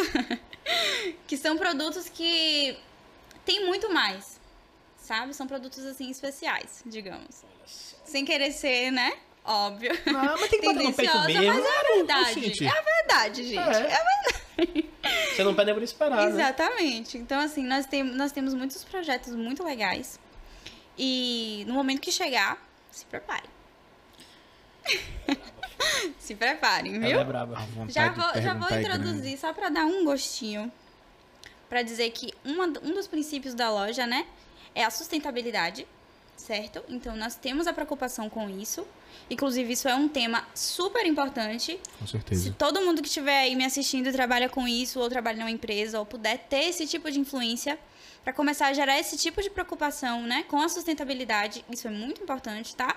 que 1.25 1.35
são 1.35 1.57
produtos 1.57 2.07
que 2.07 2.77
têm 3.43 3.65
muito 3.65 3.91
mais, 3.91 4.39
sabe? 4.95 5.33
São 5.33 5.47
produtos 5.47 5.83
assim 5.87 6.11
especiais, 6.11 6.83
digamos. 6.85 7.43
Sem 8.03 8.23
querer 8.23 8.51
ser, 8.51 8.91
né? 8.91 9.17
Óbvio. 9.43 9.89
Não, 10.05 10.37
mas 10.39 10.47
tem 10.47 10.61
que 10.61 10.67
bater 10.67 10.83
no 10.83 10.93
peito 10.93 11.19
mesmo. 11.21 11.45
mas 11.47 11.65
é 11.65 11.79
a 11.79 11.95
verdade. 11.95 12.41
gente. 12.41 12.63
É 12.63 12.69
a 12.69 12.81
verdade, 12.81 13.43
gente. 13.43 13.75
É. 13.75 13.91
É 13.91 15.33
Você 15.35 15.43
não 15.43 15.55
pede 15.55 15.73
por 15.73 15.81
esperar, 15.81 16.17
né? 16.17 16.29
Exatamente. 16.29 17.17
Então, 17.17 17.39
assim, 17.39 17.65
nós, 17.65 17.87
tem, 17.87 18.03
nós 18.03 18.31
temos 18.31 18.53
muitos 18.53 18.83
projetos 18.83 19.33
muito 19.33 19.63
legais. 19.63 20.19
E 20.97 21.63
no 21.67 21.73
momento 21.73 22.01
que 22.01 22.11
chegar, 22.11 22.57
se 22.91 23.05
preparem. 23.05 23.49
se 26.19 26.35
preparem, 26.35 26.99
viu? 26.99 27.19
Ela 27.19 27.21
é 27.87 27.91
Já 27.91 28.09
vou, 28.09 28.41
já 28.41 28.53
vou 28.53 28.69
é 28.69 28.81
introduzir, 28.81 29.37
só 29.37 29.53
para 29.53 29.69
dar 29.69 29.85
um 29.85 30.05
gostinho, 30.05 30.71
para 31.69 31.81
dizer 31.81 32.09
que 32.11 32.33
uma, 32.43 32.65
um 32.65 32.93
dos 32.93 33.07
princípios 33.07 33.53
da 33.53 33.69
loja, 33.69 34.05
né, 34.05 34.25
é 34.73 34.83
a 34.83 34.89
sustentabilidade, 34.89 35.87
certo? 36.35 36.83
Então, 36.87 37.15
nós 37.15 37.35
temos 37.35 37.67
a 37.67 37.73
preocupação 37.73 38.29
com 38.29 38.49
isso. 38.49 38.85
Inclusive, 39.29 39.73
isso 39.73 39.87
é 39.87 39.95
um 39.95 40.07
tema 40.07 40.45
super 40.53 41.05
importante. 41.05 41.79
Com 41.99 42.05
Se 42.05 42.11
certeza. 42.11 42.55
todo 42.57 42.81
mundo 42.81 43.01
que 43.01 43.07
estiver 43.07 43.39
aí 43.39 43.55
me 43.55 43.65
assistindo 43.65 44.07
e 44.07 44.11
trabalha 44.11 44.49
com 44.49 44.67
isso, 44.67 44.99
ou 44.99 45.09
trabalha 45.09 45.37
numa 45.37 45.49
empresa, 45.51 45.97
ou 45.99 46.05
puder 46.05 46.37
ter 46.37 46.65
esse 46.65 46.85
tipo 46.85 47.09
de 47.09 47.19
influência, 47.19 47.79
para 48.25 48.33
começar 48.33 48.67
a 48.67 48.73
gerar 48.73 48.99
esse 48.99 49.15
tipo 49.17 49.41
de 49.41 49.49
preocupação, 49.49 50.23
né, 50.23 50.43
com 50.49 50.59
a 50.59 50.67
sustentabilidade, 50.67 51.63
isso 51.71 51.87
é 51.87 51.91
muito 51.91 52.21
importante, 52.21 52.75
tá? 52.75 52.93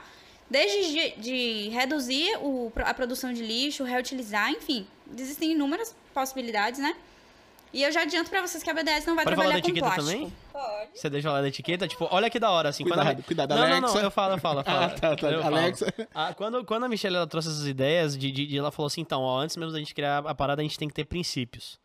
Desde 0.51 0.91
de, 0.91 1.21
de 1.21 1.69
reduzir 1.69 2.37
o, 2.41 2.73
a 2.77 2.95
produção 2.95 3.33
de 3.33 3.43
lixo, 3.45 3.85
reutilizar, 3.85 4.51
enfim, 4.51 4.87
existem 5.17 5.53
inúmeras 5.53 5.95
possibilidades, 6.15 6.81
né? 6.81 6.97
E 7.71 7.83
eu 7.83 7.93
já 7.93 8.01
adianto 8.01 8.31
para 8.31 8.41
vocês 8.41 8.63
que 8.65 8.71
a 8.71 8.73
BDS 8.73 9.05
não 9.05 9.15
vai 9.15 9.25
Pode 9.27 9.37
falar 9.37 9.49
trabalhar 9.51 9.57
da 9.57 9.61
com 9.61 9.69
etiqueta 9.69 9.95
plástico. 9.95 10.11
também? 10.11 10.33
Pode. 10.51 10.99
Você 10.99 11.11
deixa 11.11 11.31
lá 11.31 11.43
da 11.43 11.49
etiqueta, 11.49 11.87
tipo, 11.87 12.09
olha 12.11 12.31
que 12.31 12.39
da 12.41 12.51
hora, 12.51 12.71
assim. 12.71 12.83
quando 12.83 13.01
a- 13.01 13.05
Cuidado, 13.05 13.23
cuidado, 13.25 13.51
não, 13.51 13.57
não, 13.61 13.69
não, 13.69 13.77
Alexa. 13.89 13.99
eu 13.99 14.11
falo, 14.11 14.35
eu 14.35 14.39
falo, 14.39 14.61
eu 14.61 14.65
falo. 14.65 14.85
Ah, 14.85 14.89
tá, 14.89 15.15
tá. 15.15 15.31
Eu 15.31 15.43
falo. 15.43 15.55
Alexa. 15.57 15.95
Ah, 16.15 16.33
quando, 16.33 16.65
quando 16.65 16.85
a 16.85 16.89
Michelle 16.89 17.15
ela 17.17 17.27
trouxe 17.27 17.49
essas 17.49 17.67
ideias, 17.67 18.17
de, 18.17 18.33
de, 18.33 18.47
de- 18.47 18.57
ela 18.57 18.71
falou 18.73 18.87
assim, 18.87 19.03
então, 19.03 19.21
ó, 19.21 19.39
antes 19.39 19.55
mesmo 19.59 19.71
da 19.73 19.79
gente 19.79 19.95
criar 19.95 20.21
a 20.27 20.35
parada, 20.35 20.63
a 20.63 20.65
gente 20.65 20.79
tem 20.79 20.89
que 20.89 20.95
ter 20.95 21.05
princípios. 21.05 21.79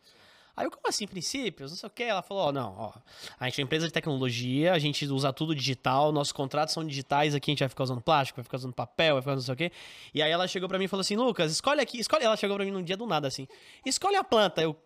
Aí 0.56 0.66
eu, 0.66 0.70
como 0.70 0.86
assim, 0.88 1.06
princípios? 1.06 1.70
Não 1.70 1.78
sei 1.78 1.86
o 1.86 1.90
que. 1.90 2.02
Ela 2.02 2.22
falou, 2.22 2.44
ó, 2.44 2.52
não, 2.52 2.74
ó, 2.78 2.92
a 3.38 3.44
gente 3.46 3.60
é 3.60 3.62
uma 3.62 3.66
empresa 3.66 3.86
de 3.86 3.92
tecnologia, 3.92 4.72
a 4.72 4.78
gente 4.78 5.04
usa 5.06 5.32
tudo 5.32 5.54
digital, 5.54 6.12
nossos 6.12 6.32
contratos 6.32 6.72
são 6.72 6.84
digitais 6.84 7.34
aqui, 7.34 7.50
a 7.50 7.52
gente 7.52 7.60
vai 7.60 7.68
ficar 7.68 7.84
usando 7.84 8.00
plástico, 8.00 8.36
vai 8.36 8.44
ficar 8.44 8.56
usando 8.56 8.72
papel, 8.72 9.14
vai 9.14 9.22
ficar 9.22 9.32
usando 9.32 9.48
não 9.48 9.56
sei 9.56 9.66
o 9.66 9.70
quê. 9.70 9.76
E 10.12 10.22
aí 10.22 10.30
ela 10.30 10.46
chegou 10.46 10.68
pra 10.68 10.78
mim 10.78 10.84
e 10.84 10.88
falou 10.88 11.00
assim, 11.00 11.16
Lucas, 11.16 11.50
escolhe 11.50 11.80
aqui, 11.80 11.98
escolhe. 11.98 12.24
Ela 12.24 12.36
chegou 12.36 12.56
pra 12.56 12.64
mim 12.64 12.70
num 12.70 12.82
dia 12.82 12.96
do 12.96 13.06
nada, 13.06 13.28
assim, 13.28 13.48
escolhe 13.84 14.16
a 14.16 14.24
planta. 14.24 14.62
Eu, 14.62 14.76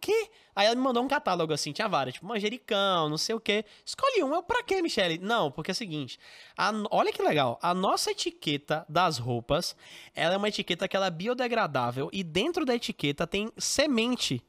que? 0.00 0.30
Aí 0.54 0.66
ela 0.66 0.74
me 0.74 0.82
mandou 0.82 1.02
um 1.02 1.08
catálogo 1.08 1.52
assim, 1.52 1.72
tinha 1.72 1.88
várias, 1.88 2.14
tipo 2.14 2.26
manjericão, 2.26 3.08
não 3.08 3.18
sei 3.18 3.34
o 3.34 3.40
quê. 3.40 3.64
Escolhe 3.84 4.22
um, 4.24 4.34
eu 4.34 4.42
pra 4.42 4.62
quê, 4.62 4.82
Michele? 4.82 5.18
Não, 5.18 5.50
porque 5.50 5.70
é 5.70 5.72
o 5.72 5.74
seguinte, 5.74 6.18
a 6.56 6.72
olha 6.90 7.12
que 7.12 7.22
legal, 7.22 7.58
a 7.62 7.74
nossa 7.74 8.10
etiqueta 8.10 8.84
das 8.88 9.18
roupas, 9.18 9.76
ela 10.14 10.34
é 10.34 10.36
uma 10.36 10.48
etiqueta 10.48 10.88
que 10.88 10.96
ela 10.96 11.06
é 11.06 11.10
biodegradável 11.10 12.08
e 12.12 12.24
dentro 12.24 12.64
da 12.64 12.74
etiqueta 12.74 13.26
tem 13.26 13.52
semente. 13.56 14.42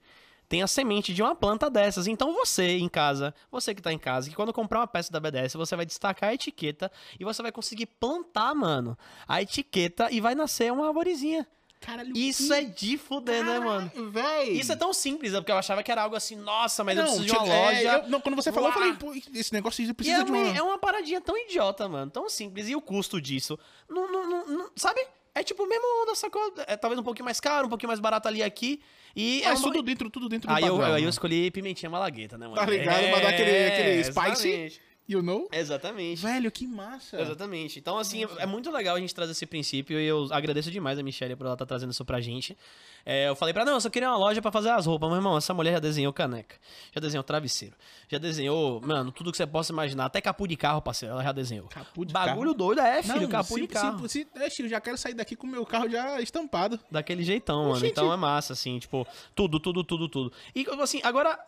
Tem 0.49 0.63
a 0.63 0.67
semente 0.67 1.13
de 1.13 1.21
uma 1.21 1.35
planta 1.35 1.69
dessas. 1.69 2.07
Então 2.07 2.33
você 2.33 2.77
em 2.79 2.89
casa, 2.89 3.33
você 3.51 3.73
que 3.75 3.81
tá 3.83 3.93
em 3.93 3.99
casa, 3.99 4.29
que 4.29 4.35
quando 4.35 4.51
comprar 4.51 4.79
uma 4.79 4.87
peça 4.87 5.11
da 5.13 5.19
BDS, 5.19 5.53
você 5.53 5.75
vai 5.75 5.85
destacar 5.85 6.31
a 6.31 6.33
etiqueta 6.33 6.91
e 7.19 7.23
você 7.23 7.41
vai 7.43 7.51
conseguir 7.51 7.85
plantar, 7.85 8.55
mano, 8.55 8.97
a 9.27 9.41
etiqueta 9.43 10.11
e 10.11 10.19
vai 10.19 10.33
nascer 10.33 10.71
uma 10.73 10.87
arvorezinha. 10.87 11.47
Caralho, 11.81 12.11
Isso 12.17 12.51
é 12.53 12.61
de 12.61 12.97
fuder, 12.97 13.41
né, 13.45 13.57
mano? 13.57 13.89
Véi. 14.11 14.49
Isso 14.49 14.69
é 14.69 14.75
tão 14.75 14.91
simples, 14.91 15.33
é 15.33 15.37
porque 15.37 15.51
eu 15.51 15.55
achava 15.57 15.81
que 15.81 15.89
era 15.89 16.01
algo 16.03 16.13
assim, 16.15 16.35
nossa, 16.35 16.83
mas 16.83 16.97
eu 16.97 17.03
não, 17.05 17.09
preciso 17.13 17.25
de 17.27 17.31
uma 17.37 17.43
tinha- 17.45 17.55
é, 17.55 17.65
loja. 17.93 18.03
eu- 18.03 18.09
não, 18.09 18.19
quando 18.19 18.35
você 18.35 18.51
falou, 18.51 18.67
eu 18.69 18.75
Uá. 18.75 18.79
falei, 18.81 18.93
pô, 18.97 19.13
esse 19.33 19.53
negócio 19.53 19.95
precisa 19.95 20.21
é 20.21 20.23
de 20.25 20.29
uma, 20.31 20.39
uma... 20.39 20.57
é 20.57 20.61
uma 20.61 20.77
paradinha 20.77 21.21
tão 21.21 21.37
idiota, 21.37 21.87
mano, 21.87 22.11
tão 22.11 22.27
simples. 22.27 22.67
E 22.67 22.75
o 22.75 22.81
custo 22.81 23.21
disso, 23.21 23.57
não, 23.89 24.11
não, 24.11 24.29
não- 24.29 24.47
não- 24.47 24.71
sabe? 24.75 24.99
É 25.35 25.43
tipo 25.43 25.65
mesmo 25.67 25.85
onda, 26.03 26.15
sacou? 26.15 26.53
É 26.67 26.75
talvez 26.75 26.99
um 26.99 27.03
pouquinho 27.03 27.25
mais 27.25 27.39
caro, 27.39 27.67
um 27.67 27.69
pouquinho 27.69 27.87
mais 27.89 27.99
barato 27.99 28.27
ali 28.27 28.41
aqui. 28.43 28.81
E 29.15 29.41
é 29.43 29.49
Mas 29.49 29.59
uma- 29.59 29.71
tudo 29.71 29.83
dentro, 29.83 30.09
tudo 30.09 30.27
dentro 30.29 30.47
do 30.47 30.53
Aí 30.53 30.63
eu, 30.63 30.77
padrão. 30.77 30.93
aí 30.95 31.01
eu 31.01 31.05
né? 31.05 31.09
esqueci 31.09 31.51
pimentinha 31.51 31.89
malagueta, 31.89 32.37
né, 32.37 32.47
mano? 32.47 32.57
Tá 32.59 32.65
ligado? 32.65 33.09
Pra 33.09 33.19
dar 33.19 33.29
aquele- 33.29 33.67
aquele 33.67 34.03
spicy. 34.03 34.81
Exatamente. 35.09 35.11
You 35.11 35.21
know? 35.21 35.47
Exatamente. 35.51 36.21
Velho, 36.21 36.51
que 36.51 36.67
massa. 36.67 37.19
Exatamente. 37.21 37.79
Então, 37.79 37.97
assim, 37.97 38.25
é 38.37 38.45
muito 38.45 38.69
legal 38.71 38.95
a 38.95 38.99
gente 38.99 39.13
trazer 39.13 39.31
esse 39.31 39.45
princípio 39.45 39.99
e 39.99 40.05
eu 40.05 40.27
agradeço 40.31 40.69
demais 40.71 40.99
a 40.99 41.03
Michelle 41.03 41.35
por 41.35 41.45
ela 41.45 41.53
estar 41.55 41.65
trazendo 41.65 41.91
isso 41.91 42.05
pra 42.05 42.21
gente. 42.21 42.57
É, 43.05 43.27
eu 43.29 43.35
falei 43.35 43.53
pra 43.53 43.63
ela, 43.63 43.71
não, 43.71 43.77
eu 43.77 43.81
só 43.81 43.89
queria 43.89 44.09
uma 44.09 44.17
loja 44.17 44.41
pra 44.41 44.51
fazer 44.51 44.69
as 44.69 44.85
roupas. 44.85 45.09
Meu 45.09 45.17
irmão, 45.17 45.37
essa 45.37 45.53
mulher 45.53 45.73
já 45.73 45.79
desenhou 45.79 46.13
caneca, 46.13 46.55
já 46.93 46.99
desenhou 46.99 47.23
travesseiro, 47.23 47.75
já 48.07 48.17
desenhou, 48.17 48.81
mano, 48.81 49.11
tudo 49.11 49.31
que 49.31 49.37
você 49.37 49.47
possa 49.47 49.71
imaginar, 49.71 50.05
até 50.05 50.21
capu 50.21 50.47
de 50.47 50.55
carro, 50.55 50.81
parceiro, 50.81 51.13
ela 51.13 51.23
já 51.23 51.31
desenhou. 51.31 51.67
Capu 51.67 52.05
de 52.05 52.13
Bagulho 52.13 52.53
carro. 52.53 52.53
doido, 52.53 52.81
é, 52.81 53.01
filho, 53.01 53.21
Não, 53.21 53.29
capu 53.29 53.53
se, 53.55 53.61
de 53.61 53.67
carro. 53.67 54.09
Se, 54.09 54.09
se, 54.09 54.27
é, 54.35 54.49
Chico, 54.49 54.69
já 54.69 54.81
quero 54.81 54.97
sair 54.97 55.13
daqui 55.13 55.35
com 55.35 55.47
o 55.47 55.49
meu 55.49 55.65
carro 55.65 55.89
já 55.89 56.21
estampado. 56.21 56.79
Daquele 56.91 57.23
jeitão, 57.23 57.69
mano. 57.69 57.79
Gente. 57.79 57.91
Então 57.91 58.11
é 58.13 58.17
massa, 58.17 58.53
assim, 58.53 58.77
tipo, 58.79 59.07
tudo, 59.33 59.59
tudo, 59.59 59.83
tudo, 59.83 60.09
tudo. 60.09 60.33
E, 60.53 60.65
assim, 60.81 60.99
agora, 61.03 61.39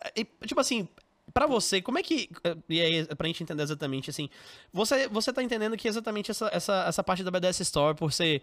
tipo 0.46 0.60
assim, 0.60 0.88
pra 1.32 1.46
você, 1.46 1.80
como 1.80 1.98
é 1.98 2.02
que. 2.02 2.28
E 2.68 2.80
aí, 2.80 3.06
pra 3.16 3.26
gente 3.26 3.42
entender 3.42 3.62
exatamente, 3.62 4.10
assim, 4.10 4.28
você, 4.72 5.08
você 5.08 5.32
tá 5.32 5.42
entendendo 5.42 5.76
que 5.76 5.88
exatamente 5.88 6.30
essa, 6.30 6.50
essa, 6.52 6.84
essa 6.86 7.04
parte 7.04 7.22
da 7.22 7.30
BDS 7.30 7.60
Store, 7.60 7.96
por 7.96 8.12
ser 8.12 8.42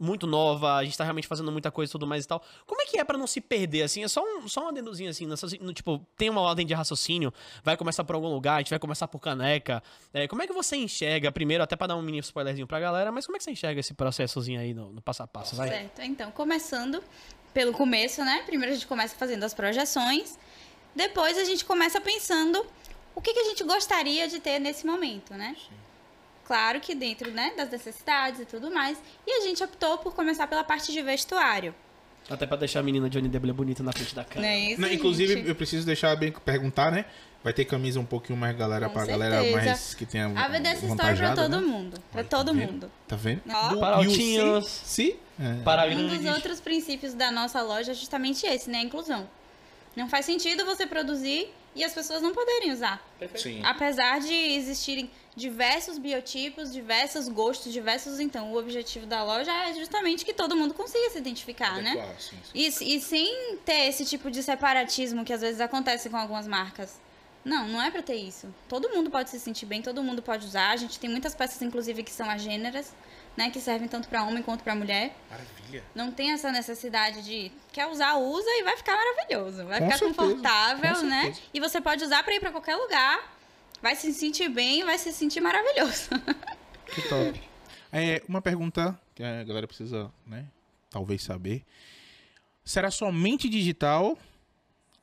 muito 0.00 0.26
nova, 0.26 0.76
a 0.76 0.84
gente 0.84 0.96
tá 0.96 1.04
realmente 1.04 1.28
fazendo 1.28 1.52
muita 1.52 1.70
coisa 1.70 1.90
e 1.90 1.92
tudo 1.92 2.06
mais 2.06 2.24
e 2.24 2.28
tal. 2.28 2.42
Como 2.66 2.80
é 2.80 2.86
que 2.86 2.98
é 2.98 3.04
pra 3.04 3.18
não 3.18 3.26
se 3.26 3.38
perder, 3.38 3.82
assim? 3.82 4.02
É 4.02 4.08
só 4.08 4.24
um, 4.24 4.48
só 4.48 4.64
um 4.64 4.68
adendozinho, 4.68 5.10
assim, 5.10 5.26
nessa, 5.26 5.46
no, 5.60 5.74
tipo, 5.74 6.04
tem 6.16 6.30
uma 6.30 6.40
ordem 6.40 6.66
de 6.66 6.72
raciocínio, 6.72 7.32
vai 7.62 7.76
começar 7.76 8.02
por 8.02 8.14
algum 8.14 8.28
lugar, 8.28 8.54
a 8.54 8.58
gente 8.60 8.70
vai 8.70 8.78
começar 8.78 9.06
por 9.06 9.18
caneca. 9.18 9.82
É, 10.14 10.26
como 10.26 10.42
é 10.42 10.46
que 10.46 10.54
você 10.54 10.76
enxerga, 10.76 11.30
primeiro, 11.30 11.62
até 11.62 11.76
pra 11.76 11.86
dar 11.86 11.96
um 11.96 12.02
mini 12.02 12.18
spoilerzinho 12.20 12.66
pra 12.66 12.80
galera, 12.80 13.12
mas 13.12 13.26
como 13.26 13.36
é 13.36 13.38
que 13.38 13.44
você 13.44 13.50
enxerga 13.50 13.78
esse 13.80 13.92
processozinho 13.92 14.58
aí 14.58 14.72
no, 14.72 14.90
no 14.90 15.02
passo 15.02 15.22
a 15.22 15.26
passo, 15.26 15.54
vai? 15.54 15.68
Certo. 15.68 16.00
Então, 16.00 16.30
começando 16.30 17.02
pelo 17.52 17.72
começo, 17.72 18.24
né? 18.24 18.42
Primeiro 18.46 18.72
a 18.72 18.74
gente 18.74 18.86
começa 18.86 19.14
fazendo 19.14 19.44
as 19.44 19.52
projeções. 19.52 20.38
Depois 20.94 21.38
a 21.38 21.44
gente 21.44 21.64
começa 21.64 22.00
pensando 22.00 22.64
o 23.14 23.20
que, 23.20 23.32
que 23.32 23.40
a 23.40 23.44
gente 23.44 23.62
gostaria 23.64 24.28
de 24.28 24.40
ter 24.40 24.58
nesse 24.58 24.86
momento, 24.86 25.34
né? 25.34 25.56
Claro 26.44 26.80
que 26.80 26.94
dentro 26.94 27.30
né, 27.30 27.52
das 27.56 27.70
necessidades 27.70 28.40
e 28.40 28.44
tudo 28.44 28.70
mais. 28.72 28.98
E 29.26 29.30
a 29.32 29.40
gente 29.42 29.62
optou 29.62 29.98
por 29.98 30.14
começar 30.14 30.46
pela 30.48 30.64
parte 30.64 30.90
de 30.92 31.00
vestuário. 31.00 31.74
Até 32.28 32.46
pra 32.46 32.56
deixar 32.56 32.80
a 32.80 32.82
menina 32.82 33.08
Johnny 33.08 33.28
Deble 33.28 33.52
bonita 33.52 33.82
na 33.82 33.92
frente 33.92 34.14
da 34.14 34.24
câmera. 34.24 34.52
é 34.52 34.58
isso, 34.72 34.80
Não, 34.80 34.88
inclusive, 34.92 35.34
gente? 35.34 35.48
eu 35.48 35.54
preciso 35.54 35.86
deixar 35.86 36.14
bem 36.16 36.32
perguntar, 36.32 36.90
né? 36.90 37.04
Vai 37.42 37.52
ter 37.52 37.64
camisa 37.64 37.98
um 37.98 38.04
pouquinho 38.04 38.38
mais 38.38 38.54
galera 38.56 38.86
Com 38.88 38.92
pra 38.92 39.06
galera 39.06 39.42
mais 39.50 39.94
que 39.94 40.04
tenha 40.04 40.26
A 40.26 40.48
VDS 40.48 40.82
Store 40.82 41.16
pra 41.16 41.34
todo 41.34 41.60
né? 41.60 41.66
mundo. 41.66 41.98
Pra 42.12 42.20
Olha, 42.20 42.28
tá 42.28 42.36
todo 42.36 42.52
vendo? 42.52 42.72
mundo. 42.72 42.92
Tá 43.08 43.16
vendo? 43.16 43.40
Do- 43.70 43.80
Para 43.80 44.02
e 44.02 44.06
o 44.06 44.10
altinhos. 44.10 44.66
Si? 44.66 44.84
Si? 44.84 45.18
É. 45.40 45.62
Para 45.62 45.86
Um 45.86 46.06
dos 46.08 46.24
outros 46.26 46.60
princípios 46.60 47.14
da 47.14 47.30
nossa 47.30 47.62
loja 47.62 47.92
é 47.92 47.94
justamente 47.94 48.44
esse, 48.46 48.68
né? 48.68 48.78
A 48.78 48.82
inclusão. 48.82 49.26
Não 50.00 50.08
faz 50.08 50.24
sentido 50.24 50.64
você 50.64 50.86
produzir 50.86 51.52
e 51.76 51.84
as 51.84 51.92
pessoas 51.92 52.22
não 52.22 52.32
poderem 52.32 52.72
usar. 52.72 53.06
Sim. 53.36 53.60
Apesar 53.62 54.18
de 54.18 54.32
existirem 54.32 55.10
diversos 55.36 55.98
biotipos, 55.98 56.72
diversos 56.72 57.28
gostos, 57.28 57.70
diversos. 57.70 58.18
Então, 58.18 58.50
o 58.50 58.56
objetivo 58.56 59.04
da 59.04 59.22
loja 59.22 59.52
é 59.52 59.74
justamente 59.74 60.24
que 60.24 60.32
todo 60.32 60.56
mundo 60.56 60.72
consiga 60.72 61.10
se 61.10 61.18
identificar, 61.18 61.82
né? 61.82 61.90
Adequar, 61.90 62.18
sim, 62.18 62.36
sim. 62.42 62.86
E, 62.88 62.96
e 62.96 63.00
sem 63.02 63.58
ter 63.58 63.88
esse 63.88 64.06
tipo 64.06 64.30
de 64.30 64.42
separatismo 64.42 65.22
que 65.22 65.34
às 65.34 65.42
vezes 65.42 65.60
acontece 65.60 66.08
com 66.08 66.16
algumas 66.16 66.48
marcas. 66.48 66.98
Não, 67.44 67.68
não 67.68 67.82
é 67.82 67.90
pra 67.90 68.02
ter 68.02 68.16
isso. 68.16 68.52
Todo 68.66 68.88
mundo 68.88 69.10
pode 69.10 69.28
se 69.28 69.38
sentir 69.38 69.66
bem, 69.66 69.82
todo 69.82 70.02
mundo 70.02 70.22
pode 70.22 70.46
usar. 70.46 70.70
A 70.70 70.76
gente 70.76 70.98
tem 70.98 71.10
muitas 71.10 71.34
peças, 71.34 71.60
inclusive, 71.60 72.02
que 72.02 72.10
são 72.10 72.28
agêneras, 72.28 72.94
né? 73.36 73.50
Que 73.50 73.60
servem 73.60 73.88
tanto 73.88 74.08
pra 74.08 74.22
homem 74.24 74.42
quanto 74.42 74.62
pra 74.64 74.74
mulher. 74.74 75.16
Maravilha. 75.30 75.84
Não 75.94 76.10
tem 76.12 76.32
essa 76.32 76.50
necessidade 76.50 77.22
de 77.22 77.50
quer 77.72 77.86
usar, 77.86 78.16
usa 78.16 78.48
e 78.48 78.62
vai 78.62 78.76
ficar 78.76 78.96
maravilhoso. 78.96 79.64
Vai 79.66 79.78
Com 79.78 79.84
ficar 79.86 79.98
certeza, 79.98 80.20
confortável, 80.22 80.94
com 80.96 81.02
né? 81.06 81.22
certeza. 81.22 81.40
E 81.54 81.60
você 81.60 81.80
pode 81.80 82.04
usar 82.04 82.22
pra 82.22 82.34
ir 82.34 82.40
pra 82.40 82.50
qualquer 82.50 82.76
lugar. 82.76 83.36
Vai 83.82 83.96
se 83.96 84.12
sentir 84.12 84.48
bem, 84.48 84.84
vai 84.84 84.98
se 84.98 85.12
sentir 85.12 85.40
maravilhoso. 85.40 86.10
Que 86.86 87.02
top. 87.08 87.40
É, 87.92 88.22
uma 88.28 88.42
pergunta 88.42 88.98
que 89.14 89.22
a 89.22 89.42
galera 89.44 89.66
precisa, 89.66 90.12
né? 90.26 90.44
Talvez 90.90 91.22
saber. 91.22 91.64
Será 92.64 92.90
somente 92.90 93.48
digital 93.48 94.18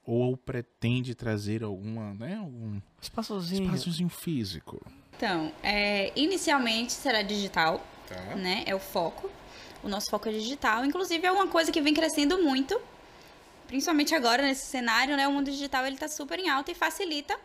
ou 0.05 0.37
pretende 0.37 1.15
trazer 1.15 1.63
alguma, 1.63 2.13
né? 2.13 2.37
Algum 2.37 2.79
Espaçozinho. 3.01 3.65
espaçozinho 3.65 4.09
físico? 4.09 4.81
Então, 5.15 5.51
é, 5.63 6.11
inicialmente 6.15 6.93
será 6.93 7.21
digital, 7.23 7.85
Tá. 8.07 8.35
né? 8.35 8.63
É 8.65 8.73
o 8.73 8.79
foco. 8.79 9.29
O 9.83 9.89
nosso 9.89 10.09
foco 10.09 10.27
é 10.29 10.31
digital. 10.31 10.85
Inclusive, 10.85 11.25
é 11.25 11.31
uma 11.31 11.47
coisa 11.47 11.71
que 11.71 11.81
vem 11.81 11.93
crescendo 11.93 12.41
muito. 12.41 12.79
Principalmente 13.67 14.15
agora, 14.15 14.43
nesse 14.43 14.65
cenário, 14.65 15.15
né? 15.17 15.27
O 15.27 15.31
mundo 15.31 15.51
digital, 15.51 15.85
ele 15.85 15.97
tá 15.97 16.07
super 16.07 16.39
em 16.39 16.49
alta 16.49 16.71
e 16.71 16.75
facilita 16.75 17.37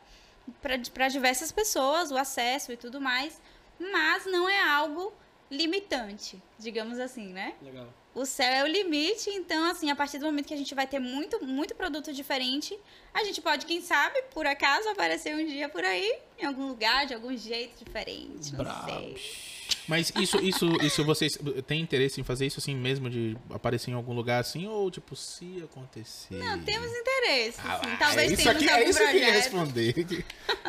para 0.62 1.08
diversas 1.08 1.52
pessoas 1.52 2.10
o 2.10 2.16
acesso 2.16 2.72
e 2.72 2.76
tudo 2.76 3.00
mais. 3.00 3.40
Mas 3.78 4.26
não 4.26 4.48
é 4.48 4.62
algo 4.62 5.12
limitante, 5.50 6.40
digamos 6.58 6.98
assim, 6.98 7.28
né? 7.28 7.54
Legal. 7.60 7.86
O 8.14 8.26
céu 8.26 8.50
é 8.50 8.62
o 8.62 8.66
limite, 8.66 9.30
então, 9.30 9.70
assim, 9.70 9.90
a 9.90 9.96
partir 9.96 10.18
do 10.18 10.26
momento 10.26 10.46
que 10.46 10.54
a 10.54 10.56
gente 10.56 10.74
vai 10.74 10.86
ter 10.86 10.98
muito, 10.98 11.42
muito 11.44 11.74
produto 11.74 12.12
diferente, 12.12 12.78
a 13.12 13.24
gente 13.24 13.40
pode, 13.40 13.64
quem 13.64 13.80
sabe, 13.80 14.20
por 14.34 14.46
acaso, 14.46 14.88
aparecer 14.90 15.34
um 15.34 15.46
dia 15.46 15.68
por 15.68 15.82
aí, 15.82 16.18
em 16.38 16.44
algum 16.44 16.68
lugar, 16.68 17.06
de 17.06 17.14
algum 17.14 17.34
jeito 17.36 17.82
diferente, 17.82 18.52
não 18.52 18.64
Brabo. 18.64 18.90
sei. 18.90 19.51
Mas 19.88 20.12
isso, 20.20 20.38
isso, 20.42 20.66
isso 20.82 21.04
vocês 21.04 21.38
têm 21.66 21.80
interesse 21.80 22.20
em 22.20 22.24
fazer 22.24 22.46
isso 22.46 22.58
assim 22.60 22.74
mesmo, 22.74 23.10
de 23.10 23.36
aparecer 23.50 23.90
em 23.90 23.94
algum 23.94 24.12
lugar 24.12 24.40
assim, 24.40 24.66
ou 24.66 24.90
tipo, 24.90 25.16
se 25.16 25.62
acontecer? 25.64 26.34
Não, 26.36 26.58
temos 26.60 26.90
interesse, 26.90 27.58
Ah, 27.64 27.80
sim. 27.82 27.90
é 27.90 27.96
Talvez 27.96 28.32
isso 28.32 28.42
tenhamos 28.42 28.62
aqui, 28.62 28.68
é 28.68 28.74
algum 28.78 28.90
isso 28.90 28.98
que 28.98 29.04
eu 29.18 29.32
responder. 29.32 30.24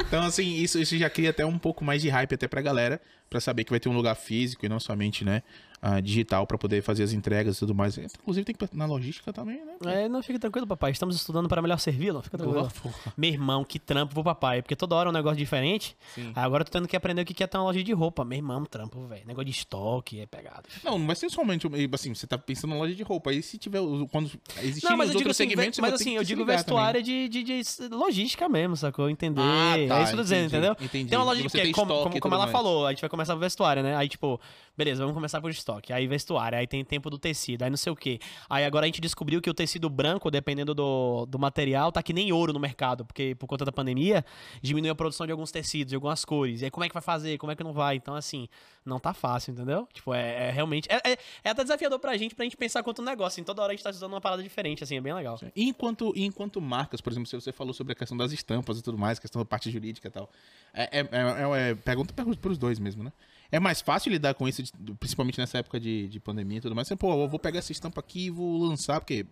Então, 0.08 0.24
assim, 0.24 0.56
isso, 0.56 0.80
isso 0.80 0.98
já 0.98 1.10
cria 1.10 1.30
até 1.30 1.46
um 1.46 1.58
pouco 1.60 1.84
mais 1.86 2.02
de 2.02 2.10
hype 2.10 2.34
até 2.34 2.48
pra 2.48 2.62
galera, 2.62 3.02
pra 3.30 3.40
saber 3.40 3.64
que 3.64 3.70
vai 3.72 3.80
ter 3.80 3.90
um 3.90 3.94
lugar 3.96 4.16
físico 4.16 4.66
e 4.66 4.70
não 4.70 4.80
somente, 4.80 5.24
né, 5.24 5.44
ah, 5.86 6.00
digital 6.00 6.48
pra 6.48 6.58
poder 6.58 6.82
fazer 6.82 7.04
as 7.04 7.12
entregas 7.12 7.58
e 7.58 7.60
tudo 7.60 7.76
mais. 7.76 7.98
Inclusive 7.98 8.46
tem 8.46 8.56
que 8.56 8.70
na 8.72 8.86
logística 8.86 9.34
também, 9.34 9.60
né? 9.66 9.74
É, 9.86 10.08
não 10.08 10.24
fica 10.24 10.40
tranquilo, 10.40 10.66
papai. 10.66 10.92
Estamos 10.92 11.14
estudando 11.14 11.50
para 11.50 11.62
melhor 11.62 11.78
servi-lo. 11.78 12.22
Fica 12.22 12.38
tranquilo. 12.38 12.72
Porra. 12.82 13.14
Meu 13.18 13.30
irmão, 13.30 13.66
que 13.66 13.78
trampo 13.78 14.14
pro 14.14 14.24
papai. 14.24 14.62
Porque 14.62 14.78
toda 14.78 14.96
hora 14.96 15.10
é 15.10 15.12
um 15.12 15.14
negócio 15.14 15.38
diferente. 15.38 15.94
Sim. 16.16 16.32
Aí 16.34 16.44
agora 16.46 16.62
eu 16.62 16.66
tô 16.66 16.72
tendo 16.72 16.88
que 16.88 16.96
aprender 16.96 17.24
o 17.24 17.26
que 17.26 17.44
é 17.44 17.48
ter 17.48 17.58
uma 17.58 17.66
loja 17.66 17.84
de 17.84 17.92
roupa. 17.92 18.24
Meu 18.24 18.38
irmão, 18.38 18.64
trampo, 18.64 19.06
velho. 19.08 19.24
Negócio 19.28 19.44
de 19.44 19.52
estoque, 19.52 20.22
é 20.22 20.26
pegado. 20.26 20.64
Não, 20.86 20.98
não 20.98 21.06
vai 21.06 21.18
ser 21.18 21.30
somente, 21.30 21.68
assim, 21.92 22.16
você 22.16 22.26
tá 22.26 22.38
pensando 22.38 22.72
na 22.72 22.78
loja 22.78 22.96
de 22.96 23.04
roupa. 23.04 23.32
Aí 23.32 23.44
se 23.44 23.58
tiver, 23.58 23.80
quando 24.10 24.32
existirem 24.62 24.90
Não, 24.90 24.98
mas 24.98 25.10
os 25.10 25.16
eu 25.16 25.18
digo 25.20 25.30
outros 25.30 25.36
assim, 25.36 25.50
segmentos, 25.50 25.76
você 25.76 25.82
mas 25.82 25.94
assim, 25.96 26.16
eu 26.16 26.24
digo 26.24 26.46
vestuário 26.46 27.04
de, 27.04 27.28
de, 27.28 27.44
de 27.44 27.62
logística 27.92 28.48
mesmo, 28.48 28.78
sacou? 28.78 29.10
Entender. 29.10 29.42
Ah, 29.42 29.74
tá, 29.86 30.00
é 30.00 30.04
isso 30.04 30.12
que 30.12 30.14
eu 30.14 30.18
tô 30.18 30.24
dizendo, 30.24 30.46
entendeu? 30.46 30.78
entendi. 30.80 31.10
Tem 31.10 31.18
uma 31.18 31.26
loja 31.26 31.42
de 31.42 31.50
tem 31.50 31.74
como, 31.74 32.04
como, 32.04 32.20
como 32.22 32.36
ela 32.36 32.46
mais. 32.46 32.54
falou, 32.54 32.88
a 32.88 32.92
gente 32.92 33.02
vai 33.02 33.10
começar 33.10 33.34
por 33.34 33.42
vestuário, 33.42 33.84
né? 33.84 33.98
Aí, 33.98 34.08
tipo, 34.08 34.40
beleza, 34.78 35.02
vamos 35.02 35.14
começar 35.14 35.42
por 35.42 35.52
estoque. 35.52 35.73
Aí 35.90 36.08
vestuário, 36.08 36.58
aí 36.58 36.68
tem 36.68 36.84
tempo 36.84 37.10
do 37.10 37.18
tecido, 37.18 37.64
aí 37.64 37.70
não 37.70 37.78
sei 37.78 37.92
o 37.92 37.96
quê. 37.96 38.20
Aí 38.50 38.66
agora 38.66 38.86
a 38.86 38.88
gente 38.88 39.02
descobriu 39.02 39.42
que 39.42 39.50
o 39.50 39.54
tecido 39.54 39.90
branco, 39.90 40.30
dependendo 40.30 40.74
do, 40.74 41.26
do 41.26 41.40
material, 41.40 41.92
tá 41.92 42.02
que 42.04 42.14
nem 42.14 42.32
ouro 42.32 42.54
no 42.54 42.60
mercado, 42.60 43.06
porque 43.06 43.36
por 43.36 43.48
conta 43.48 43.66
da 43.66 43.72
pandemia, 43.72 44.26
diminuiu 44.62 44.92
a 44.92 44.96
produção 44.96 45.26
de 45.26 45.32
alguns 45.32 45.52
tecidos, 45.52 45.90
de 45.90 45.96
algumas 45.96 46.24
cores. 46.26 46.62
E 46.62 46.66
aí 46.66 46.72
como 46.72 46.84
é 46.84 46.88
que 46.88 46.94
vai 46.94 47.02
fazer? 47.04 47.38
Como 47.38 47.52
é 47.52 47.56
que 47.56 47.64
não 47.64 47.74
vai? 47.74 47.96
Então, 47.96 48.16
assim, 48.16 48.48
não 48.86 49.00
tá 49.00 49.14
fácil, 49.14 49.52
entendeu? 49.52 49.88
Tipo, 49.94 50.14
é, 50.14 50.50
é 50.50 50.52
realmente. 50.52 50.88
É, 50.92 51.12
é, 51.12 51.18
é 51.44 51.50
até 51.50 51.64
desafiador 51.64 52.00
pra 52.00 52.16
gente, 52.18 52.36
pra 52.36 52.44
gente 52.44 52.58
pensar 52.58 52.84
quanto 52.84 53.02
negócio. 53.02 53.34
Assim, 53.34 53.44
toda 53.44 53.62
hora 53.62 53.72
a 53.72 53.76
gente 53.76 53.84
tá 53.84 53.90
usando 53.90 54.12
uma 54.12 54.22
parada 54.22 54.44
diferente, 54.44 54.84
assim, 54.84 54.98
é 54.98 55.02
bem 55.02 55.14
legal. 55.14 55.40
E 55.56 55.68
enquanto, 55.68 56.14
enquanto 56.16 56.60
marcas, 56.62 57.02
por 57.02 57.12
exemplo, 57.12 57.28
se 57.28 57.36
você 57.36 57.52
falou 57.52 57.74
sobre 57.74 57.94
a 57.94 57.96
questão 57.96 58.18
das 58.18 58.32
estampas 58.32 58.78
e 58.80 58.84
tudo 58.84 58.98
mais, 58.98 59.20
questão 59.20 59.42
da 59.42 59.46
parte 59.46 59.72
jurídica 59.72 60.08
e 60.08 60.12
tal. 60.12 60.30
É, 60.74 61.00
é, 61.00 61.00
é- 61.00 61.70
é- 61.72 61.76
pergunta 61.76 62.14
para 62.14 62.52
os 62.52 62.58
dois 62.58 62.80
mesmo, 62.80 63.04
né? 63.04 63.12
É 63.54 63.60
mais 63.60 63.82
fácil 63.82 64.12
lidar 64.12 64.34
com 64.34 64.48
isso, 64.48 64.64
principalmente 65.00 65.38
nessa 65.38 65.60
época 65.60 65.80
de, 65.80 66.08
de 66.08 66.20
pandemia 66.20 66.58
e 66.58 66.62
tudo 66.62 66.74
mais. 66.74 66.88
Você, 66.88 66.96
pô, 66.96 67.14
eu 67.22 67.30
vou 67.30 67.38
pegar 67.38 67.60
essa 67.60 67.72
estampa 67.72 68.00
aqui 68.00 68.26
e 68.26 68.30
vou 68.32 68.58
lançar, 68.58 69.00
porque 69.00 69.28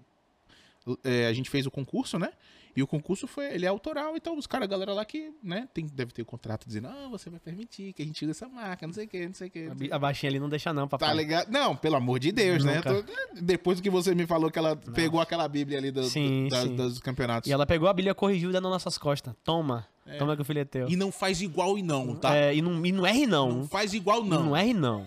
é, 1.04 1.26
a 1.26 1.34
gente 1.34 1.50
fez 1.50 1.66
o 1.66 1.72
concurso, 1.72 2.20
né? 2.20 2.32
E 2.76 2.82
o 2.84 2.88
concurso 2.88 3.28
foi, 3.28 3.54
ele 3.54 3.66
é 3.66 3.70
autoral, 3.70 4.16
então 4.16 4.38
os 4.38 4.48
caras, 4.48 4.66
a 4.66 4.70
galera 4.70 4.94
lá 4.94 5.04
que, 5.06 5.32
né, 5.44 5.68
tem, 5.74 5.86
deve 5.86 6.12
ter 6.12 6.22
o 6.22 6.26
contrato 6.26 6.66
dizendo, 6.66 6.88
ah, 6.88 7.08
você 7.10 7.30
vai 7.30 7.40
permitir 7.40 7.94
que 7.94 8.02
a 8.02 8.06
gente 8.06 8.24
use 8.24 8.32
essa 8.32 8.48
marca, 8.48 8.86
não 8.88 8.94
sei 8.94 9.06
o 9.06 9.08
que, 9.08 9.26
não 9.28 9.34
sei 9.34 9.48
o 9.48 9.52
que. 9.52 9.70
A 9.92 9.96
A 9.96 10.00
baixinha 10.00 10.30
ali 10.30 10.40
não 10.40 10.48
deixa, 10.50 10.72
não, 10.74 10.88
papai. 10.88 11.10
Tá 11.10 11.14
ligado? 11.14 11.50
Não, 11.52 11.76
pelo 11.76 11.96
amor 11.96 12.20
de 12.20 12.32
Deus, 12.32 12.64
né? 12.64 12.76
Nunca. 12.76 12.90
Eu 12.90 13.04
tô- 13.04 13.14
Depois 13.42 13.80
que 13.82 13.90
você 13.90 14.16
me 14.16 14.26
falou 14.26 14.50
que 14.52 14.58
ela 14.60 14.76
pegou 14.76 15.20
aquela 15.20 15.48
Bíblia 15.48 15.78
ali 15.78 15.92
do, 15.92 16.04
Sim, 16.06 16.48
do- 16.48 16.56
sim. 16.56 16.76
dos 16.76 17.00
campeonatos. 17.00 17.50
E 17.50 17.54
ela 17.54 17.66
pegou 17.66 17.88
a 17.90 17.94
Bíblia 17.94 18.16
corrigiu 18.16 18.50
e 18.50 18.52
deu 18.54 18.62
nas 18.62 18.72
nossas 18.72 18.98
costas. 18.98 19.34
Toma. 19.44 19.86
Toma 20.18 20.36
que 20.36 20.42
o 20.42 20.46
filho 20.46 20.60
é 20.60 20.66
teu. 20.66 20.90
E 20.90 20.96
não 20.96 21.12
faz 21.12 21.42
igual 21.42 21.78
e 21.78 21.82
não, 21.84 22.16
tá? 22.16 22.36
É, 22.36 22.54
e 22.56 22.62
não, 22.62 22.86
e 22.86 22.92
não 22.92 23.06
erre, 23.06 23.26
não. 23.26 23.50
Não 23.60 23.68
faz 23.68 23.94
igual 23.94 24.24
Não, 24.24 24.46
não. 24.46 24.58
erre, 24.58 24.74
não. 24.74 25.06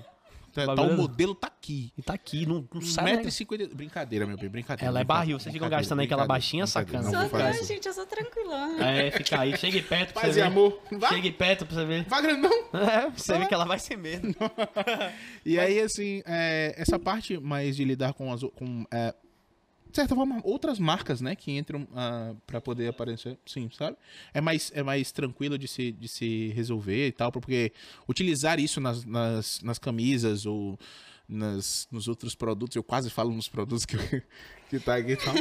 Tá, 0.55 0.67
tá, 0.67 0.75
Bagulho- 0.75 0.95
o 0.95 0.97
modelo 0.97 1.35
tá 1.35 1.49
aqui. 1.49 1.93
E 1.99 2.03
tá 2.03 2.15
aqui, 2.15 2.47
não, 2.47 2.65
não 2.73 2.81
sai. 2.81 3.17
né? 3.17 3.23
1,50m. 3.25 3.75
Brincadeira, 3.75 4.25
meu 4.27 4.37
bem, 4.39 4.49
brincadeira. 4.49 4.89
Ela 4.89 5.01
é 5.01 5.05
barril, 5.05 5.39
vocês 5.39 5.53
ficam 5.53 5.69
gastando 5.69 5.99
aí 5.99 6.05
aquela 6.07 6.27
baixinha, 6.27 6.67
sacana. 6.67 7.11
não 7.11 7.29
Sou 7.29 7.41
isso. 7.51 7.65
gente, 7.65 7.87
eu 7.89 7.93
sou 7.93 8.07
tranquilona. 8.07 8.87
É, 8.89 9.11
fica 9.11 9.41
aí, 9.41 9.57
chegue 9.57 9.83
perto 9.83 10.13
pra 10.13 10.21
você 10.23 10.27
Fazer 10.29 10.41
ver. 10.43 10.47
amor. 10.47 10.79
Vai, 10.93 11.11
Chegue 11.15 11.33
perto 11.33 11.67
pra 11.67 11.75
você 11.77 11.85
ver. 11.85 12.05
vai 12.05 12.23
grandão. 12.23 12.51
É, 12.75 13.01
pra 13.03 13.11
você 13.11 13.39
ver 13.39 13.49
que 13.49 13.55
ela 13.55 13.65
vai 13.65 13.79
ser 13.79 13.97
mesmo. 13.97 14.35
E 15.45 15.59
aí, 15.59 15.81
assim, 15.81 16.23
é, 16.27 16.75
essa 16.79 16.99
parte 16.99 17.39
mais 17.39 17.77
de 17.77 17.85
lidar 17.85 18.15
com, 18.15 18.33
as, 18.33 18.41
com 18.55 18.85
é, 18.93 19.15
de 19.95 20.01
certa 20.01 20.17
forma, 20.17 20.41
outras 20.43 20.81
marcas, 20.81 21.21
né, 21.21 21.37
que 21.37 21.53
entram 21.57 21.87
ah, 21.95 22.35
pra 22.49 22.61
poder 22.61 22.89
aparecer, 22.89 23.39
sim, 23.47 23.71
sabe? 23.73 23.97
É 24.33 24.41
mais, 24.41 24.73
é 24.75 24.83
mais 24.83 25.13
tranquilo 25.13 25.57
de 25.57 25.69
se, 25.69 25.93
de 25.93 26.09
se 26.09 26.49
resolver 26.49 27.07
e 27.07 27.13
tal, 27.13 27.31
porque 27.31 27.73
utilizar 28.09 28.59
isso 28.59 28.81
nas, 28.81 29.05
nas, 29.05 29.61
nas 29.63 29.79
camisas 29.79 30.47
ou 30.47 30.77
nas, 31.29 31.87
nos 31.93 32.09
outros 32.09 32.35
produtos, 32.35 32.75
eu 32.75 32.83
quase 32.83 33.09
falo 33.09 33.33
nos 33.33 33.49
produtos 33.49 33.87
que, 33.87 33.97
que 34.69 34.81
tá 34.81 34.97
aqui 34.97 35.13
e 35.13 35.17
tal. 35.17 35.33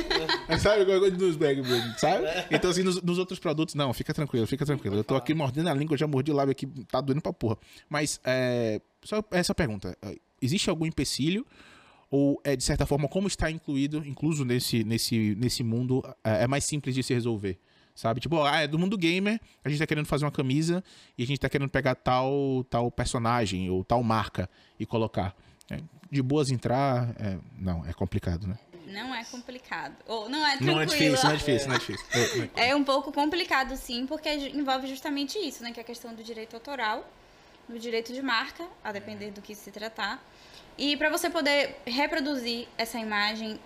Mas 0.48 0.62
sabe, 0.62 0.84
igual 0.84 1.02
mesmo, 1.02 1.98
sabe? 1.98 2.28
Então, 2.52 2.70
assim, 2.70 2.84
nos, 2.84 3.02
nos 3.02 3.18
outros 3.18 3.40
produtos, 3.40 3.74
não, 3.74 3.92
fica 3.92 4.14
tranquilo, 4.14 4.46
fica 4.46 4.68
tranquilo. 4.68 4.98
Eu 4.98 5.04
tô 5.04 5.16
aqui 5.16 5.34
mordendo 5.34 5.70
a 5.70 5.74
língua, 5.74 5.96
eu 5.96 5.98
já 5.98 6.06
mordi 6.06 6.32
o 6.32 6.36
lábio 6.36 6.52
aqui, 6.52 6.68
tá 6.92 7.02
doendo 7.02 7.24
pra 7.24 7.34
porra. 7.34 7.58
Mas, 7.90 8.22
é, 8.24 8.80
só 9.04 9.24
essa 9.32 9.56
pergunta, 9.56 9.98
é, 10.00 10.16
existe 10.40 10.70
algum 10.70 10.86
empecilho 10.86 11.44
ou 12.14 12.40
é 12.44 12.56
de 12.56 12.64
certa 12.64 12.86
forma 12.86 13.08
como 13.08 13.28
está 13.28 13.50
incluído, 13.50 14.04
incluso 14.06 14.46
nesse 14.46 14.84
nesse 14.84 15.34
nesse 15.34 15.64
mundo, 15.64 16.04
é 16.24 16.44
é 16.44 16.48
mais 16.48 16.64
simples 16.64 16.94
de 16.94 17.02
se 17.02 17.12
resolver, 17.12 17.58
sabe? 17.96 18.20
Tipo, 18.20 18.44
ah, 18.44 18.62
é 18.62 18.68
do 18.68 18.78
mundo 18.78 18.96
gamer, 18.96 19.42
a 19.66 19.70
gente 19.70 19.80
tá 19.80 19.88
querendo 19.88 20.06
fazer 20.06 20.24
uma 20.24 20.32
camisa 20.32 20.84
e 21.18 21.24
a 21.24 21.26
gente 21.26 21.40
tá 21.40 21.50
querendo 21.50 21.72
pegar 21.72 21.96
tal 21.96 22.64
tal 22.70 22.92
personagem 22.92 23.68
ou 23.68 23.84
tal 23.84 24.04
marca 24.04 24.48
e 24.80 24.86
colocar. 24.86 25.36
É, 25.72 25.80
de 26.12 26.22
boas 26.22 26.52
entrar, 26.52 27.16
é, 27.20 27.40
não, 27.58 27.84
é 27.84 27.94
complicado, 27.94 28.46
né? 28.46 28.60
Não 28.86 29.16
é 29.16 29.24
complicado. 29.24 29.96
Ou 30.06 30.30
não 30.30 30.46
é 30.46 30.58
tranquilo. 30.58 30.76
Não 30.76 30.82
é 30.82 30.86
difícil, 30.86 31.24
não 31.24 31.32
é 31.32 31.38
difícil, 31.38 31.68
não 31.68 31.76
é 31.76 31.80
difícil. 31.80 32.50
É 32.56 32.76
um 32.76 32.84
pouco 32.84 33.12
complicado, 33.12 33.76
sim, 33.76 34.06
porque 34.06 34.30
envolve 34.50 34.86
justamente 34.86 35.40
isso, 35.40 35.64
né? 35.64 35.72
Que 35.72 35.80
é 35.80 35.84
a 35.84 35.86
questão 35.86 36.14
do 36.14 36.24
direito 36.24 36.54
autoral, 36.56 37.12
do 37.68 37.80
direito 37.80 38.14
de 38.14 38.22
marca, 38.22 38.68
a 38.84 38.92
depender 38.92 39.32
do 39.32 39.42
que 39.42 39.56
se 39.56 39.72
tratar. 39.72 40.24
E 40.78 40.98
para 40.98 41.10
você 41.10 41.30
poder 41.30 41.76
reproduzir 41.86 42.68
essa 42.78 42.98
imagem 42.98 43.60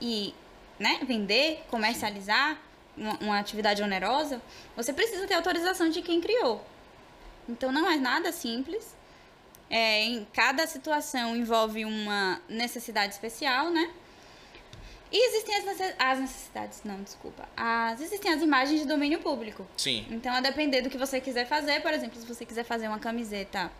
e 0.00 0.34
né, 0.78 1.00
vender, 1.06 1.64
comercializar 1.70 2.58
uma, 2.96 3.14
uma 3.20 3.38
atividade 3.38 3.82
onerosa, 3.82 4.40
você 4.74 4.92
precisa 4.92 5.26
ter 5.26 5.34
autorização 5.34 5.88
de 5.88 6.02
quem 6.02 6.20
criou. 6.20 6.64
Então 7.48 7.72
não 7.72 7.90
é 7.90 7.96
nada 7.96 8.32
simples. 8.32 8.94
É, 9.68 10.04
em 10.04 10.24
cada 10.32 10.66
situação 10.66 11.34
envolve 11.36 11.84
uma 11.84 12.40
necessidade 12.48 13.14
especial, 13.14 13.68
né? 13.70 13.90
E 15.10 15.28
existem 15.28 15.56
as, 15.56 15.64
necess- 15.64 15.94
as 15.98 16.18
necessidades, 16.20 16.82
não, 16.84 17.02
desculpa. 17.02 17.48
As, 17.56 18.00
existem 18.00 18.32
as 18.32 18.42
imagens 18.42 18.80
de 18.80 18.86
domínio 18.86 19.20
público. 19.20 19.66
Sim. 19.76 20.06
Então, 20.10 20.34
a 20.34 20.40
depender 20.40 20.82
do 20.82 20.90
que 20.90 20.98
você 20.98 21.20
quiser 21.20 21.46
fazer, 21.46 21.80
por 21.80 21.92
exemplo, 21.92 22.20
se 22.20 22.26
você 22.26 22.44
quiser 22.44 22.64
fazer 22.64 22.88
uma 22.88 22.98
camiseta 22.98 23.70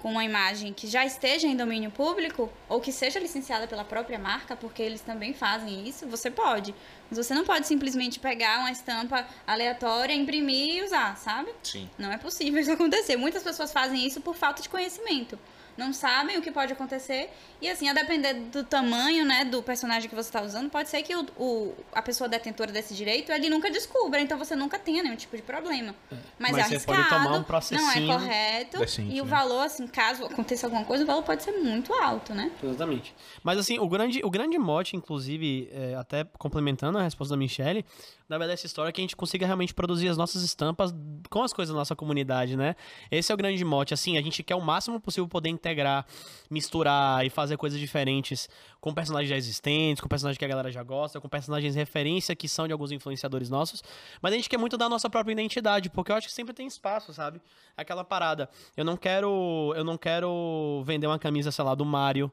com 0.00 0.10
uma 0.12 0.24
imagem 0.24 0.72
que 0.72 0.86
já 0.86 1.04
esteja 1.04 1.46
em 1.46 1.56
domínio 1.56 1.90
público, 1.90 2.50
ou 2.68 2.80
que 2.80 2.90
seja 2.90 3.18
licenciada 3.18 3.66
pela 3.66 3.84
própria 3.84 4.18
marca, 4.18 4.56
porque 4.56 4.82
eles 4.82 5.00
também 5.00 5.34
fazem 5.34 5.86
isso, 5.86 6.06
você 6.06 6.30
pode. 6.30 6.74
Mas 7.08 7.18
você 7.18 7.34
não 7.34 7.44
pode 7.44 7.66
simplesmente 7.66 8.18
pegar 8.18 8.60
uma 8.60 8.72
estampa 8.72 9.26
aleatória, 9.46 10.14
imprimir 10.14 10.76
e 10.76 10.82
usar, 10.82 11.16
sabe? 11.16 11.50
Sim. 11.62 11.88
Não 11.98 12.10
é 12.10 12.16
possível 12.16 12.60
isso 12.60 12.72
acontecer. 12.72 13.16
Muitas 13.16 13.42
pessoas 13.42 13.72
fazem 13.72 14.06
isso 14.06 14.20
por 14.20 14.34
falta 14.34 14.62
de 14.62 14.68
conhecimento. 14.68 15.38
Não 15.76 15.92
sabem 15.92 16.36
o 16.38 16.42
que 16.42 16.50
pode 16.50 16.72
acontecer. 16.72 17.30
E 17.60 17.68
assim, 17.68 17.88
a 17.88 17.92
depender 17.92 18.34
do 18.34 18.64
tamanho, 18.64 19.24
né, 19.24 19.44
do 19.44 19.62
personagem 19.62 20.08
que 20.08 20.14
você 20.14 20.28
está 20.28 20.42
usando, 20.42 20.70
pode 20.70 20.88
ser 20.88 21.02
que 21.02 21.14
o, 21.14 21.26
o- 21.36 21.74
a 21.92 22.00
pessoa 22.02 22.28
detentora 22.28 22.72
desse 22.72 22.94
direito, 22.94 23.32
ele 23.32 23.48
nunca 23.48 23.70
descubra. 23.70 24.20
Então 24.20 24.38
você 24.38 24.54
nunca 24.56 24.78
tenha 24.78 25.02
nenhum 25.02 25.16
tipo 25.16 25.36
de 25.36 25.42
problema. 25.42 25.94
Mas, 26.38 26.52
Mas 26.52 26.58
é 26.58 26.62
você 26.62 26.74
arriscado, 26.74 26.96
pode 26.98 27.08
tomar 27.08 27.38
um 27.38 27.42
não 27.76 27.90
é 27.90 28.06
correto. 28.06 28.78
decente, 28.78 29.14
e 29.14 29.20
o 29.20 29.24
né? 29.24 29.30
valor, 29.30 29.62
assim, 29.62 29.86
caso 29.86 30.24
aconteça 30.24 30.66
alguma 30.66 30.84
coisa, 30.84 31.04
o 31.04 31.06
valor 31.06 31.22
pode 31.22 31.42
ser 31.42 31.52
muito 31.52 31.92
alto, 31.94 32.34
né? 32.34 32.50
Exatamente. 32.62 33.14
Mas 33.42 33.58
assim, 33.58 33.78
o 33.78 33.88
grande, 33.88 34.20
o 34.24 34.30
grande 34.30 34.58
mote, 34.58 34.96
inclusive, 34.96 35.68
é, 35.72 35.94
até 35.94 36.24
complementando 36.38 36.98
a 36.98 37.02
resposta 37.02 37.34
da 37.34 37.38
Michelle, 37.38 37.84
na 38.28 38.38
verdade, 38.38 38.54
essa 38.60 38.66
história 38.66 38.90
é 38.90 38.92
que 38.92 39.00
a 39.00 39.02
gente 39.02 39.16
consiga 39.16 39.44
realmente 39.44 39.74
produzir 39.74 40.08
as 40.08 40.16
nossas 40.16 40.42
estampas 40.42 40.94
com 41.28 41.42
as 41.42 41.52
coisas 41.52 41.74
da 41.74 41.78
nossa 41.80 41.96
comunidade, 41.96 42.56
né? 42.56 42.76
Esse 43.10 43.32
é 43.32 43.34
o 43.34 43.36
grande 43.36 43.64
mote. 43.64 43.92
Assim, 43.92 44.16
a 44.16 44.22
gente 44.22 44.40
quer 44.44 44.54
o 44.54 44.60
máximo 44.60 45.00
possível 45.00 45.26
poder 45.26 45.48
integrar, 45.60 46.06
misturar 46.50 47.24
e 47.24 47.30
fazer 47.30 47.56
coisas 47.56 47.78
diferentes 47.78 48.48
com 48.80 48.92
personagens 48.94 49.28
já 49.28 49.36
existentes, 49.36 50.00
com 50.00 50.08
personagens 50.08 50.38
que 50.38 50.44
a 50.44 50.48
galera 50.48 50.70
já 50.70 50.82
gosta, 50.82 51.20
com 51.20 51.28
personagens 51.28 51.74
referência 51.74 52.34
que 52.34 52.48
são 52.48 52.66
de 52.66 52.72
alguns 52.72 52.90
influenciadores 52.90 53.50
nossos. 53.50 53.82
Mas 54.20 54.32
a 54.32 54.36
gente 54.36 54.48
quer 54.48 54.56
muito 54.56 54.76
dar 54.76 54.86
a 54.86 54.88
nossa 54.88 55.08
própria 55.08 55.32
identidade, 55.32 55.90
porque 55.90 56.10
eu 56.10 56.16
acho 56.16 56.26
que 56.26 56.32
sempre 56.32 56.54
tem 56.54 56.66
espaço, 56.66 57.12
sabe? 57.12 57.40
Aquela 57.76 58.02
parada. 58.02 58.48
Eu 58.76 58.84
não 58.84 58.96
quero. 58.96 59.72
Eu 59.76 59.84
não 59.84 59.96
quero 59.98 60.82
vender 60.84 61.06
uma 61.06 61.18
camisa, 61.18 61.52
sei 61.52 61.64
lá, 61.64 61.74
do 61.74 61.84
Mario. 61.84 62.32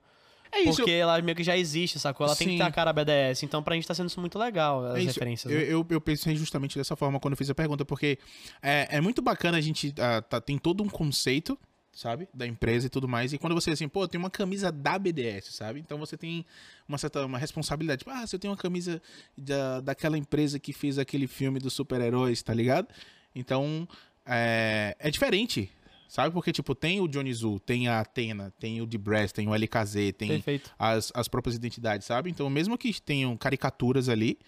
É 0.51 0.61
isso. 0.61 0.77
Porque 0.77 0.91
ela 0.91 1.21
meio 1.21 1.35
que 1.35 1.43
já 1.43 1.57
existe, 1.57 1.99
sacou? 1.99 2.25
Ela 2.25 2.35
tem 2.35 2.47
que 2.47 2.53
Sim. 2.53 2.59
ter 2.59 2.63
a 2.63 2.71
cara 2.71 2.93
BDS. 2.93 3.43
Então, 3.43 3.61
pra 3.61 3.75
gente 3.75 3.87
tá 3.87 3.93
sendo 3.93 4.07
isso 4.09 4.19
muito 4.19 4.39
legal, 4.39 4.85
as 4.85 4.97
É 4.97 5.01
referências. 5.01 5.51
Eu, 5.51 5.59
né? 5.59 5.65
eu, 5.65 5.85
eu 5.89 6.01
pensei 6.01 6.35
justamente 6.35 6.77
dessa 6.77 6.95
forma 6.95 7.19
quando 7.19 7.33
eu 7.33 7.37
fiz 7.37 7.49
a 7.49 7.55
pergunta, 7.55 7.83
porque 7.83 8.17
é, 8.61 8.87
é 8.97 9.01
muito 9.01 9.21
bacana 9.21 9.57
a 9.57 9.61
gente. 9.61 9.93
ah, 9.99 10.21
tá, 10.21 10.39
tem 10.39 10.57
todo 10.57 10.81
um 10.81 10.89
conceito, 10.89 11.59
sabe? 11.97 12.29
Da 12.31 12.45
empresa 12.45 12.85
e 12.85 12.89
tudo 12.89 13.07
mais. 13.07 13.33
E 13.33 13.37
quando 13.37 13.55
você 13.55 13.71
assim, 13.71 13.87
pô, 13.87 14.07
tem 14.07 14.19
uma 14.19 14.29
camisa 14.29 14.71
da 14.71 14.99
BDS, 14.99 15.55
sabe? 15.55 15.79
Então 15.79 15.97
você 15.97 16.15
tem 16.15 16.45
uma 16.87 16.97
certa 16.97 17.25
uma 17.25 17.39
responsabilidade. 17.39 17.99
Tipo, 17.99 18.11
ah, 18.11 18.25
se 18.25 18.35
eu 18.35 18.39
tenho 18.39 18.51
uma 18.51 18.57
camisa 18.57 19.01
da, 19.35 19.81
daquela 19.81 20.17
empresa 20.17 20.59
que 20.59 20.71
fez 20.71 20.99
aquele 20.99 21.25
filme 21.25 21.59
dos 21.59 21.73
super-heróis, 21.73 22.43
tá 22.43 22.53
ligado? 22.53 22.87
Então 23.33 23.87
é, 24.25 24.95
é 24.99 25.09
diferente. 25.09 25.71
Sabe? 26.07 26.33
Porque, 26.33 26.53
tipo, 26.53 26.73
tem 26.73 27.01
o 27.01 27.07
Johnny 27.07 27.33
Zul, 27.33 27.59
tem 27.59 27.89
a 27.89 27.99
Atena, 27.99 28.53
tem 28.57 28.81
o 28.81 28.85
D-Brass, 28.85 29.33
tem 29.33 29.45
o 29.45 29.53
LKZ, 29.53 30.13
tem 30.17 30.29
Perfeito. 30.29 30.73
as, 30.79 31.11
as 31.13 31.27
próprias 31.27 31.53
identidades, 31.53 32.07
sabe? 32.07 32.29
Então, 32.29 32.49
mesmo 32.49 32.77
que 32.77 33.01
tenham 33.01 33.35
caricaturas 33.35 34.07
ali, 34.07 34.39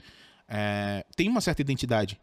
é, 0.47 1.06
tem 1.18 1.28
uma 1.28 1.41
certa 1.41 1.62
identidade. 1.62 2.18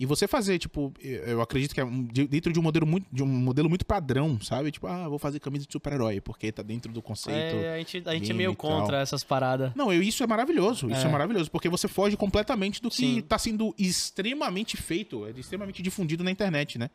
E 0.00 0.06
você 0.06 0.26
fazer, 0.26 0.58
tipo, 0.58 0.92
eu 0.98 1.20
eu 1.24 1.42
acredito 1.42 1.74
que 1.74 1.80
é 1.80 1.84
de- 2.10 2.26
dentro 2.26 2.50
de 2.52 2.58
um 2.58 2.62
modelo 2.62 2.86
muito, 2.86 3.06
de 3.12 3.22
um 3.22 3.26
modelo 3.26 3.68
muito 3.68 3.84
padrão, 3.84 4.40
sabe? 4.40 4.70
Tipo, 4.72 4.86
ah, 4.86 5.06
vou 5.06 5.18
fazer 5.18 5.38
camisa 5.40 5.66
de 5.66 5.72
super-herói, 5.72 6.22
porque 6.22 6.50
tá 6.50 6.62
dentro 6.62 6.90
do 6.90 7.02
conceito. 7.02 7.56
É, 7.56 7.74
a 7.74 7.78
gente, 7.78 8.02
a 8.08 8.12
gente 8.14 8.30
é 8.30 8.34
meio 8.34 8.56
contra 8.56 8.98
essas 9.02 9.22
paradas. 9.22 9.72
Não, 9.74 9.92
eu- 9.92 10.02
isso 10.02 10.22
é 10.24 10.26
maravilhoso. 10.26 10.90
Isso 10.90 11.04
é. 11.04 11.08
É. 11.08 11.12
maravilhoso, 11.12 11.50
porque 11.50 11.68
você 11.68 11.86
foge 11.86 12.16
completamente 12.16 12.80
do 12.80 12.88
que 12.88 12.96
Sim. 12.96 13.20
tá 13.20 13.36
sendo 13.38 13.74
extremamente 13.78 14.76
feito, 14.76 15.26
é 15.26 15.30
extremamente 15.38 15.82
difundido 15.82 16.24
na 16.24 16.30
internet, 16.30 16.78
né? 16.78 16.88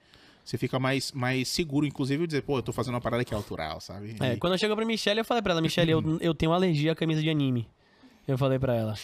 Você 0.44 0.58
fica 0.58 0.80
mais, 0.80 1.12
mais 1.12 1.48
seguro, 1.48 1.86
inclusive, 1.86 2.26
dizer, 2.26 2.42
pô, 2.42 2.58
eu 2.58 2.64
tô 2.64 2.74
fazendo 2.74 2.96
uma 2.96 3.02
parada 3.02 3.24
que 3.24 3.34
é 3.34 3.38
autoral, 3.38 3.80
sabe? 3.82 4.16
É, 4.20 4.34
E- 4.34 4.38
quando 4.38 4.54
eu 4.54 4.58
chego 4.60 4.76
pra 4.76 4.84
Michelle, 4.86 5.20
eu 5.20 5.26
falei 5.26 5.44
pra 5.44 5.52
ela, 5.54 5.62
Michelle, 5.62 5.92
eu, 5.92 6.02
eu 6.22 6.34
tenho 6.34 6.52
alergia 6.54 6.92
à 6.92 6.96
camisa 6.96 7.22
de 7.22 7.30
anime. 7.30 7.68
Eu 8.28 8.38
falei 8.38 8.58
pra 8.58 8.74
ela. 8.76 8.96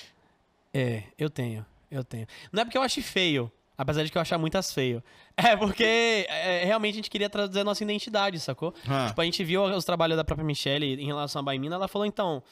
É, 0.73 1.03
eu 1.17 1.29
tenho, 1.29 1.63
eu 1.91 2.03
tenho. 2.03 2.25
Não 2.51 2.61
é 2.61 2.65
porque 2.65 2.77
eu 2.77 2.81
acho 2.81 3.01
feio, 3.03 3.51
apesar 3.77 4.03
de 4.03 4.11
que 4.11 4.17
eu 4.17 4.21
achar 4.21 4.37
muitas 4.37 4.73
feio. 4.73 5.03
É 5.37 5.55
porque 5.55 6.27
é, 6.29 6.65
realmente 6.65 6.93
a 6.93 6.97
gente 6.97 7.09
queria 7.09 7.29
trazer 7.29 7.61
a 7.61 7.63
nossa 7.63 7.83
identidade, 7.83 8.39
sacou? 8.39 8.73
Ah. 8.87 9.07
Tipo, 9.07 9.21
a 9.21 9.25
gente 9.25 9.43
viu 9.43 9.63
os 9.63 9.83
trabalhos 9.83 10.15
da 10.15 10.23
própria 10.23 10.45
Michelle 10.45 11.01
em 11.01 11.05
relação 11.05 11.39
à 11.39 11.43
Baimina, 11.43 11.75
ela 11.75 11.87
falou, 11.87 12.05
então. 12.05 12.43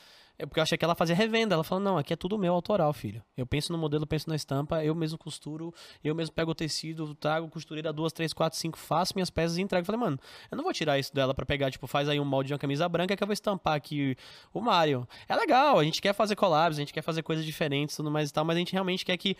É 0.42 0.46
porque 0.46 0.58
eu 0.58 0.64
achei 0.64 0.78
que 0.78 0.86
ela 0.86 0.96
fazia 0.96 1.14
revenda. 1.14 1.54
Ela 1.54 1.66
falou, 1.66 1.84
não, 1.84 1.98
aqui 1.98 2.14
é 2.14 2.16
tudo 2.16 2.38
meu 2.38 2.54
autoral, 2.54 2.94
filho. 2.94 3.22
Eu 3.36 3.46
penso 3.46 3.74
no 3.74 3.78
modelo, 3.78 4.08
penso 4.08 4.30
na 4.30 4.38
estampa, 4.38 4.82
eu 4.86 4.96
mesmo 4.96 5.18
costuro, 5.18 5.74
eu 6.02 6.16
mesmo 6.16 6.34
pego 6.34 6.52
o 6.52 6.56
tecido, 6.56 7.14
trago 7.14 7.50
costureira 7.50 7.92
duas, 7.92 8.14
três, 8.14 8.32
quatro, 8.32 8.58
cinco, 8.58 8.78
faço 8.78 9.12
minhas 9.16 9.30
peças 9.30 9.58
e 9.58 9.62
entrego. 9.62 9.82
Eu 9.82 9.86
falei, 9.86 10.00
mano, 10.00 10.18
eu 10.50 10.56
não 10.56 10.64
vou 10.64 10.72
tirar 10.72 10.98
isso 10.98 11.14
dela 11.14 11.34
pra 11.34 11.46
pegar, 11.46 11.70
tipo, 11.70 11.86
faz 11.88 12.08
aí 12.08 12.22
um 12.22 12.26
molde 12.26 12.48
de 12.48 12.54
uma 12.54 12.60
camisa 12.60 12.88
branca 12.88 13.18
que 13.18 13.22
eu 13.22 13.28
vou 13.28 13.34
estampar 13.34 13.74
aqui 13.74 14.16
o 14.54 14.62
Mario. 14.62 15.06
É 15.28 15.36
legal, 15.36 15.78
a 15.78 15.84
gente 15.84 16.02
quer 16.02 16.14
fazer 16.14 16.38
collabs, 16.38 16.78
a 16.78 16.82
gente 16.82 16.94
quer 16.94 17.02
fazer 17.02 17.22
coisas 17.22 17.44
diferentes, 17.44 17.98
tudo 17.98 18.10
mais 18.10 18.30
e 18.30 18.34
tal, 18.34 18.46
mas 18.46 18.56
a 18.56 18.60
gente 18.60 18.72
realmente 18.72 19.04
quer 19.04 19.18
que 19.18 19.36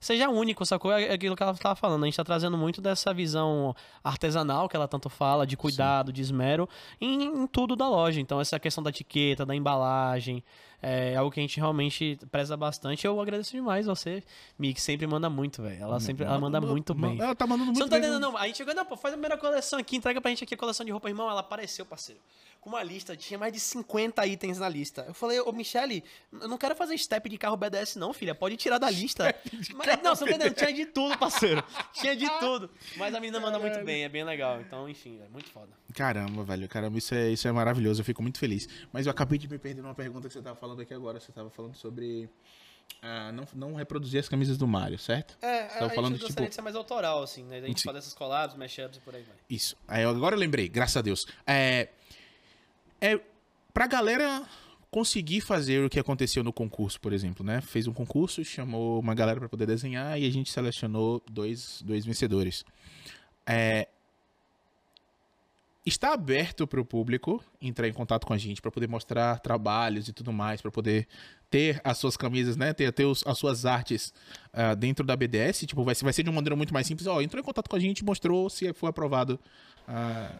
seja 0.00 0.28
único, 0.28 0.64
sacou? 0.64 0.92
É 0.92 1.12
aquilo 1.12 1.34
que 1.34 1.42
ela 1.42 1.54
tava 1.54 1.74
falando. 1.74 2.02
A 2.02 2.06
gente 2.06 2.16
tá 2.16 2.24
trazendo 2.24 2.56
muito 2.56 2.80
dessa 2.80 3.12
visão 3.12 3.74
artesanal 4.02 4.68
que 4.68 4.76
ela 4.76 4.88
tanto 4.88 5.08
fala, 5.08 5.46
de 5.46 5.56
cuidado, 5.56 6.12
de 6.12 6.20
esmero, 6.20 6.68
em, 7.00 7.24
em 7.24 7.46
tudo 7.46 7.74
da 7.76 7.88
loja. 7.88 8.20
Então, 8.20 8.40
essa 8.40 8.58
questão 8.58 8.82
da 8.82 8.90
etiqueta, 8.90 9.44
da 9.44 9.54
embalagem, 9.54 10.42
é 10.80 11.16
algo 11.16 11.30
que 11.30 11.40
a 11.40 11.42
gente 11.42 11.56
realmente 11.58 12.18
preza 12.30 12.56
bastante. 12.56 13.06
Eu 13.06 13.20
agradeço 13.20 13.52
demais 13.52 13.86
você, 13.86 14.22
Mi, 14.58 14.72
que 14.74 14.80
sempre 14.80 15.06
manda 15.06 15.28
muito, 15.28 15.62
velho. 15.62 15.82
Ela 15.82 15.98
sempre 16.00 16.24
ela 16.24 16.38
manda 16.38 16.60
muito 16.60 16.94
bem. 16.94 17.20
Ela 17.20 17.34
tá 17.34 17.46
mandando 17.46 17.66
muito 17.72 17.76
Você 17.78 17.82
não 17.84 17.88
tá 17.88 17.96
bem. 17.96 18.04
entendendo, 18.08 18.20
não. 18.20 18.36
A 18.36 18.46
gente 18.46 18.56
chegou, 18.56 18.74
não, 18.74 18.84
pô, 18.84 18.96
faz 18.96 19.14
a 19.14 19.16
primeira 19.16 19.36
coleção 19.36 19.78
aqui, 19.78 19.96
entrega 19.96 20.20
pra 20.20 20.30
gente 20.30 20.44
aqui 20.44 20.54
a 20.54 20.58
coleção 20.58 20.84
de 20.86 20.92
roupa, 20.92 21.08
irmão. 21.08 21.28
Ela 21.30 21.40
apareceu, 21.40 21.84
parceiro. 21.84 22.20
Com 22.60 22.70
uma 22.70 22.82
lista, 22.82 23.16
tinha 23.16 23.38
mais 23.38 23.52
de 23.52 23.60
50 23.60 24.26
itens 24.26 24.58
na 24.58 24.68
lista. 24.68 25.04
Eu 25.06 25.14
falei, 25.14 25.38
ô 25.40 25.52
Michele, 25.52 26.02
eu 26.32 26.48
não 26.48 26.58
quero 26.58 26.74
fazer 26.74 26.98
step 26.98 27.28
de 27.28 27.38
carro 27.38 27.56
BDS, 27.56 27.94
não, 27.94 28.12
filha. 28.12 28.34
Pode 28.34 28.56
tirar 28.56 28.78
da 28.78 28.90
lista. 28.90 29.32
Mas 29.76 30.02
Não, 30.02 30.14
você 30.16 30.24
tá 30.24 30.30
entendendo? 30.32 30.54
Tinha 30.54 30.72
de 30.72 30.86
tudo, 30.86 31.16
parceiro. 31.16 31.62
Tinha 31.92 32.16
de 32.16 32.28
tudo. 32.40 32.68
Mas 32.96 33.14
a 33.14 33.20
menina 33.20 33.38
manda 33.38 33.60
muito 33.60 33.78
bem, 33.84 34.02
é 34.02 34.08
bem 34.08 34.24
legal. 34.24 34.60
Então, 34.60 34.88
enfim, 34.88 35.20
é 35.24 35.28
muito 35.28 35.48
foda. 35.50 35.68
Caramba, 35.94 36.42
velho. 36.42 36.68
Caramba, 36.68 36.98
isso 36.98 37.14
é, 37.14 37.30
isso 37.30 37.46
é 37.46 37.52
maravilhoso. 37.52 38.00
Eu 38.00 38.04
fico 38.04 38.22
muito 38.22 38.38
feliz. 38.40 38.68
Mas 38.92 39.06
eu 39.06 39.12
acabei 39.12 39.38
de 39.38 39.48
me 39.48 39.56
perder 39.56 39.80
numa 39.80 39.94
pergunta 39.94 40.26
que 40.26 40.34
você 40.34 40.42
tava 40.42 40.56
falando 40.56 40.67
aqui 40.80 40.92
agora. 40.94 41.18
Você 41.20 41.32
tava 41.32 41.50
falando 41.50 41.74
sobre. 41.76 42.28
ah, 43.02 43.30
não, 43.32 43.46
não 43.54 43.74
reproduzir 43.74 44.18
as 44.20 44.28
camisas 44.28 44.56
do 44.58 44.66
Mario, 44.66 44.98
certo? 44.98 45.36
É, 45.40 45.68
Você 45.68 45.78
tava 45.78 45.90
falando, 45.90 46.12
gente 46.12 46.18
tipo- 46.20 46.26
gostaria 46.28 46.48
de 46.48 46.54
ser 46.54 46.62
mais 46.62 46.76
autoral, 46.76 47.22
assim, 47.22 47.44
né? 47.44 47.58
A 47.58 47.66
gente 47.66 47.80
Sim. 47.80 47.88
fazer 47.88 47.98
essas 47.98 48.14
collabs, 48.14 48.56
mashups 48.56 48.98
e 48.98 49.00
por 49.00 49.14
aí 49.14 49.22
vai. 49.22 49.36
Isso. 49.48 49.76
Aí 49.86 50.04
agora 50.04 50.34
eu 50.34 50.38
lembrei, 50.40 50.68
graças 50.68 50.96
a 50.96 51.02
Deus. 51.02 51.26
É, 51.46 51.88
é 53.00 53.20
pra 53.72 53.86
galera 53.86 54.44
conseguir 54.90 55.42
fazer 55.42 55.84
o 55.84 55.90
que 55.90 56.00
aconteceu 56.00 56.42
no 56.42 56.52
concurso, 56.52 56.98
por 57.00 57.12
exemplo, 57.12 57.44
né? 57.44 57.60
Fez 57.60 57.86
um 57.86 57.92
concurso, 57.92 58.42
chamou 58.44 58.98
uma 58.98 59.14
galera 59.14 59.38
pra 59.38 59.48
poder 59.48 59.66
desenhar 59.66 60.18
e 60.18 60.26
a 60.26 60.30
gente 60.30 60.50
selecionou 60.50 61.22
dois, 61.30 61.82
dois 61.82 62.04
vencedores. 62.06 62.64
É, 63.46 63.86
está 65.88 66.12
aberto 66.12 66.66
para 66.66 66.80
o 66.80 66.84
público 66.84 67.42
entrar 67.60 67.88
em 67.88 67.92
contato 67.92 68.26
com 68.26 68.32
a 68.32 68.38
gente 68.38 68.60
para 68.62 68.70
poder 68.70 68.88
mostrar 68.88 69.38
trabalhos 69.40 70.08
e 70.08 70.12
tudo 70.12 70.32
mais, 70.32 70.60
para 70.60 70.70
poder 70.70 71.06
ter 71.50 71.80
as 71.82 71.98
suas 71.98 72.16
camisas, 72.16 72.56
né? 72.56 72.72
Ter, 72.72 72.92
ter 72.92 73.04
os- 73.04 73.24
as 73.26 73.38
suas 73.38 73.64
artes 73.66 74.12
ah, 74.52 74.74
dentro 74.74 75.04
da 75.04 75.16
BDS. 75.16 75.66
Tipo, 75.66 75.82
vai, 75.84 75.94
ser- 75.94 76.04
vai 76.04 76.12
ser 76.12 76.22
de 76.22 76.28
uma 76.30 76.36
maneira 76.36 76.54
muito 76.56 76.72
mais 76.72 76.86
simples. 76.86 77.06
Ó, 77.06 77.20
entrou 77.20 77.40
em 77.40 77.44
contato 77.44 77.68
com 77.68 77.76
a 77.76 77.80
gente, 77.80 78.04
mostrou, 78.04 78.48
se 78.50 78.72
for 78.72 78.88
aprovado, 78.88 79.38
ah, 79.88 80.30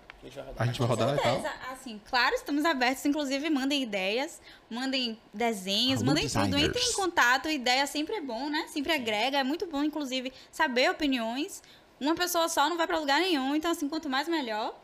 A 0.58 0.66
gente 0.66 0.78
vai 0.78 0.88
rodar. 0.88 1.14
e 1.16 1.20
tal. 1.22 1.42
Assim, 1.72 2.00
claro, 2.10 2.34
estamos 2.34 2.64
abertos. 2.64 3.04
Inclusive, 3.06 3.48
mandem 3.48 3.82
ideias, 3.82 4.40
mandem 4.68 5.18
desenhos, 5.32 6.00
Alô, 6.02 6.06
mandem 6.10 6.28
tudo. 6.28 6.58
Entrem 6.58 6.84
em 6.88 6.92
contato. 6.92 7.48
Ideia 7.48 7.86
sempre 7.86 8.16
é 8.16 8.20
bom, 8.20 8.50
né? 8.50 8.66
Sempre 8.68 8.92
agrega. 8.92 9.38
É 9.38 9.44
muito 9.44 9.66
bom, 9.66 9.82
inclusive, 9.82 10.32
saber 10.52 10.90
opiniões. 10.90 11.62
Uma 12.00 12.14
pessoa 12.14 12.48
só 12.48 12.68
não 12.68 12.76
vai 12.76 12.86
pra 12.86 12.98
lugar 12.98 13.20
nenhum. 13.20 13.54
Então, 13.56 13.70
assim, 13.70 13.88
quanto 13.88 14.08
mais, 14.08 14.28
melhor. 14.28 14.78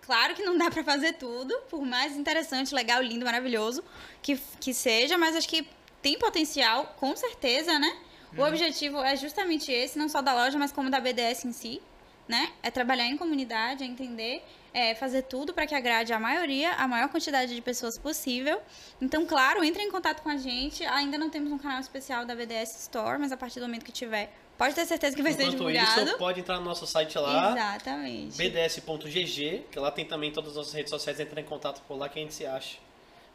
Claro 0.00 0.34
que 0.34 0.42
não 0.42 0.56
dá 0.56 0.70
pra 0.70 0.82
fazer 0.82 1.14
tudo, 1.14 1.54
por 1.70 1.84
mais 1.84 2.16
interessante, 2.16 2.74
legal, 2.74 3.02
lindo, 3.02 3.24
maravilhoso 3.24 3.84
que, 4.20 4.36
que 4.60 4.74
seja, 4.74 5.16
mas 5.16 5.36
acho 5.36 5.48
que 5.48 5.66
tem 6.00 6.18
potencial, 6.18 6.94
com 6.98 7.14
certeza, 7.14 7.78
né? 7.78 7.96
O 8.36 8.42
objetivo 8.42 8.98
é 9.02 9.14
justamente 9.14 9.70
esse, 9.70 9.98
não 9.98 10.08
só 10.08 10.22
da 10.22 10.32
loja, 10.32 10.58
mas 10.58 10.72
como 10.72 10.88
da 10.88 10.98
BDS 10.98 11.44
em 11.44 11.52
si, 11.52 11.82
né? 12.26 12.50
É 12.62 12.70
trabalhar 12.70 13.06
em 13.06 13.16
comunidade, 13.16 13.84
é 13.84 13.86
entender, 13.86 14.42
é 14.72 14.94
fazer 14.94 15.22
tudo 15.22 15.52
para 15.52 15.66
que 15.66 15.74
agrade 15.74 16.12
a 16.12 16.18
maioria, 16.18 16.72
a 16.72 16.88
maior 16.88 17.08
quantidade 17.08 17.54
de 17.54 17.60
pessoas 17.60 17.98
possível. 17.98 18.60
Então, 19.00 19.26
claro, 19.26 19.62
entre 19.62 19.82
em 19.82 19.90
contato 19.90 20.22
com 20.22 20.30
a 20.30 20.36
gente. 20.38 20.84
Ainda 20.84 21.18
não 21.18 21.28
temos 21.28 21.52
um 21.52 21.58
canal 21.58 21.80
especial 21.80 22.24
da 22.24 22.34
BDS 22.34 22.80
Store, 22.80 23.18
mas 23.18 23.32
a 23.32 23.36
partir 23.36 23.60
do 23.60 23.66
momento 23.66 23.84
que 23.84 23.92
tiver, 23.92 24.32
pode 24.62 24.76
ter 24.76 24.86
certeza 24.86 25.16
que 25.16 25.22
vai 25.22 25.32
ser 25.32 25.42
Enquanto 25.42 25.58
divulgado. 25.58 26.02
isso, 26.06 26.18
pode 26.18 26.38
entrar 26.38 26.58
no 26.60 26.64
nosso 26.64 26.86
site 26.86 27.18
lá. 27.18 27.50
Exatamente. 27.50 28.36
bds.gg, 28.38 29.64
que 29.68 29.78
lá 29.80 29.90
tem 29.90 30.04
também 30.04 30.30
todas 30.30 30.50
as 30.50 30.56
nossas 30.56 30.72
redes 30.72 30.90
sociais, 30.90 31.18
entra 31.18 31.40
em 31.40 31.44
contato 31.44 31.82
por 31.82 31.96
lá 31.96 32.08
que 32.08 32.20
a 32.20 32.22
gente 32.22 32.32
se 32.32 32.46
acha. 32.46 32.78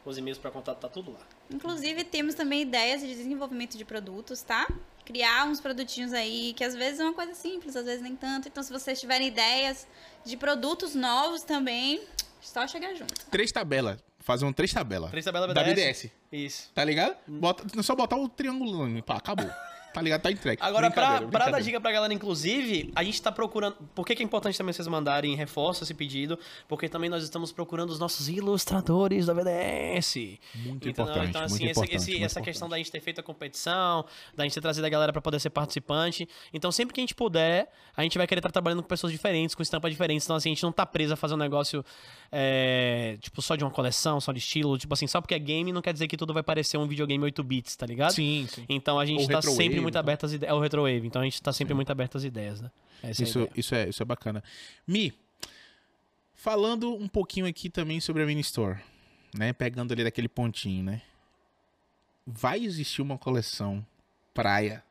Os 0.06 0.18
e-mails 0.18 0.38
para 0.38 0.50
contato 0.52 0.80
tá 0.80 0.88
tudo 0.88 1.12
lá. 1.12 1.20
Inclusive, 1.52 2.06
temos 2.06 2.34
também 2.34 2.62
ideias 2.62 3.02
de 3.02 3.08
desenvolvimento 3.08 3.78
de 3.78 3.84
produtos, 3.84 4.42
tá? 4.42 4.66
Criar 5.04 5.46
uns 5.48 5.60
produtinhos 5.60 6.14
aí, 6.14 6.54
que 6.54 6.64
às 6.64 6.74
vezes 6.74 7.02
é 7.02 7.04
uma 7.04 7.14
coisa 7.14 7.34
simples, 7.34 7.76
às 7.76 7.84
vezes 7.84 8.02
nem 8.02 8.16
tanto. 8.16 8.48
Então, 8.48 8.64
se 8.64 8.72
vocês 8.72 8.98
tiverem 8.98 9.28
ideias 9.28 9.86
de 10.24 10.38
produtos 10.38 10.96
novos 10.96 11.44
também, 11.44 12.02
só 12.40 12.66
chegar 12.68 12.94
junto. 12.96 13.26
Três 13.30 13.52
tabelas. 13.52 14.00
Fazer 14.20 14.46
um 14.46 14.54
três 14.54 14.72
tabelas. 14.72 15.12
Três 15.12 15.26
tabelas 15.26 15.54
Da 15.54 15.62
BDS. 15.62 16.04
BDS. 16.04 16.12
Isso. 16.32 16.72
Tá 16.74 16.86
ligado? 16.86 17.18
Bota, 17.28 17.66
é 17.78 17.84
só 17.84 17.94
botar 17.96 18.16
o 18.16 18.30
triângulo. 18.30 19.04
Pá, 19.04 19.18
acabou. 19.18 19.50
Tá 19.98 20.04
ligado? 20.04 20.22
Tá 20.22 20.32
entregue. 20.32 20.62
Agora, 20.62 20.90
pra, 20.92 21.22
pra 21.24 21.50
dar 21.50 21.60
dica 21.62 21.80
pra 21.82 21.92
galera, 21.92 22.14
inclusive, 22.14 22.92
a 22.96 23.04
gente 23.04 23.22
tá 23.22 23.32
procurando. 23.32 23.76
Por 23.96 24.06
que, 24.06 24.16
que 24.16 24.22
é 24.24 24.26
importante 24.26 24.58
também 24.58 24.74
vocês 24.74 24.88
mandarem 24.88 25.36
reforço 25.36 25.84
esse 25.84 25.94
pedido? 25.94 26.38
Porque 26.68 26.88
também 26.88 27.10
nós 27.10 27.24
estamos 27.24 27.52
procurando 27.52 27.90
os 27.90 28.00
nossos 28.00 28.30
ilustradores 28.30 29.26
da 29.26 29.34
BDS. 29.34 30.40
Muito 30.56 30.90
Então, 30.90 31.06
importante, 31.06 31.30
então 31.30 31.42
muito 31.42 31.54
assim, 31.54 31.66
esse- 31.66 31.72
importante, 31.72 31.96
esse- 31.96 32.24
essa 32.24 32.42
questão 32.42 32.68
importante. 32.68 32.70
da 32.72 32.78
gente 32.78 32.92
ter 32.92 33.00
feito 33.02 33.20
a 33.20 33.24
competição, 33.24 34.06
da 34.36 34.44
gente 34.44 34.54
ter 34.54 34.62
trazido 34.62 34.86
a 34.86 34.90
galera 34.90 35.12
pra 35.12 35.22
poder 35.22 35.40
ser 35.40 35.50
participante. 35.50 36.28
Então, 36.54 36.72
sempre 36.72 36.94
que 36.94 37.00
a 37.00 37.04
gente 37.04 37.16
puder, 37.16 37.72
a 37.96 38.04
gente 38.04 38.18
vai 38.18 38.28
querer 38.28 38.40
estar 38.40 38.52
trabalhando 38.52 38.82
com 38.84 38.88
pessoas 38.88 39.12
diferentes, 39.12 39.56
com 39.56 39.62
estampas 39.64 39.92
diferentes. 39.92 40.26
Então, 40.26 40.36
assim, 40.36 40.50
a 40.50 40.54
gente 40.54 40.64
não 40.64 40.72
tá 40.72 40.86
preso 40.86 41.14
a 41.14 41.18
fazer 41.18 41.34
um 41.34 41.38
negócio, 41.38 41.84
é, 42.32 43.18
tipo, 43.22 43.42
só 43.42 43.56
de 43.56 43.64
uma 43.64 43.72
coleção, 43.72 44.20
só 44.20 44.32
de 44.32 44.40
estilo. 44.40 44.78
Tipo 44.78 44.94
assim, 44.94 45.08
só 45.08 45.22
porque 45.22 45.34
é 45.34 45.40
game 45.40 45.72
não 45.72 45.82
quer 45.82 45.94
dizer 45.94 46.08
que 46.08 46.18
tudo 46.18 46.34
vai 46.34 46.44
parecer 46.44 46.78
um 46.78 46.88
videogame 46.88 47.24
8 47.24 47.44
bits, 47.44 47.76
tá 47.76 47.86
ligado? 47.86 48.12
Sim, 48.14 48.48
sim. 48.50 48.66
Então 48.70 49.00
a 49.00 49.06
gente 49.06 49.22
Ou 49.22 49.28
tá 49.28 49.42
sempre 49.42 49.80
muito 49.88 49.94
então. 49.94 50.00
aberto 50.02 50.26
às 50.26 50.34
ideias. 50.34 50.52
É 50.52 50.56
o 50.56 50.60
retrowave, 50.60 51.08
então 51.08 51.22
a 51.22 51.26
gente 51.26 51.42
tá 51.42 51.52
sempre 51.52 51.74
muito 51.74 51.92
aberto 51.92 52.18
às 52.18 52.24
ideias, 52.24 52.62
né? 52.62 52.72
Essa 53.04 53.22
é 53.22 53.26
Isso, 53.26 53.40
ideia. 53.40 53.52
isso, 53.56 53.76
é, 53.76 53.90
isso 53.90 54.02
é 54.02 54.06
bacana. 54.06 54.44
Mi, 54.86 55.14
falando 56.36 56.94
um 56.94 57.08
pouquinho 57.08 57.46
aqui 57.46 57.70
também 57.70 58.00
sobre 58.00 58.24
a 58.24 58.26
Mini 58.26 58.42
Store, 58.42 58.80
né? 59.38 59.54
Pegando 59.54 59.92
ali 59.92 60.04
daquele 60.04 60.28
pontinho, 60.30 60.84
né? 60.84 61.02
Vai 62.26 62.64
existir 62.64 63.02
uma 63.02 63.18
coleção 63.18 63.86
praia 64.34 64.84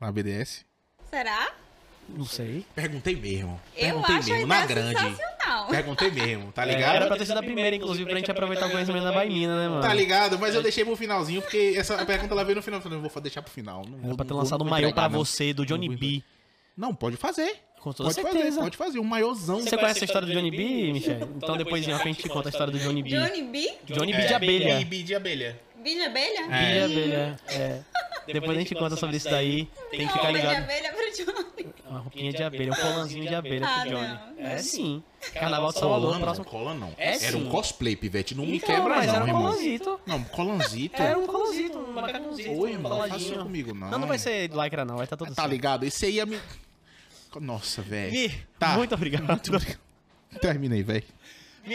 na 0.00 0.10
BDS? 0.10 0.64
Será? 1.10 1.54
Não 2.08 2.24
sei. 2.24 2.64
Perguntei 2.74 3.14
mesmo. 3.16 3.60
Eu 3.76 3.80
Perguntei 3.86 4.16
acho 4.16 4.30
a 4.30 4.34
mesmo, 4.34 4.46
na 4.48 4.66
grande. 4.66 5.16
Perguntei 5.70 6.10
mesmo, 6.10 6.52
tá 6.52 6.62
É, 6.62 6.66
ligado? 6.66 6.96
era 6.96 7.06
pra 7.06 7.16
ter 7.16 7.26
sido 7.26 7.38
a 7.38 7.42
primeira, 7.42 7.74
inclusive, 7.76 8.08
pra 8.08 8.18
gente 8.18 8.30
aproveitar 8.30 8.66
o 8.66 8.70
conhecimento 8.70 9.04
da 9.04 9.12
Baimina, 9.12 9.56
né, 9.62 9.68
mano? 9.68 9.82
Tá 9.82 9.92
ligado? 9.92 10.38
Mas 10.38 10.54
eu 10.54 10.62
deixei 10.62 10.84
pro 10.84 10.96
finalzinho, 10.96 11.42
porque 11.42 11.74
essa 11.76 12.04
pergunta 12.06 12.32
ela 12.34 12.44
veio 12.44 12.56
no 12.56 12.62
final. 12.62 12.78
Eu 12.78 12.82
falei, 12.82 12.98
eu 12.98 13.02
vou 13.08 13.22
deixar 13.22 13.42
pro 13.42 13.50
final. 13.52 13.84
Não 13.84 13.98
Era 13.98 14.06
vou, 14.08 14.16
pra 14.16 14.24
ter 14.24 14.34
lançado 14.34 14.62
um 14.64 14.68
maior 14.68 14.92
pra 14.92 15.08
não. 15.08 15.18
você, 15.18 15.52
do 15.52 15.66
Johnny 15.66 15.88
Não 15.88 15.96
B. 15.96 16.22
Não, 16.76 16.94
pode 16.94 17.16
fazer. 17.16 17.56
Com 17.80 17.92
toda 17.92 18.08
Pode 18.12 18.14
certeza. 18.22 18.44
fazer, 18.48 18.60
pode 18.60 18.76
fazer. 18.76 18.98
Um 18.98 19.04
maiorzão. 19.04 19.60
Você 19.60 19.76
conhece 19.76 20.02
a 20.02 20.06
história 20.06 20.26
do 20.26 20.32
Johnny 20.34 20.50
B, 20.50 20.92
Michel? 20.92 21.28
Então 21.36 21.56
depois 21.56 21.86
em 21.86 21.96
gente 21.98 22.22
te 22.22 22.28
conta 22.28 22.48
a 22.48 22.50
história 22.50 22.72
do 22.72 22.78
Johnny 22.78 23.02
B. 23.04 23.10
Johnny 23.10 23.42
B? 23.42 23.72
Johnny 23.86 24.12
B 24.12 24.26
de 24.26 24.34
abelha. 24.34 24.84
Bi 24.84 25.02
de 25.04 25.14
abelha. 25.14 25.60
B 25.76 25.94
de 25.94 26.02
abelha? 26.02 26.46
B 26.48 26.72
de 26.72 26.80
abelha, 26.80 27.36
é. 27.48 27.80
Depois 28.32 28.56
a 28.56 28.60
gente 28.60 28.74
conta 28.74 28.96
sobre 28.96 29.16
isso 29.16 29.28
daí. 29.30 29.68
Tem 29.90 30.06
que 30.06 30.12
ficar 30.12 30.30
ligado. 30.30 30.56
abelha 30.64 30.92
pro 30.92 31.24
Johnny. 31.24 31.68
Uma 31.88 32.00
roupinha 32.00 32.32
de 32.32 32.42
abelha, 32.42 32.72
um 32.72 32.76
colanzinho 32.76 33.26
de 33.26 33.34
abelha 33.34 33.66
Ah, 33.66 33.80
pro 33.80 33.90
Johnny. 33.90 34.08
não. 34.38 34.46
É 34.46 34.58
sim. 34.58 35.02
Carnaval 35.34 35.72
de 35.72 35.78
Salvador, 35.78 36.06
Cola 36.12 36.20
próximo. 36.20 36.44
não, 36.44 36.50
cola 36.52 36.74
não. 36.74 36.92
É 36.98 37.24
Era 37.24 37.36
um 37.36 37.42
sim. 37.44 37.48
cosplay, 37.48 37.96
pivete. 37.96 38.34
Não 38.34 38.44
me 38.44 38.56
Então, 38.56 38.68
quebra 38.68 38.96
mas 38.96 39.06
não, 39.06 39.14
era 39.14 39.24
um 39.24 39.28
irmão. 39.28 39.42
colanzito. 39.44 40.00
Não, 40.06 40.24
colanzito. 40.24 41.02
Era 41.02 41.18
um 41.18 41.26
colanzito, 41.26 41.78
um 41.78 41.92
macacãozinho, 41.92 42.58
Oi, 42.58 42.70
um 42.70 42.72
irmão, 42.74 42.90
não 42.98 43.08
faça 43.08 43.16
isso 43.16 43.38
comigo, 43.38 43.74
não. 43.74 43.90
Não, 43.90 43.98
não 43.98 44.08
vai 44.08 44.18
ser 44.18 44.50
lycra 44.50 44.84
não, 44.84 44.96
vai 44.96 45.04
estar 45.04 45.16
tudo 45.16 45.28
Tá 45.34 45.42
certo. 45.42 45.50
ligado? 45.50 45.84
Esse 45.84 46.06
aí 46.06 46.14
ia 46.16 46.26
me... 46.26 46.38
Nossa, 47.40 47.82
velho. 47.82 48.32
Tá. 48.58 48.76
muito 48.76 48.94
obrigado. 48.94 49.26
Terminei, 50.40 50.82
velho. 50.82 51.04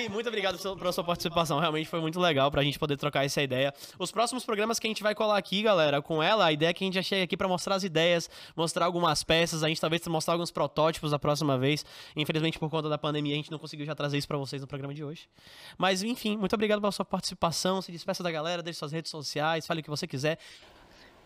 Muito 0.10 0.28
obrigado 0.28 0.58
pela 0.78 0.92
sua 0.92 1.04
participação. 1.04 1.60
Realmente 1.60 1.88
foi 1.88 2.00
muito 2.00 2.20
legal 2.20 2.50
pra 2.50 2.64
gente 2.64 2.80
poder 2.80 2.98
trocar 2.98 3.26
essa 3.26 3.42
ideia. 3.42 3.74
Os 4.00 4.12
próximos 4.12 4.44
programas 4.44 4.80
que 4.80 4.88
a 4.88 4.90
gente 4.90 5.04
vai 5.04 5.14
colar 5.14 5.38
aqui, 5.38 5.62
galera, 5.62 6.02
com 6.02 6.22
ela, 6.22 6.46
a 6.46 6.52
ideia 6.52 6.70
é 6.70 6.74
que 6.74 6.84
a 6.84 6.88
gente 6.88 6.96
já 6.96 7.04
chega 7.04 7.24
aqui 7.24 7.38
pra 7.38 7.48
mostrar 7.48 7.76
as 7.76 7.84
ideias, 7.84 8.30
mostrar 8.56 8.86
algumas 8.86 9.24
peças, 9.24 9.64
a 9.64 9.68
gente 9.68 9.80
talvez 9.80 10.06
mostrar 10.08 10.34
alguns 10.34 10.50
protótipos 10.50 11.12
da 11.12 11.20
próxima 11.20 11.58
vez. 11.58 11.86
Infelizmente, 12.16 12.58
por 12.58 12.70
conta 12.70 12.90
da 12.90 12.98
pandemia, 12.98 13.34
a 13.34 13.38
gente 13.38 13.52
não 13.52 13.60
conseguiu 13.60 13.86
já 13.86 13.94
trazer 13.94 14.18
isso 14.18 14.28
pra 14.28 14.38
vocês 14.38 14.62
no 14.62 14.68
programa 14.68 14.94
de 14.94 15.04
hoje. 15.04 15.30
Mas, 15.78 16.02
enfim, 16.02 16.38
muito 16.38 16.54
obrigado 16.54 16.80
pela 16.82 16.92
sua 16.92 17.06
participação. 17.06 17.82
Se 17.82 17.92
despeça 17.92 18.24
da 18.24 18.32
galera, 18.32 18.64
deixe 18.64 18.80
suas 18.80 18.92
redes 18.92 19.12
sociais, 19.12 19.68
fale 19.68 19.82
o 19.82 19.84
que 19.84 19.90
você 19.90 20.08
quiser. 20.08 20.40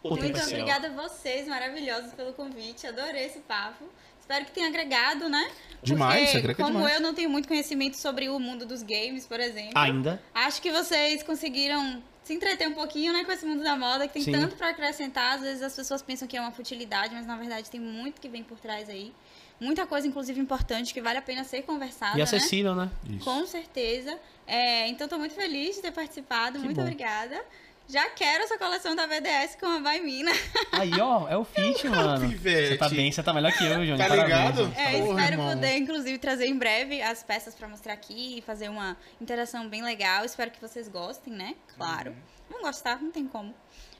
Muito 0.03 0.25
obrigada 0.25 0.87
a 0.87 1.07
vocês, 1.07 1.47
maravilhosos, 1.47 2.13
pelo 2.13 2.31
convite. 2.33 2.85
Adorei 2.85 3.25
esse 3.25 3.39
papo. 3.39 3.85
Espero 4.28 4.43
que 4.43 4.51
tenha 4.51 4.67
agregado, 4.67 5.30
né? 5.30 5.49
Demais, 5.82 6.25
Porque, 6.25 6.38
agrega 6.39 6.63
como 6.65 6.78
demais. 6.80 6.95
eu 6.95 7.01
não 7.01 7.13
tenho 7.13 7.30
muito 7.30 7.47
conhecimento 7.47 7.95
sobre 7.95 8.28
o 8.28 8.38
mundo 8.38 8.65
dos 8.65 8.84
games, 8.84 9.25
por 9.25 9.39
exemplo. 9.39 9.71
Ainda. 9.75 10.21
Acho 10.36 10.61
que 10.61 10.69
vocês 10.69 11.23
conseguiram 11.23 12.03
se 12.25 12.34
entreter 12.34 12.67
um 12.67 12.73
pouquinho, 12.73 13.13
né, 13.13 13.23
com 13.23 13.32
esse 13.32 13.45
mundo 13.45 13.63
da 13.63 13.78
moda, 13.78 14.05
que 14.05 14.15
tem 14.15 14.23
Sim. 14.23 14.34
tanto 14.34 14.57
pra 14.57 14.71
acrescentar. 14.71 15.36
Às 15.36 15.41
vezes 15.43 15.61
as 15.63 15.73
pessoas 15.73 16.01
pensam 16.01 16.28
que 16.28 16.36
é 16.36 16.41
uma 16.41 16.51
futilidade, 16.51 17.15
mas 17.15 17.25
na 17.25 17.38
verdade 17.38 17.69
tem 17.69 17.80
muito 17.80 18.19
que 18.19 18.28
vem 18.28 18.43
por 18.43 18.59
trás 18.59 18.89
aí. 18.89 19.13
Muita 19.61 19.88
coisa, 19.88 20.05
inclusive, 20.05 20.38
importante 20.41 20.93
que 20.93 21.01
vale 21.01 21.19
a 21.19 21.21
pena 21.21 21.45
ser 21.45 21.61
conversada, 21.61 22.15
E 22.15 22.17
né? 22.17 22.23
acessível, 22.23 22.75
né? 22.75 22.91
Isso. 23.09 23.23
Com 23.23 23.45
certeza. 23.47 24.19
É, 24.45 24.89
então, 24.89 25.07
tô 25.07 25.17
muito 25.17 25.34
feliz 25.36 25.78
de 25.78 25.84
ter 25.84 25.91
participado. 25.93 26.59
Que 26.59 26.65
muito 26.65 26.75
bom. 26.75 26.84
obrigada. 26.84 27.41
Já 27.89 28.09
quero 28.09 28.43
essa 28.43 28.57
coleção 28.57 28.95
da 28.95 29.07
BDS 29.07 29.55
com 29.57 29.65
a 29.65 29.79
Baimina. 29.79 30.31
Aí, 30.73 30.91
ó, 30.99 31.27
é 31.29 31.38
o 31.38 31.45
fit, 31.45 31.88
mano. 31.89 32.29
Pivete. 32.29 32.67
Você 32.69 32.77
tá 32.77 32.89
bem, 32.89 33.11
você 33.11 33.23
tá 33.23 33.33
melhor 33.33 33.51
que 33.53 33.63
eu, 33.65 33.85
Johnny. 33.85 33.97
Tá 33.97 34.07
Parabéns, 34.09 34.27
ligado? 34.27 34.55
Johnny. 34.57 34.73
É, 34.77 34.99
Porra, 34.99 35.19
espero 35.21 35.33
irmão. 35.33 35.49
poder, 35.53 35.77
inclusive, 35.77 36.17
trazer 36.17 36.47
em 36.47 36.57
breve 36.57 37.01
as 37.01 37.23
peças 37.23 37.55
pra 37.55 37.67
mostrar 37.67 37.93
aqui 37.93 38.38
e 38.38 38.41
fazer 38.41 38.67
uma 38.69 38.97
interação 39.21 39.69
bem 39.69 39.81
legal. 39.81 40.25
Espero 40.25 40.51
que 40.51 40.59
vocês 40.59 40.89
gostem, 40.89 41.33
né? 41.33 41.55
Claro. 41.77 42.11
Uhum. 42.11 42.17
Vão 42.49 42.61
gostar, 42.61 43.01
não 43.01 43.11
tem 43.11 43.25
como. 43.25 43.53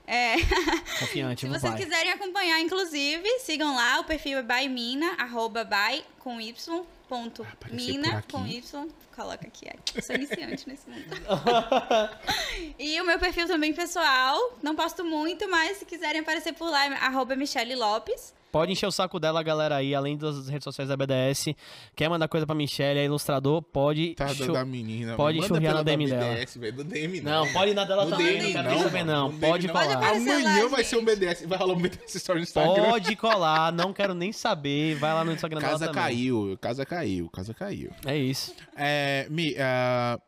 É, 0.08 0.36
Confiante, 1.00 1.42
se 1.42 1.48
vocês 1.48 1.76
quiserem 1.76 2.14
acompanhar, 2.14 2.62
inclusive, 2.62 3.28
sigam 3.40 3.76
lá, 3.76 4.00
o 4.00 4.06
perfil 4.06 4.38
é 4.38 4.42
by 4.42 4.70
Mina, 4.70 5.16
arroba 5.18 5.66
by 5.66 6.02
com 6.20 6.40
y, 6.40 6.54
ponto 7.10 7.46
por 7.60 7.74
Mina 7.74 8.24
com 8.32 8.48
y. 8.48 8.62
Coloca 9.14 9.48
aqui. 9.48 9.68
Eu 9.96 10.02
sou 10.02 10.16
iniciante 10.16 10.70
nesse 10.70 10.88
mundo. 10.90 11.04
e 12.80 13.02
o 13.02 13.06
meu 13.06 13.20
perfil 13.20 13.48
também 13.48 13.74
pessoal, 13.74 14.58
não 14.64 14.76
posto 14.76 15.04
muito, 15.04 15.50
mas 15.50 15.78
se 15.78 15.86
quiserem 15.86 16.22
aparecer 16.22 16.54
por 16.54 16.70
lá, 16.70 16.86
é 16.86 16.94
arroba 16.94 17.36
Michele 17.36 17.76
Lopes. 17.76 18.34
Pode 18.58 18.72
encher 18.72 18.88
o 18.88 18.92
saco 18.92 19.20
dela, 19.20 19.44
galera, 19.44 19.76
aí, 19.76 19.94
além 19.94 20.18
das 20.18 20.48
redes 20.50 20.64
sociais 20.64 20.90
da 20.90 20.98
BDS. 20.98 21.54
Quer 21.96 22.10
mandar 22.10 22.28
coisa 22.28 22.44
pra 22.44 22.56
Michelle, 22.56 23.00
é 23.00 23.06
ilustrador, 23.06 23.62
pode. 23.62 24.16
Tá 24.16 24.30
chu- 24.30 24.52
da 24.52 24.66
menina. 24.66 25.16
pode 25.16 25.40
churriar 25.46 25.76
na 25.76 25.84
DM 25.84 26.08
dela. 26.08 26.34
BDS, 26.34 26.56
do 26.74 26.84
DM 26.84 27.22
Não, 27.22 27.46
não. 27.46 27.54
pode 27.54 27.70
ir 27.72 27.74
na 27.76 27.86
dela 27.86 28.06
No 28.06 28.10
também, 28.12 28.40
DM 28.40 28.54
não 28.56 28.64
quero 28.64 28.80
saber, 28.80 29.04
não. 29.06 29.32
No 29.32 29.40
Pode 29.40 29.68
DM 29.68 29.74
colar. 29.80 30.10
Amanhã 30.10 30.68
vai 30.70 30.84
ser 30.84 30.98
um. 30.98 31.06
BDS. 31.06 31.46
Vai 31.46 31.58
rolar 31.60 31.74
um 31.76 31.82
BDS 31.82 32.16
Story 32.16 32.40
no 32.40 32.44
Instagram. 32.44 32.84
Pode 32.90 33.16
colar, 33.16 33.72
não 33.72 33.94
quero 33.94 34.16
nem 34.16 34.32
saber. 34.32 34.96
Vai 34.96 35.14
lá 35.14 35.24
no 35.24 35.32
Instagram 35.34 35.60
dela 35.60 35.72
Casa 35.74 35.86
também. 35.86 36.02
caiu, 36.02 36.58
casa 36.60 36.84
caiu, 36.84 37.30
casa 37.30 37.54
caiu. 37.54 37.92
É 38.08 38.18
isso. 38.18 38.56
É, 38.76 39.28
Mi, 39.30 39.56
ah, 39.60 40.20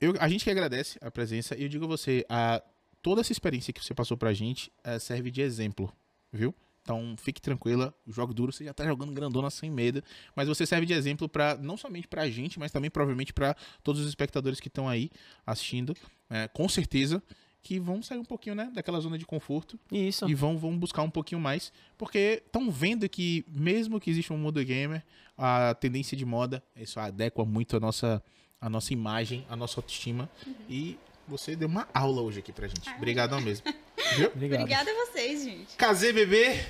eu, 0.00 0.12
a 0.18 0.28
gente 0.28 0.42
que 0.42 0.50
agradece 0.50 0.98
a 1.00 1.08
presença 1.08 1.56
e 1.56 1.62
eu 1.62 1.68
digo 1.68 1.84
a 1.84 1.88
você, 1.88 2.26
a, 2.28 2.60
toda 3.00 3.20
essa 3.20 3.30
experiência 3.30 3.72
que 3.72 3.82
você 3.82 3.94
passou 3.94 4.16
pra 4.16 4.32
gente 4.32 4.72
eh, 4.82 4.98
serve 4.98 5.30
de 5.30 5.40
exemplo, 5.40 5.92
viu? 6.32 6.52
Então 6.86 7.16
fique 7.18 7.42
tranquila, 7.42 7.92
jogue 8.06 8.32
duro, 8.32 8.52
você 8.52 8.64
já 8.64 8.72
tá 8.72 8.84
jogando 8.84 9.10
grandona 9.10 9.50
sem 9.50 9.68
medo, 9.68 10.00
mas 10.36 10.46
você 10.46 10.64
serve 10.64 10.86
de 10.86 10.92
exemplo 10.92 11.28
para 11.28 11.56
não 11.56 11.76
somente 11.76 12.06
pra 12.06 12.30
gente, 12.30 12.60
mas 12.60 12.70
também 12.70 12.88
provavelmente 12.88 13.32
pra 13.32 13.56
todos 13.82 14.00
os 14.00 14.06
espectadores 14.06 14.60
que 14.60 14.68
estão 14.68 14.88
aí 14.88 15.10
assistindo, 15.44 15.96
eh, 16.30 16.46
com 16.46 16.68
certeza 16.68 17.20
que 17.60 17.80
vão 17.80 18.00
sair 18.00 18.18
um 18.18 18.24
pouquinho, 18.24 18.54
né, 18.54 18.70
daquela 18.72 19.00
zona 19.00 19.18
de 19.18 19.26
conforto 19.26 19.76
Isso. 19.90 20.30
e 20.30 20.34
vão, 20.34 20.56
vão 20.56 20.78
buscar 20.78 21.02
um 21.02 21.10
pouquinho 21.10 21.40
mais, 21.40 21.72
porque 21.98 22.40
estão 22.46 22.70
vendo 22.70 23.08
que 23.08 23.44
mesmo 23.48 23.98
que 23.98 24.08
exista 24.08 24.32
um 24.32 24.38
mundo 24.38 24.64
gamer, 24.64 25.02
a 25.36 25.74
tendência 25.74 26.16
de 26.16 26.24
moda, 26.24 26.62
isso 26.76 27.00
adequa 27.00 27.44
muito 27.44 27.76
a 27.76 27.80
nossa, 27.80 28.22
a 28.60 28.70
nossa 28.70 28.92
imagem, 28.92 29.44
a 29.50 29.56
nossa 29.56 29.80
autoestima. 29.80 30.30
E 30.70 30.96
você 31.26 31.56
deu 31.56 31.66
uma 31.66 31.88
aula 31.92 32.22
hoje 32.22 32.38
aqui 32.38 32.52
pra 32.52 32.68
gente. 32.68 32.88
Obrigadão 32.90 33.40
mesmo. 33.40 33.66
Obrigado. 34.34 34.60
Obrigada 34.60 34.90
a 34.90 35.06
vocês, 35.06 35.44
gente. 35.44 35.76
Casei, 35.76 36.12
bebê. 36.12 36.60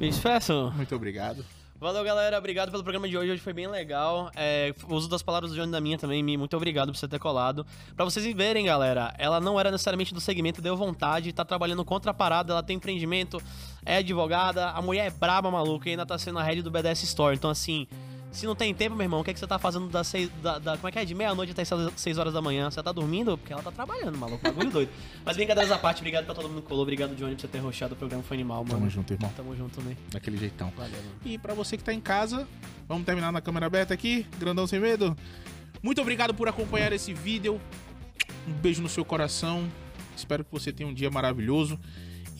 Isso, 0.00 0.20
peço. 0.20 0.72
Muito 0.74 0.94
obrigado. 0.94 1.44
Valeu, 1.82 2.04
galera. 2.04 2.38
Obrigado 2.38 2.70
pelo 2.70 2.84
programa 2.84 3.08
de 3.08 3.18
hoje. 3.18 3.32
Hoje 3.32 3.40
foi 3.40 3.52
bem 3.52 3.66
legal. 3.66 4.30
É, 4.36 4.72
o 4.88 4.94
uso 4.94 5.08
das 5.08 5.20
palavras 5.20 5.50
do 5.50 5.56
Johnny 5.56 5.72
da 5.72 5.80
minha 5.80 5.98
também. 5.98 6.22
Mi, 6.22 6.36
Muito 6.36 6.56
obrigado 6.56 6.92
por 6.92 6.96
você 6.96 7.08
ter 7.08 7.18
colado. 7.18 7.66
Pra 7.96 8.04
vocês 8.04 8.24
verem, 8.36 8.66
galera, 8.66 9.12
ela 9.18 9.40
não 9.40 9.58
era 9.58 9.68
necessariamente 9.68 10.14
do 10.14 10.20
segmento, 10.20 10.62
deu 10.62 10.76
vontade, 10.76 11.32
tá 11.32 11.44
trabalhando 11.44 11.84
contra 11.84 12.12
a 12.12 12.14
parada, 12.14 12.52
ela 12.52 12.62
tem 12.62 12.76
empreendimento, 12.76 13.42
é 13.84 13.96
advogada, 13.96 14.70
a 14.70 14.80
mulher 14.80 15.08
é 15.08 15.10
braba, 15.10 15.50
maluca, 15.50 15.88
e 15.88 15.90
ainda 15.90 16.06
tá 16.06 16.16
sendo 16.16 16.38
a 16.38 16.42
head 16.44 16.62
do 16.62 16.70
BDS 16.70 17.02
Store. 17.02 17.34
Então, 17.34 17.50
assim, 17.50 17.88
se 18.32 18.46
não 18.46 18.56
tem 18.56 18.74
tempo, 18.74 18.96
meu 18.96 19.04
irmão, 19.04 19.20
o 19.20 19.24
que, 19.24 19.30
é 19.30 19.34
que 19.34 19.38
você 19.38 19.46
tá 19.46 19.58
fazendo 19.58 19.88
das 19.88 20.06
seis, 20.06 20.28
da, 20.42 20.58
da- 20.58 20.76
como 20.76 20.88
é 20.88 20.92
que 20.92 20.98
é? 20.98 21.04
De 21.04 21.14
meia-noite 21.14 21.52
até 21.52 21.62
seis- 21.96 22.18
horas 22.18 22.32
da 22.32 22.40
manhã? 22.42 22.70
Você 22.70 22.82
tá 22.82 22.90
dormindo? 22.90 23.36
Porque 23.38 23.52
ela 23.52 23.62
tá 23.62 23.70
trabalhando, 23.70 24.16
maluco. 24.18 24.42
Bagulho 24.42 24.70
doido. 24.70 24.90
Mas 25.24 25.36
brincadeiras 25.36 25.70
à 25.70 25.78
parte, 25.78 25.98
obrigado 25.98 26.24
pra 26.24 26.34
todo 26.34 26.48
mundo 26.48 26.62
que 26.62 26.68
colou. 26.68 26.82
Obrigado, 26.82 27.14
Johnny, 27.14 27.34
por 27.34 27.42
você 27.42 27.48
ter 27.48 27.58
roxado 27.58 27.94
o 27.94 27.96
programa. 27.96 28.22
Foi 28.22 28.36
animal, 28.36 28.64
mano. 28.64 28.78
Tamo 28.78 28.90
junto, 28.90 29.12
irmão. 29.12 29.30
Tamo 29.36 29.54
junto 29.56 29.76
também. 29.78 29.96
Daquele 30.10 30.36
jeitão. 30.38 30.72
Valeu, 30.76 30.90
mano. 30.96 31.14
E 31.24 31.36
pra 31.38 31.52
você 31.54 31.76
que 31.76 31.84
tá 31.84 31.92
em 31.92 32.00
casa, 32.00 32.48
vamos 32.88 33.04
terminar 33.04 33.30
na 33.30 33.40
câmera 33.40 33.66
aberta 33.66 33.92
aqui, 33.94 34.26
grandão 34.38 34.66
sem 34.66 34.80
medo. 34.80 35.16
Muito 35.82 36.00
obrigado 36.00 36.32
por 36.32 36.48
acompanhar 36.48 36.92
esse 36.92 37.12
vídeo. 37.12 37.60
Um 38.48 38.52
beijo 38.52 38.80
no 38.82 38.88
seu 38.88 39.04
coração. 39.04 39.68
Espero 40.16 40.44
que 40.44 40.50
você 40.52 40.72
tenha 40.72 40.88
um 40.88 40.94
dia 40.94 41.10
maravilhoso. 41.10 41.78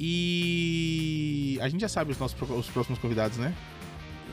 E 0.04 1.58
a 1.60 1.68
gente 1.68 1.80
já 1.80 1.88
sabe 1.88 2.12
os 2.12 2.18
nossos 2.18 2.36
os 2.50 2.66
próximos 2.68 2.98
convidados, 2.98 3.38
né? 3.38 3.54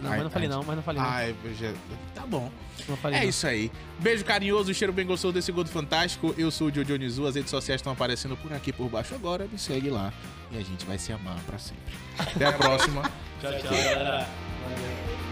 Não, 0.01 0.09
Ai, 0.11 0.17
mas 0.17 0.23
não 0.23 0.31
falei 0.31 0.47
ai, 0.47 0.55
não, 0.55 0.63
mas 0.63 0.75
não 0.75 0.83
falei 0.83 1.01
não. 1.01 1.09
Ah, 1.09 1.21
é, 1.23 1.33
já- 1.59 1.73
tá 2.15 2.25
bom. 2.25 2.51
Não 2.87 2.95
falei 2.97 3.19
É 3.19 3.21
não. 3.23 3.29
isso 3.29 3.45
aí. 3.45 3.71
Beijo 3.99 4.23
carinhoso, 4.23 4.73
cheiro 4.73 4.93
bem 4.93 5.05
gostoso 5.05 5.33
desse 5.33 5.51
gordo 5.51 5.69
fantástico. 5.69 6.33
Eu 6.37 6.49
sou 6.51 6.67
o 6.67 6.73
Jojo 6.73 6.95
Nizu, 6.95 7.27
as 7.27 7.35
redes 7.35 7.49
sociais 7.49 7.79
estão 7.79 7.91
aparecendo 7.93 8.37
por 8.37 8.51
aqui 8.53 8.71
por 8.71 8.89
baixo 8.89 9.13
agora. 9.15 9.47
Me 9.51 9.57
segue 9.59 9.89
lá 9.89 10.13
e 10.51 10.57
a 10.57 10.61
gente 10.63 10.85
vai 10.85 10.97
se 10.97 11.11
amar 11.11 11.37
pra 11.45 11.57
sempre. 11.57 11.93
Até 12.17 12.45
a 12.45 12.53
próxima. 12.53 13.01
Tchau, 13.41 13.51
tchau, 13.53 13.61
galera. 13.71 14.27
Valeu. 14.63 15.28